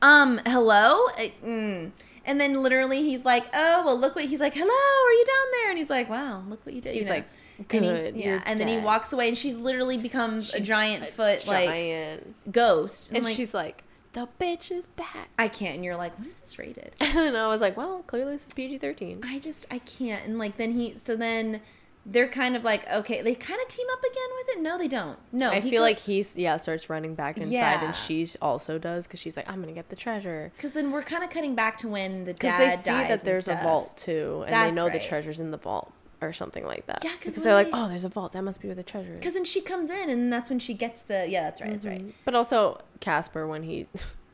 [0.04, 1.08] um, hello.
[1.18, 1.92] Uh, Mm.
[2.26, 4.54] And then literally he's like, oh well, look what he's like.
[4.54, 5.70] Hello, are you down there?
[5.70, 6.94] And he's like, wow, look what you did.
[6.94, 7.16] you He's know?
[7.16, 8.26] like, And "Good, yeah.
[8.32, 12.36] you're And then he walks away, and she's literally becomes a giant foot like giant
[12.52, 13.10] ghost.
[13.10, 15.76] and I'm like, she's like the bitch is back I can't.
[15.76, 16.94] And you're like, what is this rated?
[17.02, 20.26] and i was like well clearly this is pg-13 I just I can't.
[20.26, 21.62] And like then he so then
[22.08, 24.62] they're kind of like okay, they kind of team up again with it.
[24.62, 25.18] No, they don't.
[25.32, 27.86] No, i feel like he's yeah starts running back inside Yeah.
[27.86, 31.04] and she also does because she's like i'm gonna get the treasure because then we're
[31.04, 33.96] kind of cutting back to when the dad they see dies that there's a vault
[33.98, 34.94] too and That's they know right.
[35.02, 35.92] the treasure's in the vault
[36.22, 38.42] or something like that Yeah, 'cause because they're like they- oh there's a vault that
[38.44, 40.74] must be where the treasure is Because then she comes in and that's when she
[40.74, 42.14] gets the yeah that's right that's right.
[42.24, 43.88] but also casper when he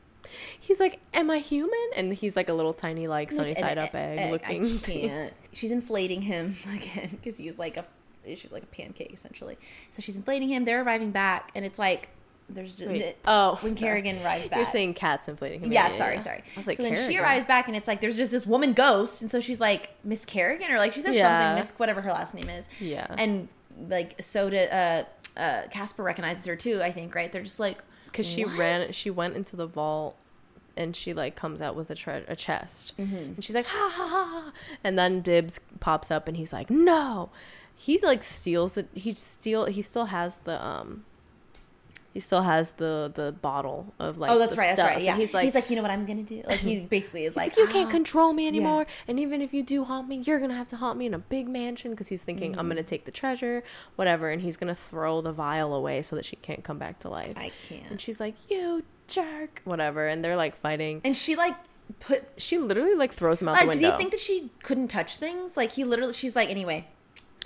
[0.60, 3.62] he's like am i human and he's like a little tiny like sunny Like, an
[3.62, 4.32] side up egg, egg.
[4.32, 5.32] looking I can't.
[5.52, 7.84] She's inflating him again because he's like a
[8.26, 9.58] she's like a pancake essentially.
[9.90, 10.64] So she's inflating him.
[10.64, 12.08] They're arriving back and it's like
[12.48, 13.88] there's just, Wait, oh when sorry.
[13.88, 14.56] Carrigan arrives back.
[14.56, 16.42] you're saying Kat's inflating him Yeah, sorry, sorry.
[16.54, 18.72] i was like so then she arrives back and it's like there's just this woman
[18.74, 21.48] ghost, and so she's like Miss Carrigan or like she says Yeah.
[21.50, 22.68] something Miss whatever her last name is.
[22.80, 23.06] Yeah.
[23.18, 23.48] and
[23.88, 26.80] like Soda, uh, uh, Casper recognizes her too.
[26.82, 27.30] I think right.
[27.32, 27.78] They're just like
[28.12, 30.16] because she ran she went into the vault
[30.76, 33.16] and she like comes out with a tre- a chest Mm-hmm.
[33.16, 34.52] and she's like ha ha ha ha.
[34.84, 37.30] and then dibs pops up and he's like no
[37.74, 41.04] he like steals it he steal he still has the um
[42.12, 44.66] he still has the the bottle of like oh, that's right.
[44.66, 44.86] That's stuff.
[44.88, 44.96] right.
[44.96, 45.16] And Yeah.
[45.16, 46.42] he's like, he's like, you know what I'm gonna do?
[46.46, 48.48] Like he basically is like, like, you can't "Ah." control me Yeah.
[48.48, 48.86] anymore.
[49.08, 51.18] And even if you do haunt me, you're gonna have to haunt me in a
[51.18, 52.60] big mansion because he's thinking Mm-hmm.
[52.60, 53.62] I'm gonna take the treasure,
[53.96, 57.08] whatever, and he's gonna throw the vial away so that she can't come back to
[57.08, 57.32] life.
[57.36, 57.90] I can't.
[57.90, 61.00] And she's like, "You jerk," whatever, and they're like fighting.
[61.04, 61.54] And she like
[62.00, 62.24] put.
[62.36, 63.90] She literally like throws him out Like, the did window.
[63.96, 65.56] he think that she couldn't touch things?
[65.56, 66.88] Like he literally, she's like, anyway.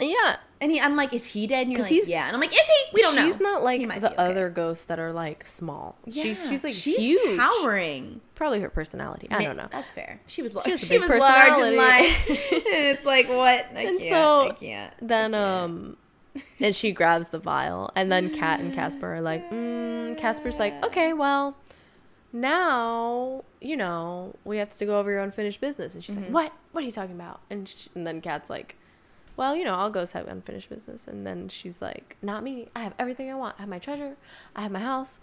[0.01, 1.67] Yeah, And he, I'm like, is he dead?
[1.67, 2.27] And you're like, yeah.
[2.27, 2.85] And I'm like, is he?
[2.95, 3.25] We don't know.
[3.27, 4.15] she's not like the okay.
[4.17, 5.97] other ghosts that are like small.
[6.05, 6.23] Yeah.
[6.25, 7.41] She's she's like she's huge.
[7.41, 8.21] towering.
[8.35, 9.29] Probably her personality.
[9.31, 9.69] I don't know.
[9.71, 10.21] That's fair.
[10.27, 10.67] She was large.
[10.67, 12.17] She She, has a big was large and light.
[12.29, 13.67] and it's like, what?
[13.75, 14.11] I And can't.
[14.11, 14.93] so I can't.
[15.01, 15.97] Then um
[16.61, 20.75] and she grabs the vial and then Kat and Casper are like, mm, Casper's like,
[20.85, 21.57] "Okay, well,
[22.33, 26.35] now, you know, we have to go over your unfinished business." And she's Mm-hmm.
[26.35, 26.53] like, "What?
[26.73, 28.77] What are you talking about?" And sh and then Kat's like,
[29.37, 32.69] "Well, you know, I'll go have unfinished business." And then she's like, "Not me.
[32.75, 33.57] I have everything I want.
[33.59, 34.17] I have my treasure.
[34.55, 35.21] I have my house."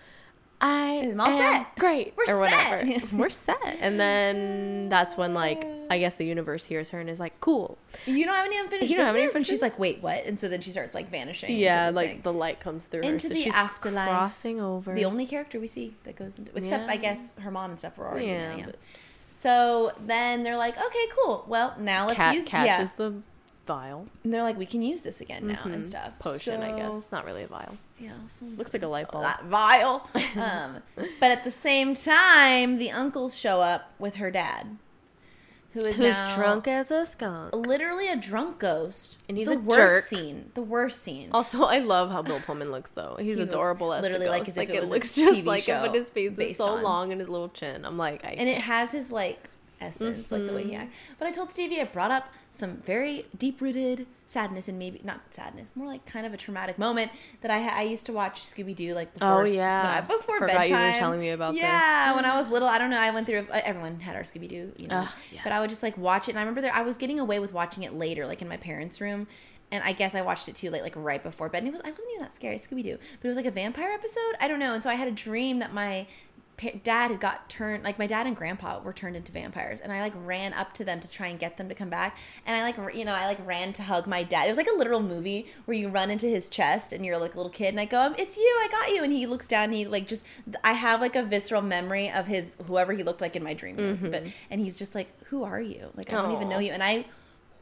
[0.65, 1.76] I I'm all am set.
[1.77, 2.85] great We're or whatever.
[2.90, 3.11] set.
[3.14, 3.57] We're set.
[3.81, 7.77] And then that's when like I guess the universe hears her and is like, "Cool."
[8.06, 9.35] You don't have any unfinished You don't have any business?
[9.35, 10.26] And she's like, wait, what?
[10.26, 11.57] And so then she starts like vanishing.
[11.57, 12.22] Yeah, the like thing.
[12.22, 14.07] the light comes through her, Into so the she's afterlife.
[14.07, 14.94] crossing over.
[14.95, 17.98] the only character we see that goes into, except I guess her mom and stuff
[17.98, 18.60] were already Yeah, in.
[18.60, 18.65] Yeah.
[18.68, 18.76] but-
[19.27, 21.44] So then they're like, okay, cool.
[21.48, 22.95] Well, now let's cat use catches yeah.
[22.98, 23.15] the
[23.65, 25.88] vial And they're like, we can use this again now and Mhm.
[25.88, 26.19] stuff.
[26.19, 26.61] potion.
[26.61, 27.77] I guess it's not really a vial.
[27.99, 28.11] Yeah,
[28.57, 29.23] Looks like a light bulb.
[29.23, 30.10] that vial.
[30.35, 30.81] um,
[31.19, 34.77] but at the same time, the uncles show up with her dad,
[35.72, 37.56] who is Who's now drunk as a skunk?
[37.56, 39.19] literally a drunk ghost.
[39.30, 40.03] And he's the a worst jerk.
[40.19, 40.52] scene.
[40.53, 41.30] The worst scene.
[41.31, 43.15] Also, I love how Bill Pullman looks though.
[43.19, 45.45] He's He adorable as literally like as if it it was a looks just TV
[45.45, 47.85] like him, show but his face is so on- long and his little chin.
[47.85, 49.49] I'm like, I and it has his like
[49.84, 50.69] essence, like the way Mm-hmm.
[50.69, 50.95] he acts.
[51.19, 55.19] But I told Stevie I brought up some very deep rooted sadness and maybe not
[55.31, 57.11] sadness, more like kind of a traumatic moment
[57.41, 59.41] that I I used to watch Scooby Doo like before.
[59.41, 59.97] Oh, yeah.
[59.97, 60.99] I, before Forgot you were bedtime.
[60.99, 61.61] telling me about this.
[61.64, 62.99] Yeah, when I was little, I don't know.
[62.99, 63.45] I went through.
[63.51, 65.07] Everyone had our Scooby Doo, you know.
[65.31, 65.41] Yes.
[65.43, 67.39] But I would just like watch it, and I remember there I was getting away
[67.39, 69.27] with watching it later, like in my parents' room.
[69.72, 71.60] And I guess I watched it too late, like right before bed.
[71.64, 73.51] And it was I wasn't even that scary, Scooby Doo, but it was like a
[73.51, 74.35] vampire episode.
[74.39, 74.73] I don't know.
[74.76, 76.05] And so I had a dream that my
[76.84, 80.02] dad had got turned like my dad and grandpa were turned into vampires and i
[80.02, 82.61] like ran up to them to try and get them to come back and i
[82.61, 84.45] like you know i like ran to hug my dad.
[84.45, 87.34] It was like a literal movie where you run into his chest and you're like
[87.34, 89.48] a little kid and i go um, it's you i got you and he looks
[89.48, 90.26] down and he like just
[90.64, 93.76] i have like a visceral memory of his whoever he looked like in my dream
[94.02, 95.90] but and he's just like who are you?
[95.95, 97.06] Like i don't even know you and i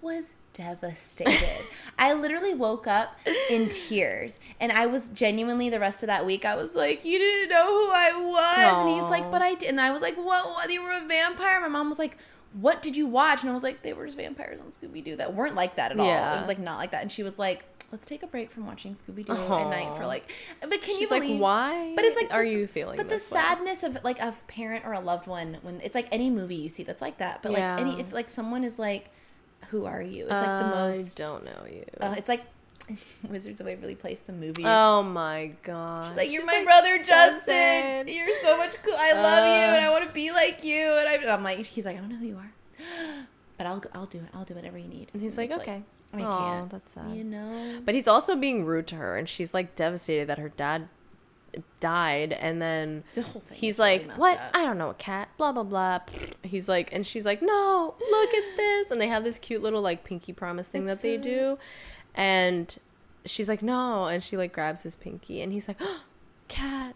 [0.02, 1.66] was devastated.
[1.98, 3.16] I literally woke up
[3.50, 7.18] in tears and I was genuinely the rest of that week I was like, You
[7.20, 10.16] didn't know who I was and he's like, But I did and I was like,
[10.16, 11.60] What what you were a vampire?
[11.62, 12.18] My mom was like,
[12.54, 13.42] What did you watch?
[13.42, 15.92] And I was like, They were just vampires on Scooby Doo that weren't like that
[15.92, 16.06] at all.
[16.06, 16.36] Yeah.
[16.36, 17.02] It was like not like that.
[17.02, 20.06] And she was like, Let's take a break from watching Scooby Doo at night for
[20.06, 21.94] like but can you believe like, why?
[21.96, 22.96] but it's like are the- you feeling?
[22.98, 23.20] but the way?
[23.20, 26.70] sadness of like a parent or a loved one when it's like any movie you
[26.70, 29.12] see that's like that but like any if like someone is like
[29.70, 31.86] who are you it's like the most I don't know you.
[32.00, 32.44] uh, it's like
[33.30, 36.08] Wizards of Waverly Place the movie oh my god.
[36.08, 37.46] She's like, "You're She's my like, brother, Justin.
[38.06, 38.96] Justin." You're so much cool.
[38.98, 39.76] I love you, Uh.
[39.78, 42.00] and I want to be like you." And, I, and I'm like, he's like, "I
[42.00, 42.52] don't know who you are,
[43.58, 44.26] but I'll I'll do it.
[44.34, 45.84] I'll do whatever you need." And he's And like, okay.
[46.14, 46.70] I Aw, can't.
[46.72, 47.16] that's sad.
[47.16, 47.80] you know.
[47.86, 50.90] But he's also being rude to her, and she's like devastated that her dad
[51.80, 53.58] died, and then The whole thing.
[53.58, 54.38] he's is really like, "What?
[54.38, 54.52] up.
[54.54, 56.00] I don't know, a cat." Blah blah blah.
[56.44, 59.82] He's like, and she's like, "No, look at this," and they have this cute little
[59.82, 61.58] like pinky promise thing It's that they so- do,
[62.16, 62.76] and
[63.26, 66.02] she's like, "No," and she like grabs his pinky, and he's like, oh,
[66.48, 66.96] "Cat."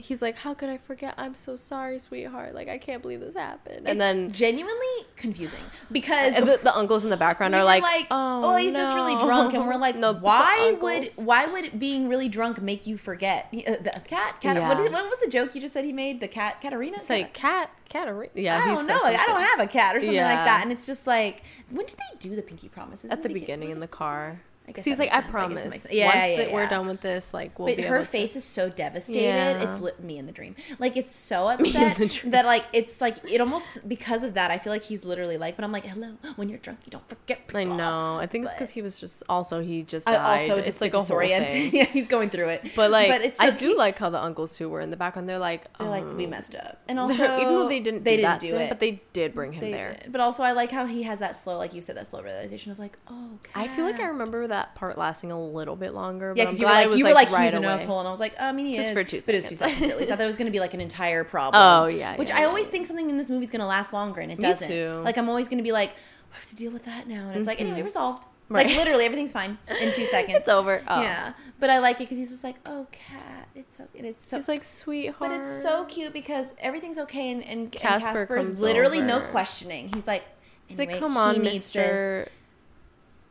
[0.00, 1.12] He's like, "How could I forget?
[1.18, 2.54] I'm so sorry, sweetheart.
[2.54, 5.58] Like, I can't believe this happened." And It's then genuinely confusing
[5.90, 9.54] because the, the uncles in the background are like, like, "Oh, he's just really drunk,"
[9.54, 13.72] and we're like, No, "Why would why would being really drunk make you forget Uh,
[13.82, 14.40] the cat?
[14.40, 14.56] Cat?
[14.62, 14.84] What, Yeah.
[14.84, 16.20] is, what was the joke you just said he made?
[16.20, 16.96] The cat, Katarina?
[16.98, 18.30] It's like cat, Katarina.
[18.34, 19.00] Yeah, I don't know.
[19.02, 20.26] Like, I don't have a cat or something Yeah.
[20.32, 20.60] like that.
[20.62, 23.10] And it's just like, when did they do the pinky promises?
[23.10, 24.40] at the begin- beginning was in the car.
[24.68, 25.26] I guess he's like, I sense.
[25.26, 25.62] I promise.
[25.62, 25.88] sense.
[25.92, 26.68] Yeah, Once yeah, that we're yeah.
[26.68, 29.22] done with this, like we'll But be her able to- face is so devastated.
[29.22, 29.62] Yeah.
[29.62, 30.56] It's li- me in the dream.
[30.78, 34.50] Like it's so upset that like it's like it almost because of that.
[34.50, 36.16] I feel like he's literally like, but I'm like, hello.
[36.36, 37.40] When you're drunk, you don't forget.
[37.54, 38.18] I know.
[38.20, 40.40] I think it's because he was just also he just I died.
[40.40, 41.72] also it's just like like disoriented.
[41.72, 42.72] yeah, he's going through it.
[42.76, 43.78] But like, but it's I so do cute.
[43.78, 45.28] like how the uncles too were in the background.
[45.28, 48.16] They're like, They're like, we um, messed up, and also even though they didn't, they
[48.16, 49.96] do didn't do him, it, but they did bring him they there.
[50.02, 50.12] did.
[50.12, 52.72] But also, I like how he has that slow, like you said, that slow realization
[52.72, 53.52] of like, oh, okay.
[53.54, 56.32] I feel like I remember that part lasting a little bit longer.
[56.36, 57.74] Yeah, because you were like, was, you were like, right he's an away.
[57.74, 59.48] asshole, and I was like, I mean, he Just is, for two but it was
[59.48, 59.90] two seconds.
[59.90, 60.10] at least.
[60.10, 61.60] I thought it was going to be like an entire problem.
[61.62, 62.46] Oh, yeah, which yeah, I yeah.
[62.46, 64.68] always think something in this movie is going to last longer, and it Me doesn't.
[64.68, 65.00] too.
[65.04, 65.90] Like I'm always going to be like,
[66.30, 67.66] we have to deal with that now, and it's like Mm-hmm.
[67.68, 68.24] anyway, resolved.
[68.50, 70.38] Like literally, everything's fine in two seconds.
[70.38, 70.82] It's over.
[70.88, 71.02] Oh.
[71.02, 74.24] Yeah, but I like it because he's just like, "Oh, Kat, it's okay." And it's
[74.26, 75.18] so, He's like sweetheart.
[75.20, 79.20] but it's so cute because everything's okay, and and, and Casper Casper's comes literally no
[79.20, 79.90] questioning.
[79.92, 80.24] He's like,
[80.66, 82.28] He's like, come on, needs this." Mister.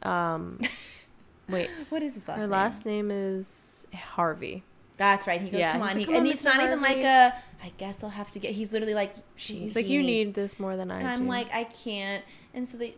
[0.04, 0.60] Um,
[1.50, 1.70] wait.
[1.90, 2.42] What is his last name?
[2.42, 2.52] Her name?
[2.52, 4.64] last name is Harvey.
[4.98, 5.40] That's right.
[5.40, 6.56] He goes, Yeah, "Come on," like, he, "Come and on, it's Mr.
[6.58, 7.34] not even like a.
[7.64, 8.52] I guess I'll have to get.
[8.54, 11.08] He's literally like, she, He's like, he you needs- need this more than I And
[11.08, 12.24] I'm like, I can't.
[12.54, 12.96] And so they,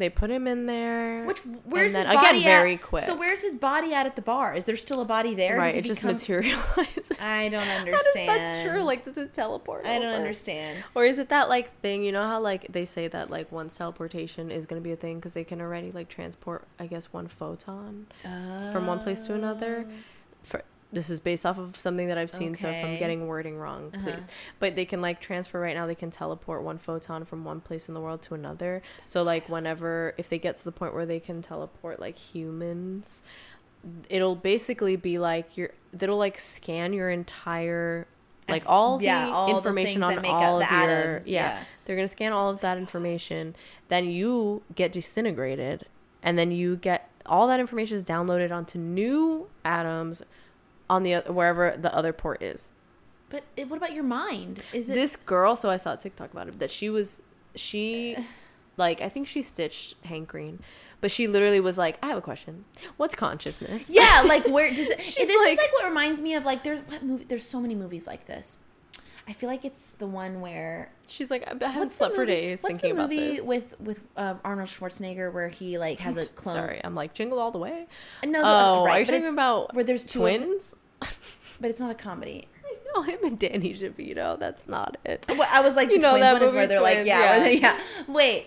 [0.00, 1.24] they put him in there.
[1.24, 2.82] which where's and his body again very at?
[2.82, 3.04] quick.
[3.04, 4.54] So where's his body at at the bar?
[4.54, 5.58] Is there still a body there?
[5.58, 5.74] right?
[5.74, 7.12] It just become- materializes.
[7.20, 8.28] I don't does- understand.
[8.28, 8.82] That's true.
[8.82, 9.86] Like, does it teleport?
[9.86, 10.14] I don't over?
[10.16, 10.82] understand.
[10.94, 12.04] Or is it that like thing?
[12.04, 15.16] You know how like they say that like once teleportation is gonna be a thing
[15.16, 18.06] because they can already like transport, I guess, one photon
[18.72, 19.86] from one place to another.
[19.88, 19.92] Oh.
[20.42, 23.58] For this is based off of something that I've seen, so if I'm getting wording
[23.58, 24.06] wrong, please.
[24.06, 24.26] Uh-huh.
[24.60, 25.86] But they can like transfer right now.
[25.86, 28.82] They can teleport one photon from one place in the world to another.
[29.04, 33.22] so like whenever if they get to the point where they can teleport like humans,
[34.08, 35.70] it'll basically be like your.
[35.98, 38.06] It'll like scan your entire.
[38.48, 40.84] Like all the yeah, all information things on that make up all of the your
[40.84, 41.64] atoms, yeah, yeah.
[41.84, 43.56] they're gonna scan all of that information.
[43.88, 45.86] Then you get disintegrated,
[46.22, 50.22] and then you get all that information is downloaded onto new atoms
[50.88, 52.70] on the wherever the other port is.
[53.28, 54.62] But it, what about your mind?
[54.72, 57.22] Is it This girl, so I saw a TikTok about it that she was
[57.54, 58.16] she
[58.76, 60.60] like I think she stitched Hank Green,
[61.00, 62.64] but she literally was like, I have a question.
[62.96, 63.90] What's consciousness?
[63.90, 65.02] Yeah, like where does it?
[65.02, 67.24] She's this like- is like what reminds me of like there's what movie?
[67.24, 68.58] There's so many movies like this.
[69.28, 72.78] I feel like it's the one where She's like, I haven't slept for days What's
[72.78, 73.44] thinking the about movie this.
[73.44, 76.54] with with uh, Arnold Schwarzenegger where he like has a clone?
[76.54, 77.86] Sorry, I'm like jingle all the way.
[78.24, 80.74] No, the, oh, right, are you talking about where there's two of- twins?
[81.60, 82.48] but it's not a comedy.
[82.94, 84.38] Know him and Danny DeVito.
[84.38, 85.26] That's not it.
[85.28, 87.36] Well, I was like, You the know twins that one is where they're like, yeah,
[87.36, 87.38] yeah.
[87.40, 87.78] they, yeah.
[88.06, 88.46] Wait,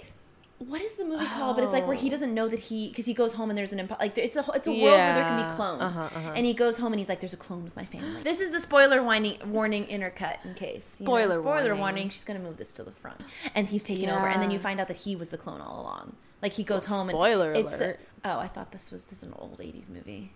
[0.60, 1.56] what is the movie called?
[1.56, 2.11] But it's like where he Oh.
[2.11, 4.44] doesn't know that he because he goes home and there's an impo- like it's a
[4.53, 6.34] it's a world where there can be clones, Uh-huh, uh-huh.
[6.36, 8.22] and he goes home and he's like, there's a clone with my family.
[8.23, 11.80] This is the spoiler warning warning intercut in case you know, Spoiler spoiler warning.
[11.80, 12.10] warning.
[12.10, 13.22] She's gonna move this to the front,
[13.56, 15.81] and he's taking over, and then you find out that he was the clone all
[15.81, 16.15] along.
[16.41, 17.99] Like he goes Well, home spoiler and it's alert.
[18.26, 20.34] oh, I thought this was this is an old '80s movie.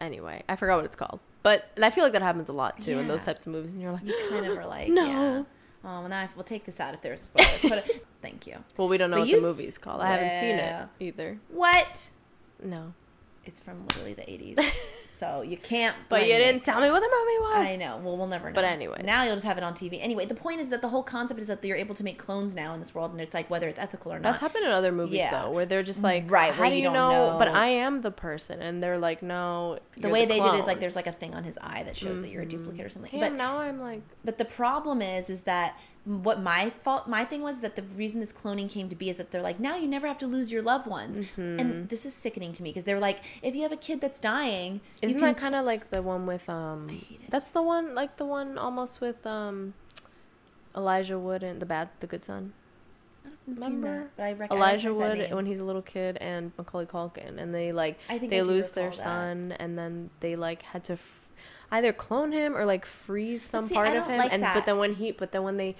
[0.00, 1.20] Anyway, I forgot what it's called.
[1.42, 3.72] But and I feel like that happens a lot too in those types of movies.
[3.72, 5.46] And you're like, You kind of are like, No.
[5.88, 7.48] Oh, well, now I, we'll take this out if there's a spoiler.
[7.82, 8.56] Put it, thank you.
[8.76, 10.00] well, we don't know But what the movie's called.
[10.00, 11.38] I haven't seen it either.
[11.48, 12.10] What?
[12.62, 12.92] No.
[13.48, 14.60] It's from literally the 80s.
[15.06, 15.94] so you can't.
[16.08, 17.66] But you didn't tell me what the movie was.
[17.66, 18.00] I know.
[18.02, 18.54] Well, we'll never know.
[18.54, 19.98] But anyway, now you'll just have it on TV.
[20.02, 22.54] Anyway, the point is that the whole concept is that you're able to make clones
[22.54, 24.24] now in this world, and it's like whether it's ethical or not.
[24.24, 25.42] That's happened in other movies Yeah.
[25.42, 27.36] though, where they're just mm, like, Right, How do you don't know?
[27.38, 27.48] But.
[27.48, 29.78] I am the person, and they're like, no.
[29.96, 31.82] the way they did it is clone." like there's like a thing on his eye
[31.84, 33.10] that shows that you're a duplicate or something.
[33.10, 33.20] Mm-hmm.
[33.20, 37.24] Damn, but now I'm like, But the problem is, is that what my fault, my
[37.24, 39.74] thing was that the reason this cloning came to be is that they're like, now
[39.76, 41.58] you never have to lose your loved ones, Mm-hmm.
[41.60, 44.18] and this is sickening to me because they're like, if you have a kid that's
[44.20, 46.88] dying, isn't that kind of like the one with um?
[46.88, 47.30] hate it.
[47.30, 49.74] That's the one, like the one almost with um,
[50.76, 52.52] Elijah Wood and the bad, the good son.
[53.24, 56.52] I haven't seen Remember that, but I Elijah Wood when he's a little kid and
[56.58, 58.98] Macaulay Culkin, and they like I think they lose their that.
[58.98, 61.20] son, and then they like had to f-
[61.70, 64.54] either clone him or like freeze some see, part of him, like and that.
[64.54, 65.76] but then when he, but then when they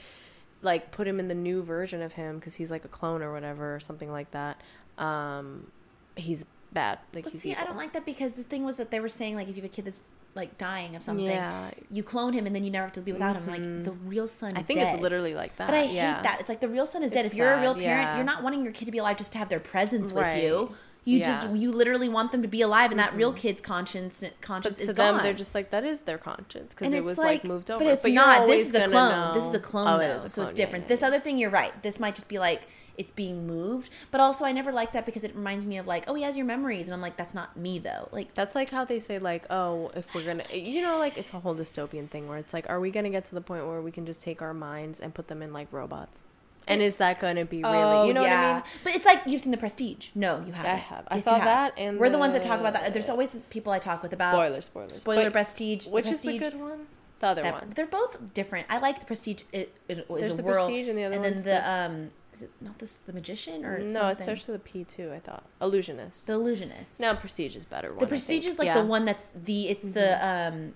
[0.63, 3.33] like put him in the new version of him because he's like a clone or
[3.33, 4.61] whatever or something like that,
[4.99, 5.71] um,
[6.17, 6.99] he's bad.
[7.15, 9.09] Like But he's see, I don't like that because the thing was that they were
[9.09, 10.01] saying like if you have a kid that's
[10.35, 11.71] like dying of something, Yeah.
[11.91, 13.47] you clone him and then you never have to be without him.
[13.49, 14.57] Like the real son.
[14.57, 14.95] I think dead.
[14.95, 15.69] it's literally like that.
[15.69, 16.17] But I yeah.
[16.17, 16.41] hate that.
[16.41, 17.25] It's like the real son is dead.
[17.25, 18.17] It's If you're a real parent, yeah.
[18.17, 20.75] you're not wanting your kid to be alive just to have their presence with you.
[21.07, 21.41] You Yeah.
[21.41, 23.39] just you literally want them to be alive, and that real mm-hmm.
[23.39, 26.93] kid's conscience conscience But is to them, they're just like that is their conscience because
[26.93, 27.85] it was like, like, moved over.
[27.85, 28.49] But it's you're not.
[28.49, 29.33] This is a clone.
[29.33, 30.85] This is a clone, Oh, though, a so it's different.
[30.85, 31.81] yeah, This other thing, you're right.
[31.85, 32.67] This might just be like
[32.99, 36.05] it's being moved, but also I never like that because it reminds me of like,
[36.09, 38.09] oh, he has your memories, and I'm like, that's not me though.
[38.11, 41.17] Like, That's like how they say like, oh, if we're gonna, eh, you know, like
[41.17, 43.65] it's a whole dystopian thing where it's like, are we gonna get to the point
[43.65, 46.23] where we can just take our minds and put them in like robots?
[46.69, 48.63] And is that going to be really, Oh, you know what I mean?
[48.83, 50.09] But it's like you've seen the Prestige.
[50.15, 50.73] No, you haven't.
[50.73, 51.05] I have.
[51.09, 52.93] I Yes, saw that and we're the ones that talk about that.
[52.93, 54.95] There's always people I talk with about Spoiler, spoilers.
[54.95, 55.87] spoiler But Prestige.
[55.87, 56.43] Which is Prestige.
[56.43, 56.87] the good one?
[57.21, 57.71] The other That- one.
[57.75, 58.67] They're both different.
[58.69, 59.45] I like the Prestige.
[59.53, 61.71] It, it is There's a the world, Prestige and the other and then the, the-
[61.71, 64.11] um, is it not this the magician or no, something?
[64.11, 65.11] it starts with a P too.
[65.15, 66.27] I thought illusionist.
[66.27, 67.01] the illusionist.
[67.01, 67.91] no, Prestige is better.
[67.91, 68.81] One, the Prestige is like Yeah.
[68.81, 69.69] the one that's the.
[69.69, 70.75] It's the um,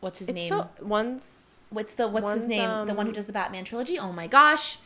[0.00, 0.48] what's his It's name?
[0.48, 1.70] so one's.
[1.74, 2.86] what's the what's his name?
[2.86, 3.98] the one who um, does the Batman trilogy.
[3.98, 4.78] Oh my gosh,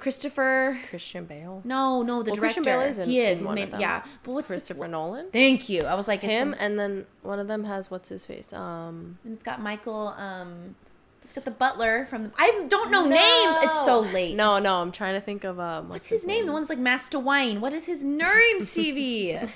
[0.00, 0.78] Christopher.
[0.88, 1.60] Christian Bale.
[1.64, 2.40] No, no, the Well, director.
[2.40, 3.40] Christian Bale is in- he is.
[3.40, 3.80] in He's made, them.
[3.80, 5.28] yeah, but what's Christopher the, Nolan.
[5.32, 5.82] Thank you.
[5.84, 8.52] I was like it's Him and then one of them has what's his face.
[8.52, 10.08] Um, and it's got Michael.
[10.18, 10.74] Um,
[11.24, 12.24] It's got the butler from.
[12.24, 13.56] The, I don't know names.
[13.62, 14.34] It's so late.
[14.34, 15.88] No, no, I'm trying to think of um.
[15.88, 16.46] What's his name?
[16.46, 17.60] The one that's like Master Wayne.
[17.60, 19.38] What is his name, Stevie?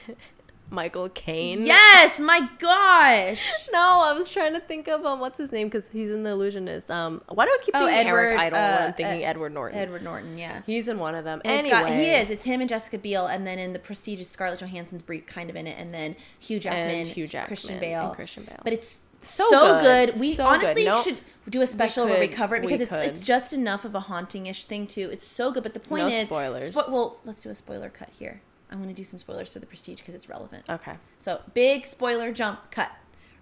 [0.74, 1.64] Michael Caine.
[1.66, 3.42] yes, my gosh.
[3.72, 5.18] No, I was trying to think of um.
[5.20, 5.68] What's his name?
[5.68, 6.90] Because he's in The Illusionist.
[6.90, 7.22] Um.
[7.28, 8.59] Why do I keep Oh, thinking Edward, Eric Idle?
[8.59, 9.78] uh, I'm thinking uh, Edward Norton.
[9.78, 10.62] Edward Norton, yeah.
[10.66, 11.40] He's in one of them.
[11.44, 12.30] And anyway, got, he is.
[12.30, 15.56] It's him and Jessica Biel, and then in the prestigious Scarlett Johansson's brief, kind of
[15.56, 18.60] in it, and then Hugh Jackman, Hugh Jackman Christian and Bale, Christian Bale.
[18.62, 20.10] But it's So so, good.
[20.12, 20.20] good.
[20.20, 20.90] We So honestly good.
[20.90, 21.16] No, should
[21.48, 23.02] do a special where we cover it because it's could.
[23.05, 25.09] it's just enough of a haunting-ish thing too.
[25.10, 25.62] It's so good.
[25.64, 26.70] But the point No is, spoilers.
[26.70, 28.40] spo- well, let's do a spoiler cut here.
[28.74, 30.68] I'm going to do some spoilers to the Prestige because it's relevant.
[30.68, 30.94] okay.
[31.18, 32.90] So big spoiler jump cut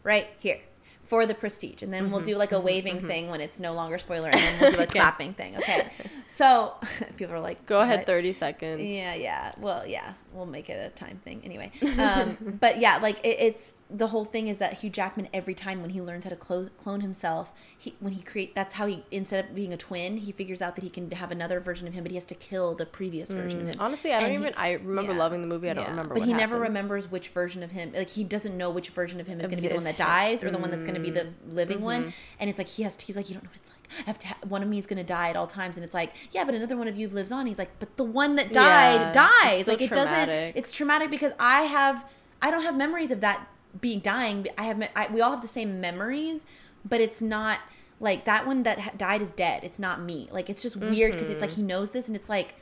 [0.03, 0.61] right here
[1.05, 2.31] for the prestige, and then we'll mm-hmm.
[2.33, 2.67] do like a mm-hmm.
[2.67, 3.07] waving mm-hmm.
[3.07, 4.99] thing when it's no longer spoiler, and then we'll do a Okay.
[4.99, 5.57] clapping thing.
[5.57, 5.91] Okay.
[6.27, 6.73] So
[7.19, 8.01] people are like, Go ahead.
[8.01, 8.83] "What?" Thirty seconds.
[8.83, 9.53] Yeah, yeah.
[9.59, 10.15] Well, yeah.
[10.33, 11.71] We'll make it a time thing anyway.
[11.99, 15.83] Um, but yeah, like it, it's the whole thing is that Hugh Jackman every time
[15.83, 19.05] when he learns how to close, clone himself, he when he create that's how he
[19.11, 21.93] instead of being a twin, he figures out that he can have another version of
[21.95, 23.75] him, but he has to kill the previous version of him.
[23.79, 24.55] Honestly, I don't he- even.
[24.57, 25.19] I remember yeah.
[25.19, 25.69] loving the movie.
[25.69, 25.91] I don't Yeah.
[25.91, 26.15] remember.
[26.15, 27.93] But he never remembers which version of him.
[27.95, 29.97] Like he doesn't know which version of him is going to be the one that
[29.99, 31.33] dies or the one that's going to be the Mm.
[31.55, 31.85] living Mm-hmm.
[31.85, 32.13] one.
[32.41, 32.97] And it's like he has.
[32.97, 33.79] To, he's like, you don't know what it's like.
[34.01, 34.27] I have to.
[34.29, 36.45] Ha- one of me is going to die at all times, and it's like, yeah,
[36.45, 37.47] but another one of you lives on.
[37.47, 39.67] He's like, but the one that died Yeah, dies.
[39.67, 40.31] so like it doesn't.
[40.31, 42.05] It's traumatic because I have.
[42.45, 43.47] I don't have memories of that
[43.81, 44.47] being dying.
[44.59, 44.89] I have.
[44.97, 46.45] I, we all have the same memories,
[46.85, 47.61] but it's not
[48.01, 49.65] like that one that ha- died is dead.
[49.65, 50.29] It's not me.
[50.33, 52.55] Like it's just weird because it's like he knows this, and it's like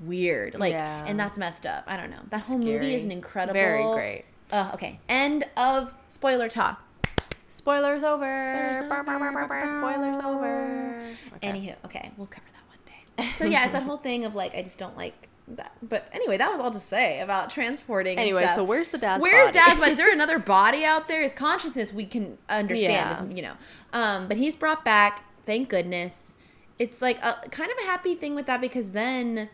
[0.00, 0.54] weird.
[0.54, 0.78] Like, Mm-hmm.
[0.78, 1.04] Yeah.
[1.08, 1.84] and that's messed up.
[1.86, 2.20] I don't know.
[2.30, 3.54] That whole movie is an incredible.
[3.54, 4.24] Very great.
[4.52, 5.00] Uh, okay.
[5.08, 6.82] End of spoiler talk.
[7.48, 8.72] Spoilers over.
[8.74, 10.26] Spoilers over.
[10.28, 11.02] over.
[11.36, 11.48] Okay.
[11.48, 13.32] Anywho, okay, we'll cover that one day.
[13.36, 15.72] So yeah, it's that whole thing of like I just don't like that.
[15.82, 18.12] But anyway, that was all to say about transporting.
[18.12, 18.56] and Anyway, stuff.
[18.56, 19.58] so where's the dad's Where's body?
[19.58, 19.92] dad's body?
[19.92, 21.22] Is there another body out there?
[21.22, 23.24] His consciousness we can understand, Yeah.
[23.24, 23.54] is, you know.
[23.92, 25.24] Um, but he's brought back.
[25.44, 26.34] Thank goodness.
[26.78, 29.48] It's like a kind of a happy thing with that because then.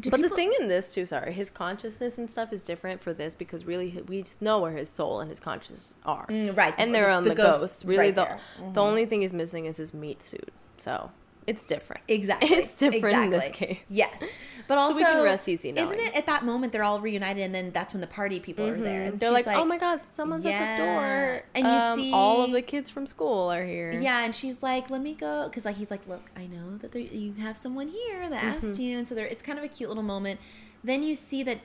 [0.00, 3.12] do But the thing in this too, sorry, his consciousness and stuff is different for
[3.12, 6.72] this because really we just know where his soul and his consciousness are, Mm, right,
[6.78, 7.84] And the- they're on the the, ghost ghost.
[7.84, 8.22] Really, right the.
[8.22, 8.72] Mm-hmm.
[8.74, 10.52] the only thing he's missing is his meat suit.
[10.78, 11.10] So
[11.48, 12.02] it's different.
[12.08, 12.48] Exactly.
[12.50, 13.78] It's different in this case.
[13.88, 14.22] Yes.
[14.68, 17.54] But also, we can rest easy isn't it at that moment they're all reunited and
[17.54, 19.02] then that's when the party people are there?
[19.04, 19.18] And Mm-hmm.
[19.18, 22.44] They're she's like, "Oh my god, someone's at the door!" And you Um, see- all
[22.44, 23.98] of the kids from school are here.
[23.98, 26.92] Yeah, and she's like, "Let me go," because like he's like, "Look, I know that
[26.92, 28.66] there, you have someone here that Mm-hmm.
[28.66, 30.38] asked you," and so it's kind of a cute little moment.
[30.84, 31.60] Then you see that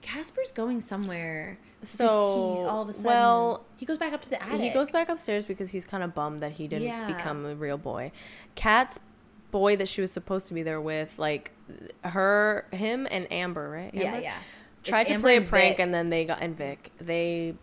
[0.00, 1.58] Casper's going somewhere.
[1.84, 4.60] So, he's all of a sudden, well, he goes back up to the attic.
[4.60, 7.06] He goes back upstairs because he's kind of bummed that he didn't Yeah.
[7.08, 8.12] become a real boy.
[8.54, 8.98] Kat's
[9.52, 11.52] boy that she was supposed to be there with, like
[12.02, 13.94] her, him, and Amber, right?
[13.94, 14.20] Yeah, Amber?
[14.22, 14.34] yeah.
[14.82, 15.84] Tried It's to Amber play a prank, Vic.
[15.84, 16.90] and then they got and Vic.
[17.00, 17.54] They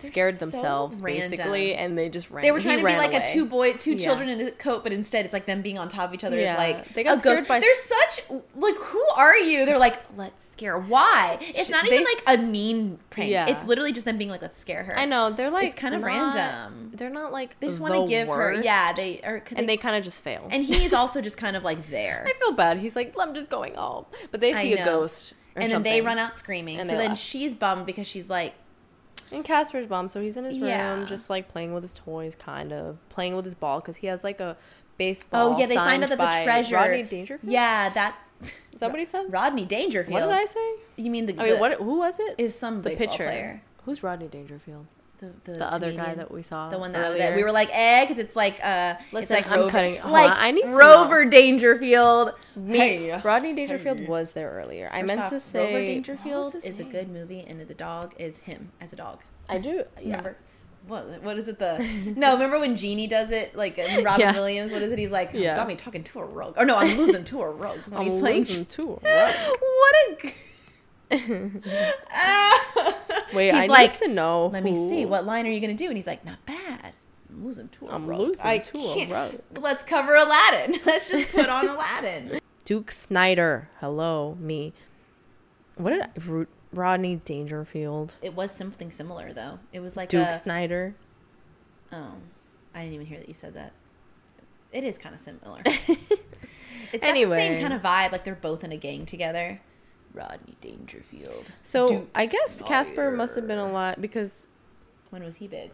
[0.00, 2.42] They're scared so themselves basically, and they just ran.
[2.42, 3.22] They were he trying to be like away.
[3.24, 3.98] a two boy, two Yeah.
[3.98, 6.38] children in a coat, but instead it's like them being on top of each other.
[6.38, 6.52] Yeah.
[6.54, 7.48] Is like They got a scared ghost.
[7.48, 8.22] by- They're such
[8.56, 9.66] like, who are you?
[9.66, 10.78] They're like, let's scare.
[10.78, 11.38] Why?
[11.40, 13.30] It's not they even like a mean prank.
[13.30, 13.46] Yeah.
[13.48, 14.98] It's literally just them being like, let's scare her.
[14.98, 16.92] I know they're like It's kind of not- random.
[16.94, 18.54] They're not like They just want to give her.
[18.62, 19.42] Yeah, they are.
[19.56, 20.48] and they kind of just fail.
[20.50, 22.24] and he's also just kind of like there.
[22.28, 22.78] I feel bad.
[22.78, 25.32] He's like, I'm just going home, but they see a ghost.
[25.56, 26.78] or and then they run out screaming.
[26.80, 27.22] And so then left.
[27.22, 28.54] she's bummed because she's like,
[29.32, 32.72] And Casper's bummed, so he's in his room, just like playing with his toys, kind
[32.72, 34.56] of playing with his ball because he has like a
[34.96, 35.54] baseball.
[35.54, 36.74] oh yeah, they find out that the treasure.
[36.76, 37.52] Rodney Dangerfield.
[37.52, 38.16] Yeah, that.
[38.72, 39.32] is that what he said?
[39.32, 40.14] Rodney Dangerfield.
[40.14, 40.74] What did I say?
[40.96, 41.34] You mean the?
[41.40, 41.72] I mean, the- what?
[41.74, 42.34] Who was it?
[42.38, 43.24] It some the baseball pitcher.
[43.24, 43.62] player.
[43.84, 44.86] Who's Rodney Dangerfield?
[45.18, 46.68] The, the, The other guy that we saw.
[46.68, 47.18] The one that, earlier?
[47.18, 50.12] that we were like, eh, because it's like, uh, it's like I'm Rover, cutting- hold
[50.12, 51.30] like on, I need Rover know.
[51.32, 52.32] Dangerfield.
[52.54, 53.20] Me, Hey.
[53.24, 54.06] Rodney Dangerfield Hey.
[54.06, 54.88] was there earlier.
[54.92, 57.74] I meant off, to say Rover Dangerfield was his is a good movie, and the
[57.74, 59.20] dog is him as a dog.
[59.48, 59.82] I do.
[60.00, 60.18] Yeah.
[60.18, 60.36] Remember?
[60.86, 61.58] What, what is it?
[61.58, 61.78] The
[62.16, 62.32] no.
[62.34, 63.54] Remember when Genie does it?
[63.56, 64.32] Like Robin Yeah.
[64.32, 64.70] Williams.
[64.72, 64.98] What is it?
[64.98, 65.56] He's like, Yeah.
[65.56, 66.54] got me talking to a rug.
[66.56, 67.78] Or no, I'm losing to a rug.
[67.88, 68.38] When I'm he's playing.
[68.38, 68.98] losing too.
[69.02, 69.34] Right.
[69.60, 70.32] what a.
[73.34, 74.46] Wait, He's I like, need to know.
[74.52, 75.04] Let me see.
[75.04, 75.86] What line are you gonna do?
[75.86, 76.94] And he's like, not bad.
[77.30, 80.78] I'm losing to I'm losing I to can't- Let's cover Aladdin.
[80.86, 82.40] Let's just put on Aladdin.
[82.64, 83.68] Duke Snider.
[83.80, 84.72] Hello, me.
[85.76, 88.12] What did I, Rodney Dangerfield?
[88.20, 89.58] It was something similar though.
[89.72, 90.94] It was like Duke a, Snider.
[91.92, 92.14] Oh,
[92.74, 93.72] I didn't even hear that you said that.
[94.72, 95.60] It is kind of similar.
[95.64, 98.12] it's got the same kind of vibe.
[98.12, 99.60] Like they're both in a gang together.
[100.14, 101.50] Rodney Dangerfield.
[101.62, 104.48] So Duke I guess Casper must have been a lot because
[105.10, 105.70] When was he big?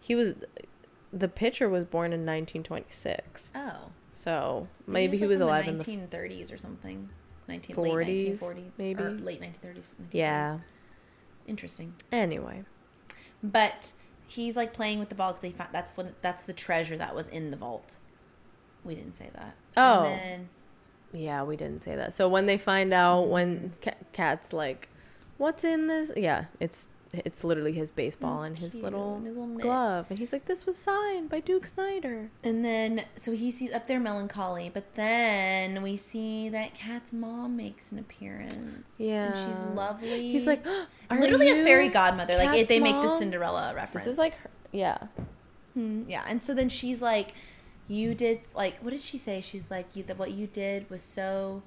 [0.00, 0.34] he was
[1.12, 3.50] the pitcher was born in 1926.
[3.54, 5.84] Oh, So maybe he like was from alive the in the
[6.16, 7.08] 1930s or something.
[7.48, 9.02] 19 40s, late 1940s, maybe?
[9.02, 9.62] or late 1930s.
[9.62, 9.86] 1940s.
[10.12, 10.58] yeah.
[11.46, 11.94] interesting.
[12.12, 12.64] Anyway,
[13.42, 13.92] But
[14.26, 17.14] he's like playing with the ball because they found that's what that's the treasure that
[17.14, 17.96] was in the vault.
[18.84, 19.54] We didn't say that.
[19.78, 20.04] Oh.
[20.04, 20.48] And then,
[21.12, 22.12] Yeah, we didn't say that.
[22.12, 23.72] So when they find out when
[24.12, 24.88] Kat's like,
[25.38, 29.56] "What's in this?" Yeah, it's it's literally his baseball and his little, and his little
[29.56, 33.72] glove, and he's like, "This was signed by Duke Snider." and then, so he sees
[33.72, 38.94] up there melancholy, but then we see that Kat's mom makes an appearance.
[38.98, 39.28] Yeah.
[39.28, 40.30] And she's lovely.
[40.30, 40.64] He's like,
[41.08, 42.36] "Are literally a fairy godmother.
[42.36, 43.08] Like, it, Kat's they make the?
[43.08, 44.04] Cinderella reference.
[44.04, 44.98] This is like, her, yeah,
[45.74, 47.34] Hmm, yeah, and so then she's like,
[47.88, 49.40] "You did like what did she say?
[49.40, 51.62] She's like, you that what you did was so,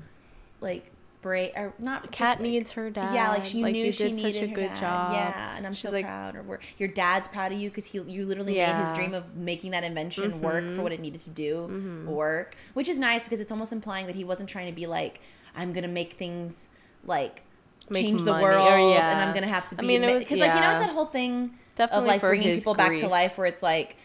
[0.59, 0.91] like,
[1.21, 2.11] brave or not.
[2.11, 3.13] Kat like- needs her dad.
[3.13, 4.79] Yeah, like she knew you she did needed such a her good dad.
[4.79, 5.13] job.
[5.13, 6.35] Yeah, and I'm She's so like, proud.
[6.35, 9.35] Or we're, your dad's proud of you because he you literally made his dream of
[9.35, 10.75] making that invention work Mm-hmm.
[10.77, 14.15] for what it needed to do work, which is nice because it's almost implying that
[14.15, 15.19] he wasn't trying to be like,
[15.55, 16.69] I'm gonna make things
[17.05, 17.43] like.
[17.89, 19.11] Make change the money, or world, yeah.
[19.11, 19.87] and I'm gonna have to I be.
[19.87, 20.77] mean, it because was- like you know, yeah.
[20.77, 23.97] it's that whole thing Definitely of like bringing people back to life, where it's like,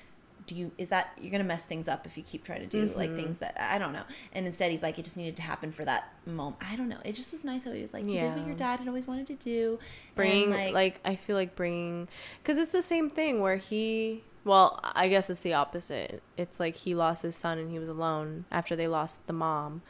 [0.46, 2.92] do you is that you're gonna mess things up if you keep trying to do
[2.96, 3.16] like Mm-hmm.
[3.18, 4.04] things that I don't know.
[4.32, 6.56] And instead, he's like, it just needed to happen for that moment.
[6.60, 6.98] I don't know.
[7.04, 9.06] It just was nice how he was like, you did what your dad had always
[9.06, 9.78] wanted to do.
[10.14, 12.08] bring and, like, I feel like bringing
[12.42, 14.24] because it's the same thing where he.
[14.44, 16.22] Well, I guess it's the opposite.
[16.36, 19.82] It's like he lost his son and he was alone after they lost the mom,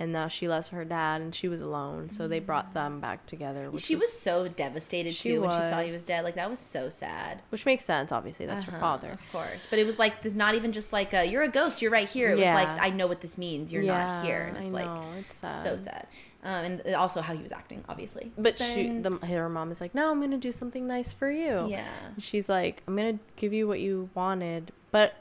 [0.00, 2.08] and now she lost her dad and she was alone.
[2.10, 3.70] So they brought them back together.
[3.70, 6.06] Which she was so devastated She too when she saw he was was.
[6.06, 6.24] dead.
[6.24, 7.42] Like that was so sad.
[7.50, 8.10] which makes sense.
[8.10, 9.10] Obviously, that's her Uh-huh, father.
[9.10, 9.66] of course.
[9.70, 11.80] But it was like there's not even just like a, you're a ghost.
[11.82, 12.32] You're right here.
[12.32, 13.72] It was like I know what this means.
[13.72, 15.46] You're not here, and I it's like know, it's so
[15.76, 15.80] sad.
[15.80, 16.06] sad.
[16.42, 18.32] Um, and also how he was acting, obviously.
[18.38, 21.66] But she, the, her mom is like, "No, I'm gonna do something nice for you."
[21.68, 21.84] yeah.
[22.14, 25.12] And she's like, "I'm gonna give you what you wanted, but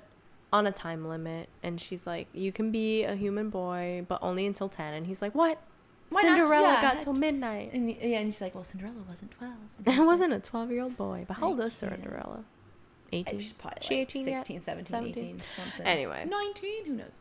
[0.51, 4.45] on a time limit." And she's like, "You can be a human boy, but only
[4.45, 5.61] until 10." And he's like, "What?
[6.09, 6.37] Why not?
[6.39, 6.81] Cinderella Yeah.
[6.81, 9.53] got till midnight." And yeah, and she's like, well, Cinderella wasn't twelve.
[9.77, 11.73] And I he's like, wasn't a 12 year old boy, but how old is.
[11.73, 12.43] Cinderella?
[13.11, 13.39] 18.
[13.39, 14.37] She's probably She like 18 yet?
[14.39, 15.25] 16, 17, 17?
[15.25, 15.85] 18, something.
[15.85, 16.25] Anyway.
[16.27, 17.19] 19, who knows?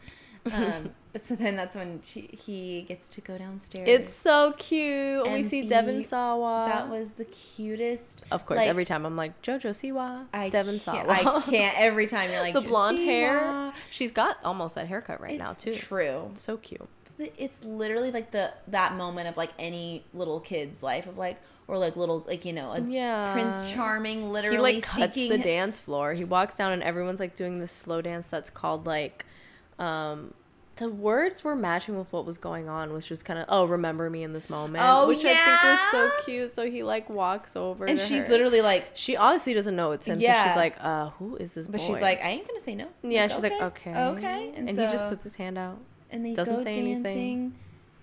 [0.53, 3.89] Um, but so then that's when she, he gets to go downstairs.
[3.89, 5.25] It's so cute.
[5.25, 6.67] we And see Devon Sawa.
[6.69, 8.25] That was the cutest.
[8.31, 11.05] of course, like, every time I'm like, JoJo Siwa, I Devon Sawa.
[11.09, 11.79] I can't.
[11.79, 13.73] Every time you're like the blonde hair.
[13.91, 15.73] She's got almost that haircut right now, too.
[15.73, 16.31] True.
[16.35, 16.89] So cute.
[17.37, 21.77] It's literally like the that moment of like any little kid's life of like or
[21.77, 23.33] like little like you know a Yeah.
[23.33, 26.13] Prince Charming literally he like cuts seeking the dance floor.
[26.13, 29.25] He walks down and everyone's like doing this slow dance that's called like
[29.81, 30.33] um
[30.79, 34.09] the words were matching with what was going on, which was kind of oh remember
[34.09, 36.51] me in this moment, Oh, which I think was so cute.
[36.53, 38.29] So he like walks over and she's her.
[38.29, 40.15] literally like she obviously doesn't know it's him.
[40.17, 40.49] So Yeah.
[40.49, 41.69] she's like, uh, who is this?
[41.69, 41.87] but boy?
[41.87, 42.87] she's like I ain't gonna say no.
[43.03, 45.79] yeah, she's like okay, okay, and, and, he just puts his hand out.
[46.11, 46.95] and they doesn't go say dancing.
[47.07, 47.55] anything.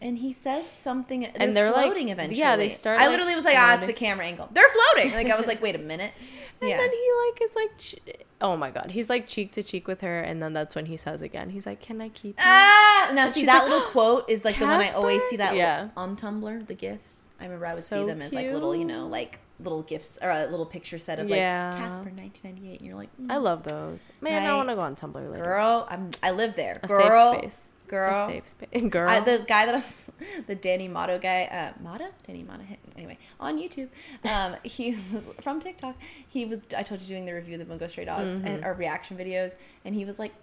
[0.01, 2.37] And he says something, and And they're, they're, like- floating eventually.
[2.39, 4.49] yeah, they start, I like, literally was like, "Ah, it's the camera angle.
[4.51, 6.11] They're floating." Like I was like, "Wait a minute."
[6.61, 6.77] And yeah.
[6.77, 7.95] then he like is like, ch-
[8.41, 10.97] oh my god, he's like cheek to cheek with her, and then that's when he
[10.97, 13.87] says again, he's like, "Can I keep?" you?" Ah, now And see that like, little
[13.87, 15.89] quote is like the one I always see that Yeah.
[15.97, 16.67] on Tumblr.
[16.67, 17.29] The gifs.
[17.39, 20.29] I remember I would see them as like little, you know, like little gifts or
[20.29, 21.71] a little picture set of Yeah.
[21.73, 24.11] like Casper 1998, and you're like, mm, I love those.
[24.21, 25.43] Man, I want to go on Tumblr later.
[25.43, 27.71] girl, I'm I live there, a girl, safe space.
[27.87, 28.25] Girl.
[28.27, 28.81] A safe space.
[28.89, 29.09] Girl.
[29.09, 30.11] I, the guy that I was,
[30.47, 32.63] the Danny Motto guy, uh, Mata, Danny Mata.
[32.97, 33.89] Anyway, on YouTube,
[34.29, 35.95] um, he was from TikTok.
[36.27, 38.47] He was, I told you, doing the review of the Bungo Stray Dogs Mm-hmm.
[38.47, 40.33] and our reaction videos, and he was like,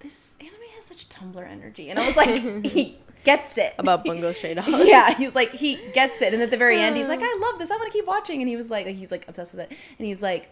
[0.00, 4.30] "This anime has such Tumblr energy," and I was like, "He gets it About Bungo
[4.32, 4.68] Stray Dogs.
[4.84, 7.58] yeah, he's like he gets it, and at the very end, he's like, "I love
[7.58, 7.70] this.
[7.70, 10.06] I want to keep watching." And he was like, he's like obsessed with it, and
[10.06, 10.50] he's like.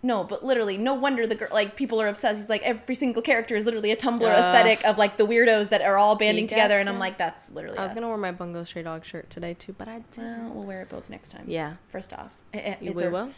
[0.00, 2.38] No, but literally, no wonder the girl like people are obsessed.
[2.38, 4.38] He's like every single character is literally a Tumblr Ugh.
[4.38, 7.78] aesthetic of like the weirdos that are all banding together, and I'm like, that's literally.
[7.78, 7.94] I was us.
[7.94, 10.44] gonna wear my Bungo Stray Dog shirt today too, but I didn't.
[10.46, 11.44] Well, we'll wear it both next time.
[11.48, 13.32] yeah, First off, Eh, eh, you we will,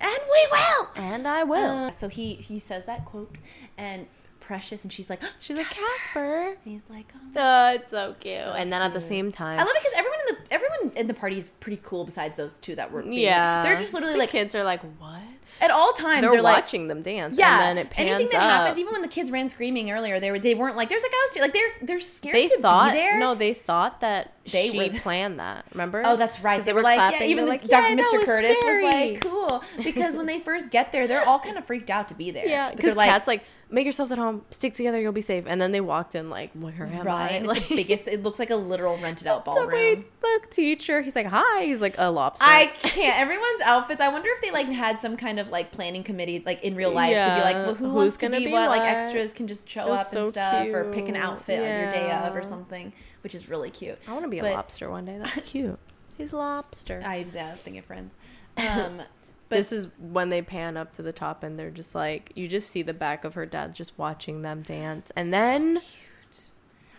[0.00, 0.88] and we will.
[0.94, 1.86] and I will.
[1.88, 3.34] Uh, so he he says that quote,
[3.76, 4.06] and
[4.40, 6.50] Precious, and she's like, She's like Casper.
[6.50, 8.38] And he's like, oh, Oh, it's so cute.
[8.44, 10.96] So and then at the same time, I love it because everyone in the everyone
[10.96, 12.04] in the party is pretty cool.
[12.06, 14.80] Besides those two that were, being, yeah, they're just literally the like kids are like
[14.98, 15.20] what?
[15.60, 16.62] At all times They're, they're, like.
[16.62, 17.36] watching them dance.
[17.38, 18.60] Yeah, and then it pans anything that up.
[18.60, 21.08] happens, even when the kids ran screaming earlier, they were they weren't like, "There's a
[21.10, 23.18] ghost here." Like they're they're scared they to thought be there.
[23.18, 25.64] no, they thought that They she were- planned that.
[25.72, 26.02] Remember?
[26.04, 26.64] Oh, that's right.
[26.64, 27.88] They were like, yeah, clapping, even the like, Dr.
[27.88, 28.24] "Yeah, Mr.
[28.24, 29.64] Curtis scary." was like, cool.
[29.82, 32.46] Because when they first get there, they're all kind of freaked out to be there.
[32.46, 35.44] Yeah, because they're like, Kat's like, make yourselves at home, stick together, you'll be safe.
[35.46, 37.42] And then they walked in like, where am right.
[37.42, 37.44] I?
[37.44, 38.08] Like, the biggest.
[38.08, 39.70] It looks like a literal rented out So ballroom.
[39.72, 41.64] wait, the teacher, he's like, hi.
[41.64, 42.44] He's like a lobster.
[42.46, 43.18] I can't.
[43.18, 44.00] Everyone's outfits.
[44.00, 46.90] I wonder if they like had some kind of like planning committee, like in real
[46.92, 48.70] life, to be like, well, who who's wants to be, be what?
[48.70, 51.24] Like extras can just show up and so stuff, or pick an cute.
[51.24, 52.92] outfit on your day of or something,
[53.22, 53.98] which is really cute.
[54.08, 55.18] I want to be But- a lobster one day.
[55.18, 55.78] That's cute.
[56.16, 57.00] He's lobster.
[57.06, 58.16] I was, yeah, I was thinking friends.
[58.56, 59.02] Um,
[59.48, 62.48] but this is when they pan up to the top and they're just like, you
[62.48, 65.10] just see the back of her dad just watching them dance.
[65.16, 65.80] And then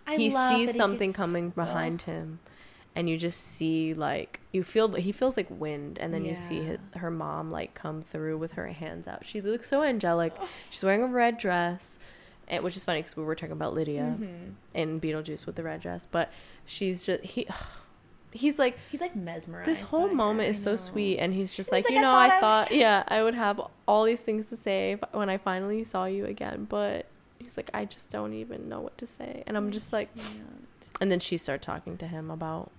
[0.07, 2.39] I he love sees he something to- coming behind him
[2.95, 6.61] and you just see like you feel he feels like wind and then you see
[6.63, 9.25] his, her mom like come through with her hands out.
[9.25, 10.33] She looks so angelic.
[10.71, 11.99] She's wearing a red dress
[12.47, 14.53] and, which is funny because we were talking about lydia Mhm.
[14.73, 16.31] in beetlejuice with the red dress but
[16.65, 17.47] she's just he
[18.31, 19.67] he's like He's like mesmerized.
[19.67, 21.99] this whole by her, moment is so sweet and he's just He's like, like, you
[21.99, 24.97] "I know thought i I- thought yeah i would have all these things to say
[25.13, 27.07] when i finally saw you again but
[27.39, 30.09] he's like i just don't even know what to say and i'm just like
[31.01, 32.69] and then she started talking to him about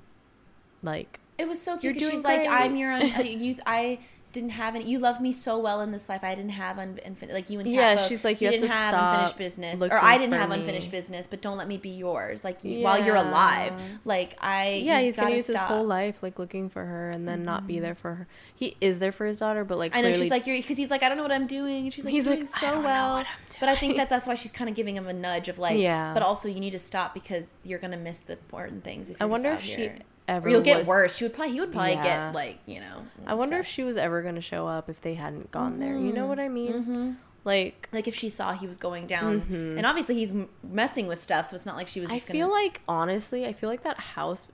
[0.83, 3.57] like It was so cute she's like, "I'm your un- uh, you.
[3.67, 3.99] I
[4.33, 4.85] didn't have any.
[4.85, 6.23] You loved me so well in this life.
[6.23, 8.75] I didn't have un- unfin- like you and Yeah, she's like, you have didn't to
[8.75, 11.27] have stop unfinished business, or I didn't have me." unfinished business.
[11.27, 12.45] But don't let me be yours.
[12.45, 13.75] Like you, while you're alive,
[14.05, 14.83] like I.
[14.85, 17.67] yeah you he's gonna use his whole life like looking for her and then not
[17.67, 17.83] be mm-hmm.
[17.83, 20.47] there for her he is there for his daughter but like I know she's like
[20.47, 21.85] you're because he's like I don't know what I'm doing.
[21.85, 23.17] And she's like He's like, doing so well.
[23.17, 23.27] I'm
[23.59, 25.79] But I think that that's why she's kind of giving him a nudge of like,
[25.79, 26.15] Yeah.
[26.15, 29.11] But also you need to stop because you're gonna miss the important things.
[29.11, 29.97] If i wonder if she here.
[30.31, 31.17] Ever Or you'll get was- worse.
[31.17, 32.29] She would probably he would probably Yeah.
[32.31, 33.07] get like you know.
[33.27, 36.13] i wonder if she was ever gonna show up if they hadn't gone there you
[36.13, 37.17] know what i mean Mhm.
[37.45, 39.77] like like if she saw he was going down Mhm.
[39.77, 40.33] and obviously he's
[40.63, 43.53] messing with stuff so it's not like she was i feel gonna like honestly i
[43.53, 44.47] feel like that house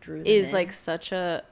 [0.00, 0.52] drew is in.
[0.54, 1.42] like such a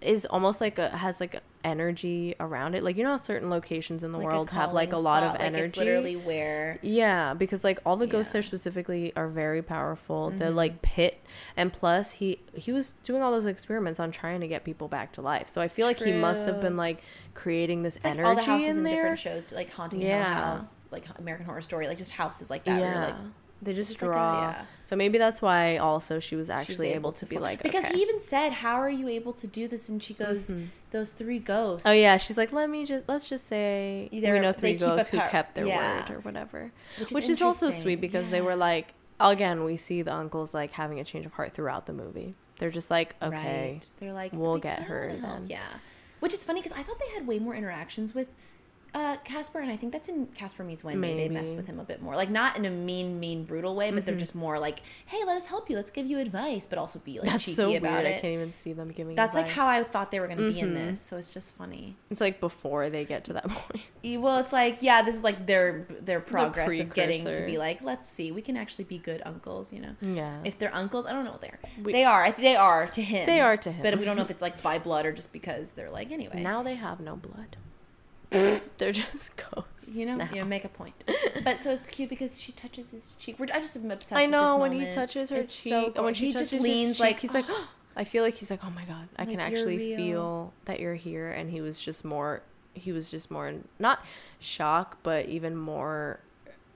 [0.00, 2.84] is almost like a has like a energy around it.
[2.84, 5.40] Like you know certain locations in the Like world have like a lot spot, of
[5.40, 5.64] like, energy?
[5.64, 8.34] it's literally where yeah because like all the ghosts Yeah.
[8.34, 10.30] there specifically are very powerful.
[10.30, 10.54] The Mhm.
[10.54, 11.20] like pit
[11.56, 15.12] and plus he he was doing all those experiments on trying to get people back
[15.12, 15.48] to life.
[15.48, 17.02] So i feel like he must have been like
[17.34, 20.34] creating this it's like energy all the houses in different shows like haunting Hill Yeah.
[20.34, 23.16] house like american horror story like just houses like that yeah
[23.64, 24.64] they just it's like a- draw yeah.
[24.84, 27.84] so maybe that's why also she was she was actually able, to be like because
[27.86, 27.94] okay.
[27.94, 30.68] he even said how are you able to do this and she goes Mhm.
[30.90, 34.40] those three ghosts Oh yeah, she's like, let me just let's just say They're- we
[34.40, 36.00] know three ghosts who kept their yeah.
[36.02, 39.76] word or whatever, which is, which is also sweet because they were like, again, we
[39.76, 42.34] see the uncles like having a change of heart throughout the movie.
[42.58, 43.86] They're just like, okay, Right.
[43.98, 45.46] They're like, we'll "We get her help." then.
[45.48, 45.60] Yeah.
[46.20, 48.28] Which is funny because I thought they had way more interactions with
[48.94, 51.14] uh, Casper, and I think that's in Casper Meets Wendy.
[51.16, 53.90] They mess with him a bit more, like not in a mean, mean, brutal way,
[53.90, 55.76] but they're just more like, "Hey, let us help you.
[55.76, 57.82] Let's give you advice," but also be like that's cheeky so weird.
[57.82, 59.14] about I can't even see them giving.
[59.16, 60.74] That's like how I thought they were going to be in Mhm.
[60.90, 61.96] this, so it's just funny.
[62.10, 63.82] It's like before they get to that point.
[64.22, 67.82] Well, it's like yeah, this is like their their progress of getting to be like,
[67.82, 69.96] let's see, we can actually be good uncles, you know.
[70.00, 71.58] Yeah, If they're uncles, I don't know what they are.
[71.82, 72.22] We- they are.
[72.22, 73.26] I th- they are to him.
[73.26, 75.32] they are to him, But we don't know if it's like by blood or just
[75.32, 76.42] because they're like anyway.
[76.42, 77.56] now they have no blood.
[78.78, 79.88] They're just ghosts.
[79.88, 80.28] you know, now.
[80.32, 81.04] you know, make a point.
[81.44, 83.38] But so it's cute because she touches his cheek.
[83.38, 84.18] We're, I just am obsessed.
[84.18, 86.50] I with know when he touches her It's cheek, so and when she he touches
[86.50, 87.46] just his leans cheek, like he's like,
[87.96, 90.80] I feel like he's like, oh my god, I can Like, you're actually feel that
[90.80, 92.42] you're here, and he was just more,
[92.72, 94.04] he was just more not
[94.40, 96.20] shock, but even more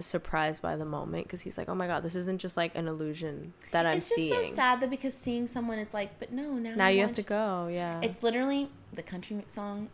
[0.01, 2.89] surprised by the moment because he's like, oh my god, this isn't just like an
[2.89, 4.45] illusion that I'm it's just seeing.
[4.45, 7.23] so sad though because seeing someone, it's like, but no, now Now you have to
[7.23, 8.01] go, yeah.
[8.03, 9.89] It's literally the country song,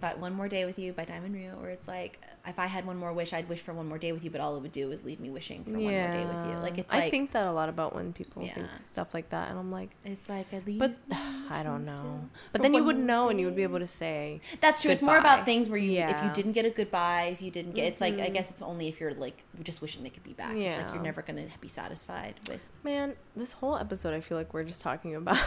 [0.00, 2.86] "But One More Day with You" by Diamond Rio, where it's like, if I had
[2.86, 4.72] one more wish, I'd wish for one more day with you, but all it would
[4.72, 6.56] do is leave me wishing for one more day with you.
[6.62, 9.50] Like it's like I think that a lot about when people think stuff like that,
[9.50, 10.78] and I'm like, it's like I leave.
[10.78, 10.94] but
[11.50, 12.28] I don't know.
[12.52, 14.90] But then you would know, and you would be able to say, That's true.
[14.90, 17.72] It's more about things where you, if you didn't get a goodbye, if you didn't
[17.74, 18.34] get, it's like I Mhm.
[18.34, 20.56] guess it's only if you're like just wishing they could be back.
[20.56, 20.94] It's like Yeah.
[20.94, 22.60] you're never gonna be satisfied with.
[22.82, 25.38] Man, this whole episode, I feel like we're just talking about.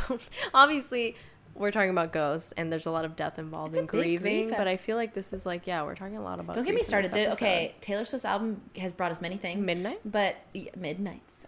[0.53, 1.15] obviously,
[1.55, 4.49] we're talking about ghosts, and there's a lot of death involved in grieving.
[4.49, 6.55] but I feel like this is like, yeah, we're talking a lot about.
[6.55, 7.13] Don't get me started.
[7.33, 9.65] okay, Taylor Swift's album has brought us many things.
[9.65, 9.99] midnight.
[10.05, 11.45] but yeah, midnights.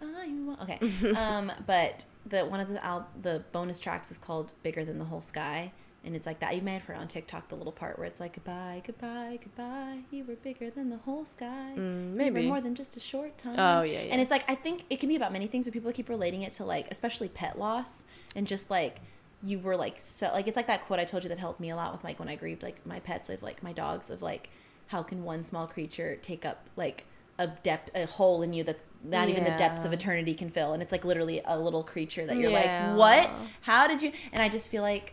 [0.62, 0.78] Okay,
[1.16, 5.04] um, but the one of the al- the bonus tracks is called "Bigger Than the
[5.04, 5.72] Whole Sky,"
[6.04, 6.54] and it's like that.
[6.56, 9.98] You may have heard on TikTok the little part where it's like "Goodbye, goodbye, goodbye.
[10.10, 11.72] You were bigger than the whole sky.
[11.76, 12.46] Mm, maybe.
[12.46, 14.12] more than just a short time." Oh yeah, yeah.
[14.12, 16.42] And it's like I think it can be about many things, but people keep relating
[16.42, 18.04] it to like especially pet loss
[18.34, 19.00] and just like
[19.42, 21.70] you were like so like it's like that quote I told you that helped me
[21.70, 24.22] a lot with like when I grieved like my pets of like my dogs of
[24.22, 24.48] like
[24.88, 27.04] how can one small creature take up like
[27.38, 30.72] a depth a hole in you that's not even the depths of eternity can fill
[30.72, 32.92] and it's like literally a little creature that you're Yeah.
[32.94, 33.30] like what?
[33.60, 35.12] How did you and I just feel like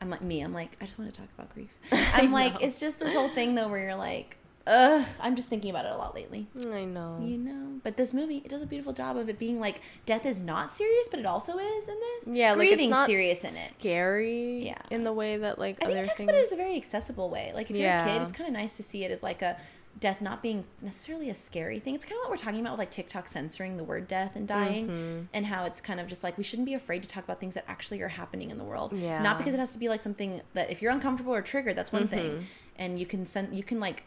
[0.00, 1.70] I'm like me I'm like I just want to talk about grief.
[1.92, 5.70] I'm like it's just this whole thing though where you're like ugh I'm just thinking
[5.70, 7.20] about it a lot lately I know.
[7.24, 10.24] you know but this movie it does a beautiful job of it being like death
[10.24, 13.40] is not serious but it also is in this yeah, like grieving it's not serious
[13.42, 14.66] in it scary.
[14.66, 14.78] Yeah.
[14.90, 16.28] in the way that like i think other it talks things.
[16.30, 18.52] about it as a very accessible way like if you're a kid it's kind of
[18.54, 19.56] nice to see it as like a
[20.00, 22.78] death not being necessarily a scary thing it's kind of what we're talking about with
[22.78, 25.26] like tiktok censoring the word death and dying Mhm.
[25.34, 27.54] and how it's kind of just like we shouldn't be afraid to talk about things
[27.54, 29.20] that actually are happening in the world Yeah.
[29.22, 31.92] not because it has to be like something that if you're uncomfortable or triggered that's
[31.92, 32.42] one thing Mhm.
[32.76, 34.04] and you can send you can like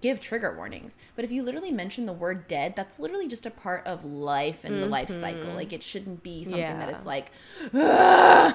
[0.00, 0.96] give trigger warnings.
[1.14, 4.64] But if you literally mention the word dead, that's literally just a part of life
[4.64, 5.50] and the life cycle.
[5.52, 6.96] Like it shouldn't be something that Mm-hmm.
[6.96, 7.30] It's like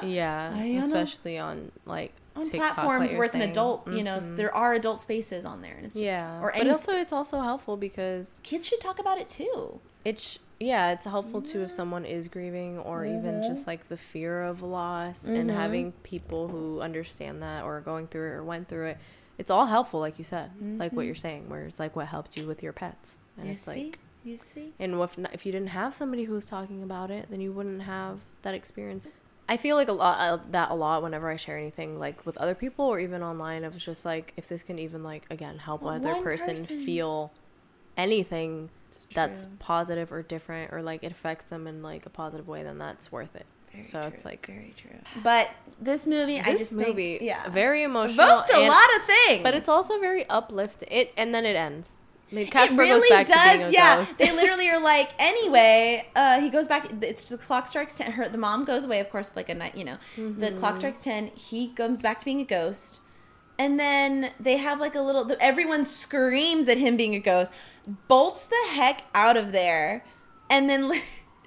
[0.03, 0.79] Yeah, I don't know.
[0.81, 3.51] especially on like on TikTok, like platforms you're where it's an saying.
[3.51, 4.35] adult, you know, Mhm.
[4.37, 7.41] there are adult spaces on there and it's just yeah, or but also it's also
[7.41, 9.79] helpful because kids should talk about it too.
[10.05, 13.47] it's yeah it's helpful too if someone is grieving or even Mhm.
[13.47, 18.07] just like the fear of loss and having people who understand that or are going
[18.07, 18.97] through it or went through it
[19.41, 22.37] it's all helpful like you said like what you're saying where it's like what helped
[22.37, 23.85] you with your pets and you it's see?
[23.85, 24.71] like you see?
[24.79, 27.51] and if, not, if you didn't have somebody who was talking about it then you
[27.51, 29.07] wouldn't have that experience
[29.49, 32.37] i feel like a lot uh, that a lot whenever i share anything like with
[32.37, 35.81] other people or even online of just like if this can even like again help
[35.81, 37.31] Well, another person, person- feel
[37.97, 38.69] anything
[39.13, 42.77] that's positive or different or like it affects them in like a positive way then
[42.77, 44.97] that's worth it Very so true, it's like very true.
[45.23, 45.49] But
[45.79, 49.01] this movie, I this just movie think, yeah, very emotional evoked a and- lot of
[49.05, 49.43] things.
[49.43, 51.95] but it's also very uplifting it and then it ends
[52.33, 53.35] like, it Casper really goes back does.
[53.51, 54.17] to being a yeah, ghost.
[54.17, 55.11] they literally are like.
[55.19, 56.89] Anyway, uh, he goes back.
[57.01, 58.11] It's the clock strikes ten.
[58.13, 59.75] Her the mom goes away, of course, with like a night.
[59.75, 60.57] You know, the Mm-hmm.
[60.57, 61.27] clock strikes ten.
[61.35, 63.01] He comes back to being a ghost,
[63.59, 65.29] and then they have like a little.
[65.41, 67.51] Everyone screams at him being a ghost,
[68.07, 70.05] bolts the heck out of there,
[70.49, 70.91] and then.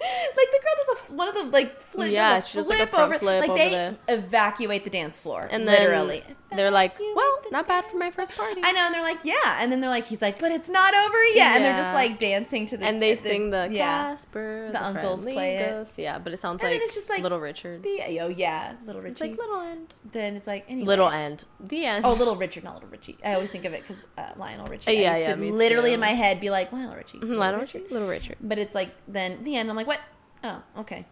[0.00, 2.66] Like the girl does a one of the like flip, Yeah, does a she does,
[2.66, 5.80] like, a flip front over, flip like over they evacuate the dance floor, and then
[5.82, 6.22] literally.
[6.54, 8.60] they're like, well, the not bad for my first party.
[8.64, 10.92] I know, and they're like, yeah, and then they're like, he's like, but it's not
[10.94, 14.10] over yet, and they're just like dancing to the and they the- sing the yeah,
[14.10, 15.88] Casper, The uncles play it.
[15.96, 17.82] Yeah, but it sounds And like it's just like Little Richard.
[17.84, 19.28] the oh yeah, little Richie.
[19.28, 19.94] like Little End.
[20.12, 20.86] then it's like anyway.
[20.86, 21.44] Little End.
[21.60, 22.04] The end.
[22.04, 23.16] Oh, little Richard, not little Richie.
[23.24, 24.90] I always think of it because uh, Lionel Richie.
[24.90, 25.94] Uh, yeah, I used yeah, to literally too.
[25.94, 27.84] in my head be like Lionel Richie, Lionel Richard.
[27.90, 28.36] Little Richard.
[28.40, 29.70] But it's like then the end.
[29.70, 30.62] I'm like, what?
[30.76, 31.06] Oh, okay.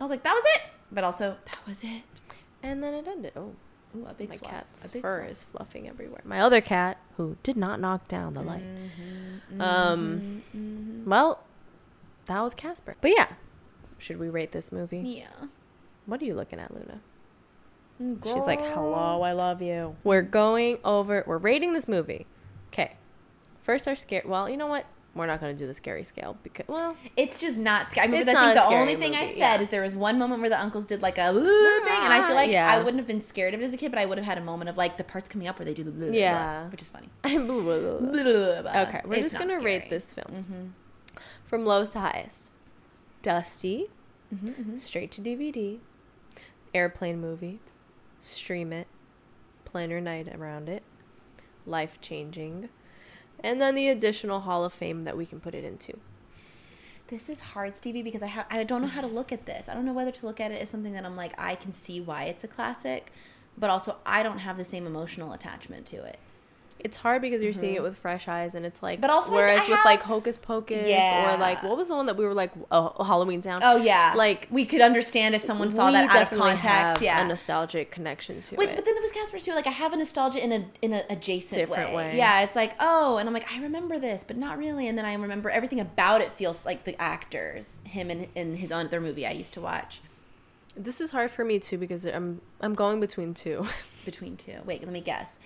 [0.00, 0.62] I was like, that was it.
[0.92, 2.02] But also, that was it.
[2.62, 3.32] And then it ended.
[3.36, 3.52] Oh,
[3.96, 4.50] Ooh, a big my fluff.
[4.52, 5.30] cat's big fur fluff.
[5.32, 6.20] is fluffing everywhere.
[6.24, 8.62] My other cat, who did not knock down the light.
[8.62, 11.04] Mm-hmm, Um, mhm.
[11.06, 11.42] Well,
[12.26, 12.96] that was Casper.
[13.00, 13.26] But yeah,
[13.98, 14.98] should we rate this movie?
[15.00, 15.26] yeah.
[16.06, 17.00] What are you looking at, Luna?
[18.02, 19.94] Mm, She's like, hello, I love you.
[20.02, 22.26] We're going over, we're rating this movie.
[22.72, 22.92] Okay.
[23.62, 24.22] First, our scare.
[24.24, 24.86] Well, you know what?
[25.20, 28.04] We're not going to do the scary scale because, well, It's just not scary.
[28.08, 28.40] I remember It's.
[28.40, 29.60] I think the only thing I said yeah.
[29.60, 32.26] is there was one moment where the uncles did like a "Ooh" thing, and I
[32.26, 32.68] feel like Yeah.
[32.70, 34.38] I wouldn't have been scared of it as a kid, but I would have had
[34.38, 36.62] a moment of like the parts coming up where they do the blah, Yeah.
[36.62, 37.08] blah, which is funny.
[37.24, 41.20] okay, we're just going to rate this film Mm-hmm.
[41.46, 42.48] from lowest to highest.
[43.22, 43.88] Dusty,
[44.34, 45.78] Mm-hmm, straight to DVD,
[46.72, 47.58] airplane movie,
[48.20, 48.86] stream it,
[49.64, 50.82] plan your night around it,
[51.66, 52.68] life changing,
[53.42, 55.98] and then the additional Hall of Fame that we can put it into.
[57.08, 59.68] This is hard, Stevie, because I ha- I don't know how to look at this.
[59.68, 61.72] I don't know whether to look at it as something that I'm like I can
[61.72, 63.12] see why it's a classic,
[63.58, 66.18] but also I don't have the same emotional attachment to it.
[66.84, 69.02] It's hard because you're seeing it with fresh eyes, and it's like, Mm-hmm.
[69.02, 71.34] But also, whereas with have- like Hocus Pocus Yeah.
[71.34, 73.60] or like what was the one that we were like, oh, Halloween Town.
[73.64, 76.64] Oh yeah, Like, we could understand if someone saw that out of context.
[76.66, 78.76] have Yeah, a nostalgic connection to Wait, it.
[78.76, 79.54] but then there was Casper too.
[79.54, 82.16] Like I have a nostalgia in a in an adjacent Different way.
[82.16, 84.88] Yeah, it's like oh, and I'm like I remember this, but not really.
[84.88, 88.72] And then I remember everything about it feels like the actors, him and in his
[88.72, 90.00] other movie I used to watch
[90.76, 93.66] this is hard for me too because I'm I'm going between two.
[94.04, 94.54] between two.
[94.64, 95.38] Wait, let me guess.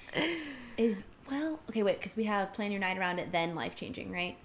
[0.77, 1.83] Is well okay.
[1.83, 4.37] Wait, because we have plan your night around it, then life changing, right?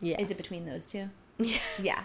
[0.00, 0.20] Yeah.
[0.20, 1.08] Is it between those two?
[1.38, 1.58] Yeah.
[1.80, 2.04] Yeah.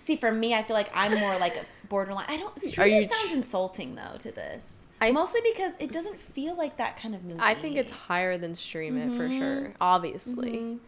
[0.00, 2.26] See, for me, I feel like I'm more like a borderline.
[2.28, 2.58] I don't.
[2.60, 4.86] Street sounds insulting though to this.
[5.00, 7.38] I- Mostly because it doesn't feel like that kind of movie.
[7.40, 9.16] I think it's higher than stream it Mm-hmm.
[9.16, 9.74] for sure.
[9.80, 10.78] Obviously,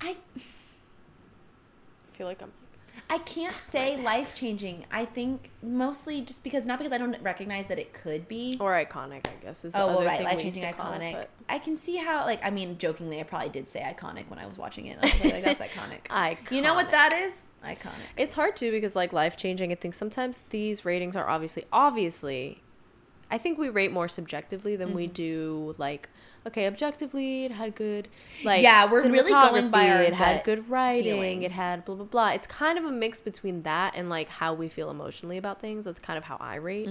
[0.00, 0.40] I I
[2.12, 2.52] feel like I'm.
[3.14, 4.84] I can't say life changing.
[4.90, 8.56] I think mostly just because not because I don't recognize that it could be.
[8.60, 9.64] Or iconic, I guess.
[9.64, 11.12] Is the Oh well, right, life changing, it, iconic.
[11.12, 14.38] but- I can see how, like, I mean, jokingly, I probably did say iconic when
[14.38, 14.98] I was watching it.
[15.00, 16.50] I was like, that's iconic.
[16.50, 17.42] You know what that is?
[17.64, 17.92] Iconic.
[18.16, 19.70] It's hard too because like life changing.
[19.70, 22.60] I think sometimes these ratings are obviously obviously.
[23.30, 24.96] I think we rate more subjectively than Mm-hmm.
[24.96, 26.08] we do like
[26.46, 28.08] okay objectively it had good
[28.44, 31.42] like Yeah, we're really going by our it had good writing feeling.
[31.42, 34.52] it had blah blah blah it's kind of a mix between that and like how
[34.54, 36.88] we feel emotionally about things that's kind of how I rate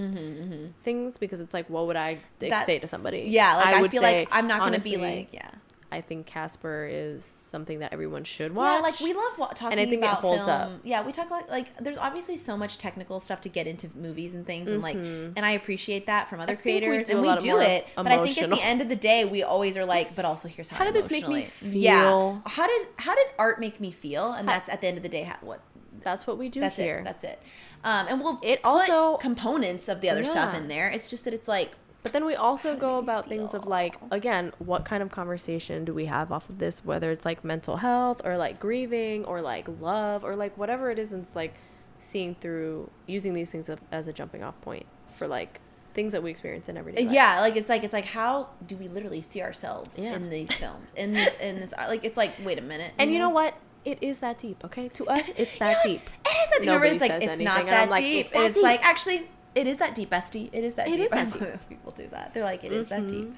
[0.82, 3.90] things because it's like what would I say to Mm-hmm, somebody Yeah, like I, would
[3.90, 5.50] feel say, like I'm not going to be like, yeah.
[5.94, 9.78] I think Casper is something that everyone should watch Yeah, like we love wa- talking
[9.78, 10.50] I think it about holds film.
[10.50, 10.70] up.
[10.82, 14.34] Yeah, we talk like like there's obviously so much technical stuff to get into movies
[14.34, 16.68] and things, and like, and I appreciate that from other Mm-hmm.
[16.68, 17.86] we creators, do and we do it.
[17.96, 20.48] But I think at the end of the day, we always are like, but also
[20.48, 20.78] here's how.
[20.78, 21.70] How did this make me feel?
[21.72, 24.32] Yeah, how did how did art make me feel?
[24.32, 25.60] And that's at the end of the day how, what
[26.02, 27.04] that's what we do that's here it.
[27.04, 27.40] That's it.
[27.84, 30.88] Um, and we'll It put also- components of the other stuff in there.
[30.90, 31.70] It's just that it's like
[32.04, 35.92] But then we also go about things of like, again, what kind of conversation do
[35.94, 36.84] we have off of this?
[36.84, 40.98] Whether it's like mental health or like grieving or like love or like whatever it
[40.98, 41.14] is.
[41.14, 41.54] And it's like
[41.98, 44.84] seeing through, using these things as a jumping off point
[45.16, 45.60] for like
[45.94, 47.14] things that we experience in everyday uh, life.
[47.14, 50.14] Yeah, like it's like it's like how do we literally see ourselves Yeah.
[50.14, 50.92] in these films?
[50.96, 52.92] In this in this uh, like it's like wait a minute.
[52.98, 53.54] And you know what?
[53.86, 54.88] It is that deep, okay?
[54.88, 56.10] To us, it's that Yeah, deep.
[56.26, 56.68] It is that deep.
[56.68, 58.26] Remember, Nobody it's like it's not that like, deep.
[58.26, 58.62] it's and that it's deep.
[58.64, 60.48] like actually it is that deep, bestie.
[60.52, 61.00] It is that It deep.
[61.06, 61.68] is that deep.
[61.68, 62.32] people do that.
[62.34, 63.34] They're like, it is that deep.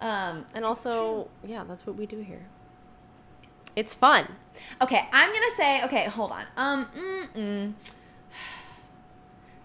[0.00, 0.04] Mhm.
[0.06, 2.46] Um, And also, yeah, that's what we do here.
[3.76, 4.26] It's fun.
[4.80, 6.44] okay, I'm gonna say, okay, hold on.
[6.56, 7.72] Um, mm-mm.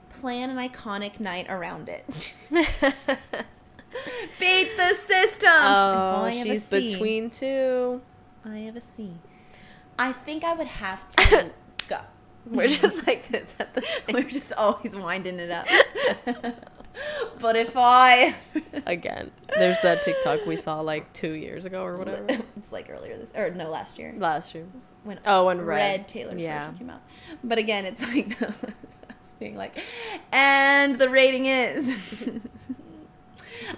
[0.21, 2.05] plan an iconic night around it.
[4.39, 5.49] Beat the system.
[5.51, 8.01] Oh, only I have a she's between two.
[8.45, 9.11] I have a C.
[9.97, 11.51] I think I would have to.
[12.49, 15.67] We're just like this at the same We're just always winding it up.
[17.39, 18.35] but if I
[18.85, 22.25] Again, there's that TikTok we saw like two years ago or whatever.
[22.57, 24.65] it's like earlier this or no last year Last year.
[25.03, 26.07] when Oh, when Red, Red.
[26.07, 26.65] Taylor's Yeah.
[26.71, 27.01] version came out.
[27.43, 29.77] But again, it's like us being like,
[30.31, 32.39] and the rating is.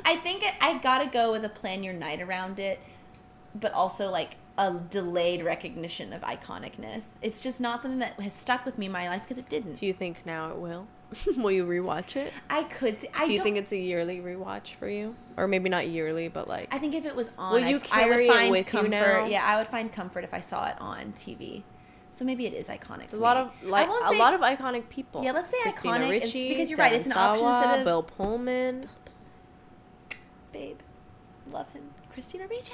[0.05, 2.79] I think it, I gotta go with a plan your night around it,
[3.53, 7.05] but also like a delayed recognition of iconicness.
[7.21, 9.75] It's just not something that has stuck with me in my life because it didn't.
[9.79, 10.87] Do you think now it will?
[11.37, 12.31] will you rewatch it?
[12.49, 13.09] I could see.
[13.13, 15.15] I Do you don't- think it's a yearly rewatch for you?
[15.37, 17.75] Or maybe not yearly, but like I think if it was on, Will I- you
[17.75, 18.89] I, would carry it find with you comfort.
[18.91, 19.25] now?
[19.25, 21.63] Yeah, I would find comfort if I saw it on TV.
[22.11, 23.09] So maybe it is iconic.
[23.09, 23.43] For a lot me.
[23.63, 25.23] of like won't a say- lot of iconic people.
[25.23, 27.79] Yeah, let's say Christina iconic, it's Ricci, because you're right, it's an option Sawa, instead
[27.79, 28.89] of- Bill Pullman.
[30.51, 30.77] babe,
[31.51, 31.83] love him,
[32.13, 32.73] Christina Ricci.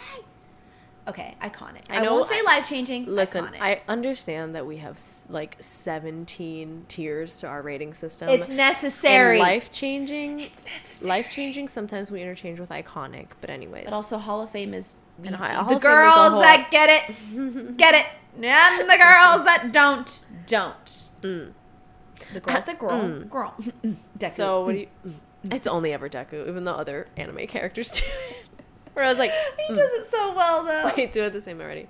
[1.08, 1.84] Okay, iconic.
[1.90, 3.06] I I won't say life changing.
[3.06, 3.62] Listen, iconic.
[3.62, 8.28] I understand that we have like 17 tiers to our rating system.
[8.30, 9.40] it's necessary.
[9.40, 10.40] life changing.
[10.42, 11.10] it's necessary.
[11.10, 11.68] Life changing.
[11.70, 13.86] Sometimes we interchange with iconic, but anyways.
[13.86, 16.68] but also Hall of Fame is And the Hi- Hall of is girls whole- that
[16.72, 18.06] get it, get it,
[18.44, 21.04] and the girls that don't, don't.
[21.22, 21.54] Mm.
[22.34, 23.30] The girls that grow, Mm.
[23.30, 23.52] grow.
[24.20, 24.32] Deku.
[24.34, 24.88] So what do you?
[25.08, 25.14] mm.
[25.56, 28.02] It's only ever Deku, even though other anime characters do
[28.32, 28.47] it.
[28.98, 29.30] Where I was like,
[29.68, 29.76] he mm.
[29.76, 30.92] does it so well though.
[30.98, 31.88] wait, do it the same already.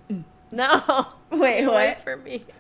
[0.52, 2.44] No, Wait, wait for me.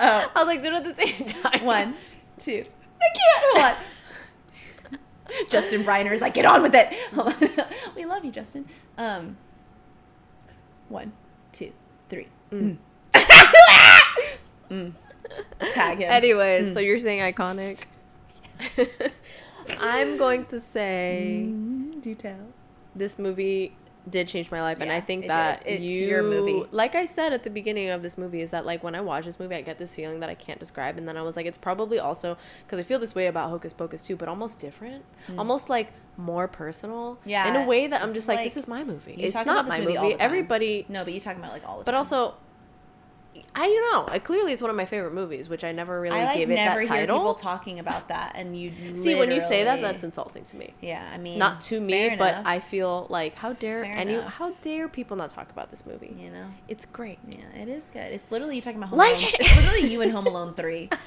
[0.00, 1.64] Oh, I was like, do it at the same time.
[1.64, 1.94] one,
[2.38, 2.64] two.
[3.00, 3.76] I can't.
[4.90, 4.98] Hold
[5.38, 5.48] on.
[5.48, 6.92] Justin Briner is like, get on with it.
[7.14, 7.66] Hold on.
[7.96, 8.64] we love you, Justin.
[8.98, 9.36] Um,
[10.88, 11.12] one,
[11.52, 11.72] two,
[12.08, 12.26] three.
[12.52, 12.78] Mm.
[14.70, 14.92] Mm.
[15.70, 16.10] Tag him.
[16.10, 16.74] Anyways, Mm.
[16.74, 17.84] so you're saying iconic.
[19.80, 22.38] I'm going to say Mm, do tell.
[22.94, 23.76] This movie
[24.08, 25.74] did change my life and i think it that did.
[25.74, 26.64] It's you your movie.
[26.72, 29.26] like i said at the beginning of this movie is that like when i watch
[29.26, 31.44] this movie i get this feeling that i can't describe and then i was like
[31.44, 35.04] it's probably also because i feel this way about hocus pocus too but almost different
[35.36, 37.64] almost like more personal yeah in Mm.
[37.66, 39.64] A way that i'm just like, like- this is my movie it's talk not about
[39.66, 40.24] this my movie movie, all the time.
[40.26, 41.98] everybody No, but you talking about like all the but time.
[41.98, 42.34] also
[43.54, 46.18] i don't know it clearly it's one of my favorite movies which i never really
[46.18, 48.70] I like gave it never that hear people title talking about that, and you
[49.02, 51.08] see when you say that that's insulting to me yeah.
[51.12, 54.32] I mean, not to me but enough, i feel like how dare Fair any enough.
[54.34, 56.46] how dare people not talk about this movie you know.
[56.68, 58.12] it's great Yeah, it is good.
[58.12, 59.30] It's literally you talking about Home Life Alone.
[59.40, 60.88] It's literally you and Home Alone three.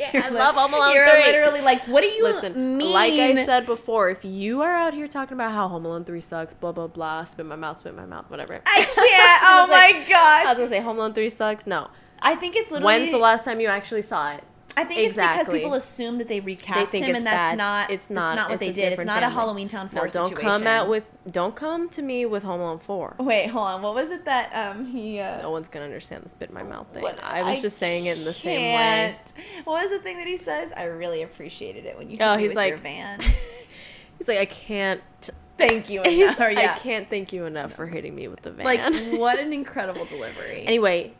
[0.00, 1.22] Yeah, I love Home Alone You're 3.
[1.26, 2.92] literally like, what do you Listen, mean?
[2.92, 6.20] like I said before, if you are out here talking about how Home Alone 3
[6.20, 8.60] sucks, blah, blah, blah, spit my mouth, spit my mouth, whatever.
[8.66, 9.42] I can't.
[9.44, 11.66] Oh was like- my I was going to say Home Alone 3 sucks.
[11.68, 11.85] No.
[12.22, 12.98] I think it's literally.
[13.00, 14.44] When's the last time you actually saw it?
[14.78, 17.56] I think it's because people assume that they recast They him, and that's bad.
[17.58, 17.90] not.
[17.90, 18.36] It's not.
[18.36, 18.92] what It's they did.
[18.92, 19.30] It's not a.
[19.30, 20.50] Halloween Town No, Four don't situation.
[20.50, 23.16] come out with, don't come to me with Home Alone 4.
[23.20, 23.80] Wait, hold on.
[23.80, 25.18] What was it that um he?
[25.18, 27.02] Uh, No one's going to understand the spit in my mouth thing.
[27.02, 29.16] what- I was just saying it in the same way.
[29.64, 30.74] What was the thing that he says?
[30.76, 32.18] I really appreciated it when you.
[32.20, 33.20] Oh, me he's with like- your van.
[34.18, 35.02] He's like, I can't.
[35.58, 36.02] Thank you.
[36.04, 36.38] Enough.
[36.40, 36.74] Or, yeah.
[36.76, 38.64] I can't thank you enough for hitting me with the van.
[38.66, 38.80] Like
[39.18, 40.64] what an incredible delivery.
[40.66, 41.14] Anyway,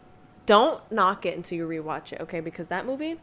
[0.47, 2.41] don't knock it until you rewatch it, okay?
[2.41, 3.17] Because that movie,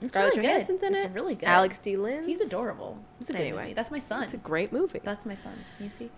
[0.00, 0.52] it's Scarlett really good.
[0.52, 1.10] Johansson's in it's it.
[1.12, 1.48] really good.
[1.48, 1.96] Alex D.
[1.96, 2.26] Linz.
[2.26, 2.98] He's adorable.
[3.20, 3.62] It's a good Anyway.
[3.62, 3.72] movie.
[3.74, 4.22] That's my son.
[4.24, 5.00] It's a great movie.
[5.02, 5.54] That's my son.
[5.80, 6.10] You see?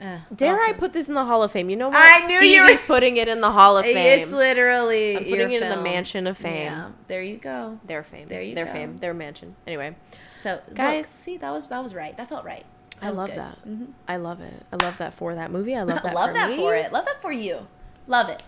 [0.00, 1.68] Uh, Dare I put this in the Hall of Fame?
[1.70, 1.96] You know what?
[1.98, 4.20] I knew you were- Stevie's putting it in the Hall of Fame.
[4.20, 5.16] It's literally.
[5.16, 6.66] I'm putting it in the mansion of fame.
[6.72, 7.80] Yeah, there you go.
[7.84, 8.28] Their fame.
[8.28, 8.72] There you Their go.
[8.72, 8.98] fame.
[8.98, 9.56] Their mansion.
[9.66, 9.96] Anyway,
[10.36, 12.16] So Guys- guys, see that was that was right.
[12.16, 12.62] That felt right.
[13.00, 13.38] That I love good.
[13.38, 13.58] that.
[13.68, 13.88] Mhm.
[14.06, 14.64] I love it.
[14.72, 15.74] I love that for that movie.
[15.74, 16.14] I love that.
[16.14, 16.56] Love for that me.
[16.58, 16.92] for it.
[16.92, 17.66] Love that for you.
[18.06, 18.40] Love it.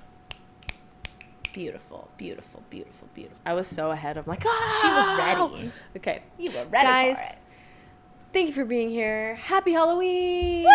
[1.52, 3.38] Beautiful, beautiful, beautiful, beautiful.
[3.44, 4.78] I was so ahead of like, oh!
[4.82, 5.72] She was ready.
[5.96, 6.22] Okay.
[6.38, 7.38] You were ready Guys, for it.
[8.32, 9.34] Thank you for being here.
[9.34, 10.64] Happy Halloween.
[10.64, 10.70] Woo!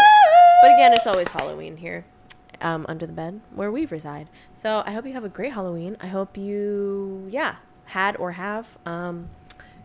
[0.62, 2.06] But again, it's always Halloween here,
[2.60, 4.28] um, under the bed where we reside.
[4.54, 5.96] So I hope you have a great Halloween.
[6.02, 8.78] I hope you, yeah, had or have.
[8.86, 9.30] Um,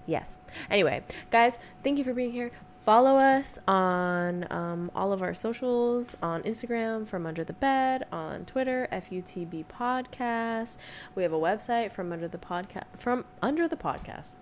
[0.06, 0.38] yes.
[0.70, 2.50] Anyway, guys, thank you for being here.
[2.80, 8.46] Follow us on um, all of our socials on Instagram, From Under the Bed, on
[8.46, 10.78] Twitter, FUTB Podcast.
[11.14, 14.36] We have a website from under the podcast from under the podcast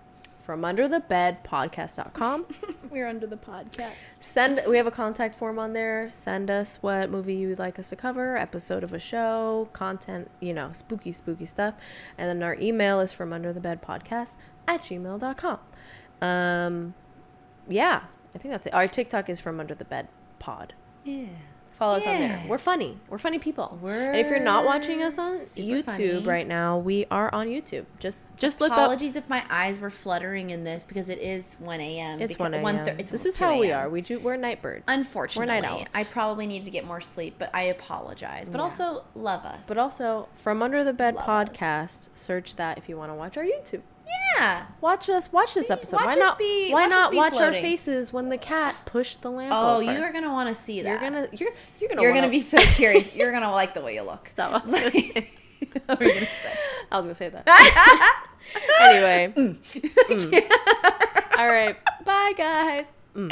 [0.49, 2.45] from under the bed podcast.com.
[2.89, 3.91] We're under the podcast.
[4.23, 6.09] Send we have a contact form on there.
[6.09, 10.31] Send us what movie you would like us to cover, episode of a show, content,
[10.39, 11.75] you know, spooky, spooky stuff.
[12.17, 14.37] And then our email is from under the bed podcast
[14.67, 15.59] at gmail.com.
[16.21, 16.93] Um
[17.67, 18.03] yeah,
[18.35, 18.73] I think that's it.
[18.73, 20.07] Our TikTok is from under the bed
[20.39, 20.73] pod.
[21.03, 21.25] Yeah.
[21.79, 22.43] Follow us on there.
[22.45, 22.97] We're funny.
[23.07, 23.79] We're funny people.
[23.81, 26.17] We're and if you're not watching us on YouTube funny.
[26.25, 27.85] right now, we are on YouTube.
[27.99, 31.55] Just just look up Apologies if my eyes were fluttering in this because it is
[31.59, 32.19] 1 a.m.
[32.19, 32.65] it's one a.m.
[32.65, 33.89] 1:30 it's This is how we are.
[33.89, 34.83] We do we're night birds.
[34.89, 35.87] Unfortunately, We're night owls.
[35.93, 38.49] I probably need to get more sleep, but I apologize.
[38.49, 38.63] But Yeah.
[38.65, 39.63] also love us.
[39.65, 41.47] But also, from Under the Bed Love us.
[41.49, 43.83] podcast, search that if you want to watch our YouTube.
[44.37, 44.65] Yeah.
[44.81, 45.97] Watch us watch this episode.
[45.97, 49.21] watch why us not be- why watch not watch our faces when the cat pushed
[49.21, 49.91] the lamp Oh, over?
[49.93, 50.89] you are gonna want to see that.
[50.89, 51.49] You're gonna you're
[51.79, 53.13] you're gonna You're wanna- gonna be so curious.
[53.15, 54.27] You're gonna like the way you look.
[54.27, 54.51] Stop.
[54.65, 55.29] I was gonna say,
[55.85, 56.53] what were you gonna say?
[56.91, 57.47] I was gonna say that.
[58.81, 59.33] anyway.
[59.35, 61.37] Mm.
[61.37, 61.75] All right.
[62.05, 62.91] Bye guys.
[63.15, 63.29] Mm.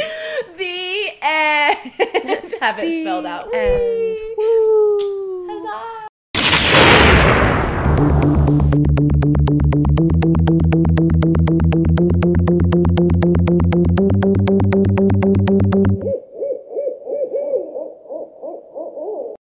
[0.57, 2.53] The end.
[2.61, 3.53] Have it The spelled out.
[3.53, 4.17] end.
[4.37, 6.06] Wee.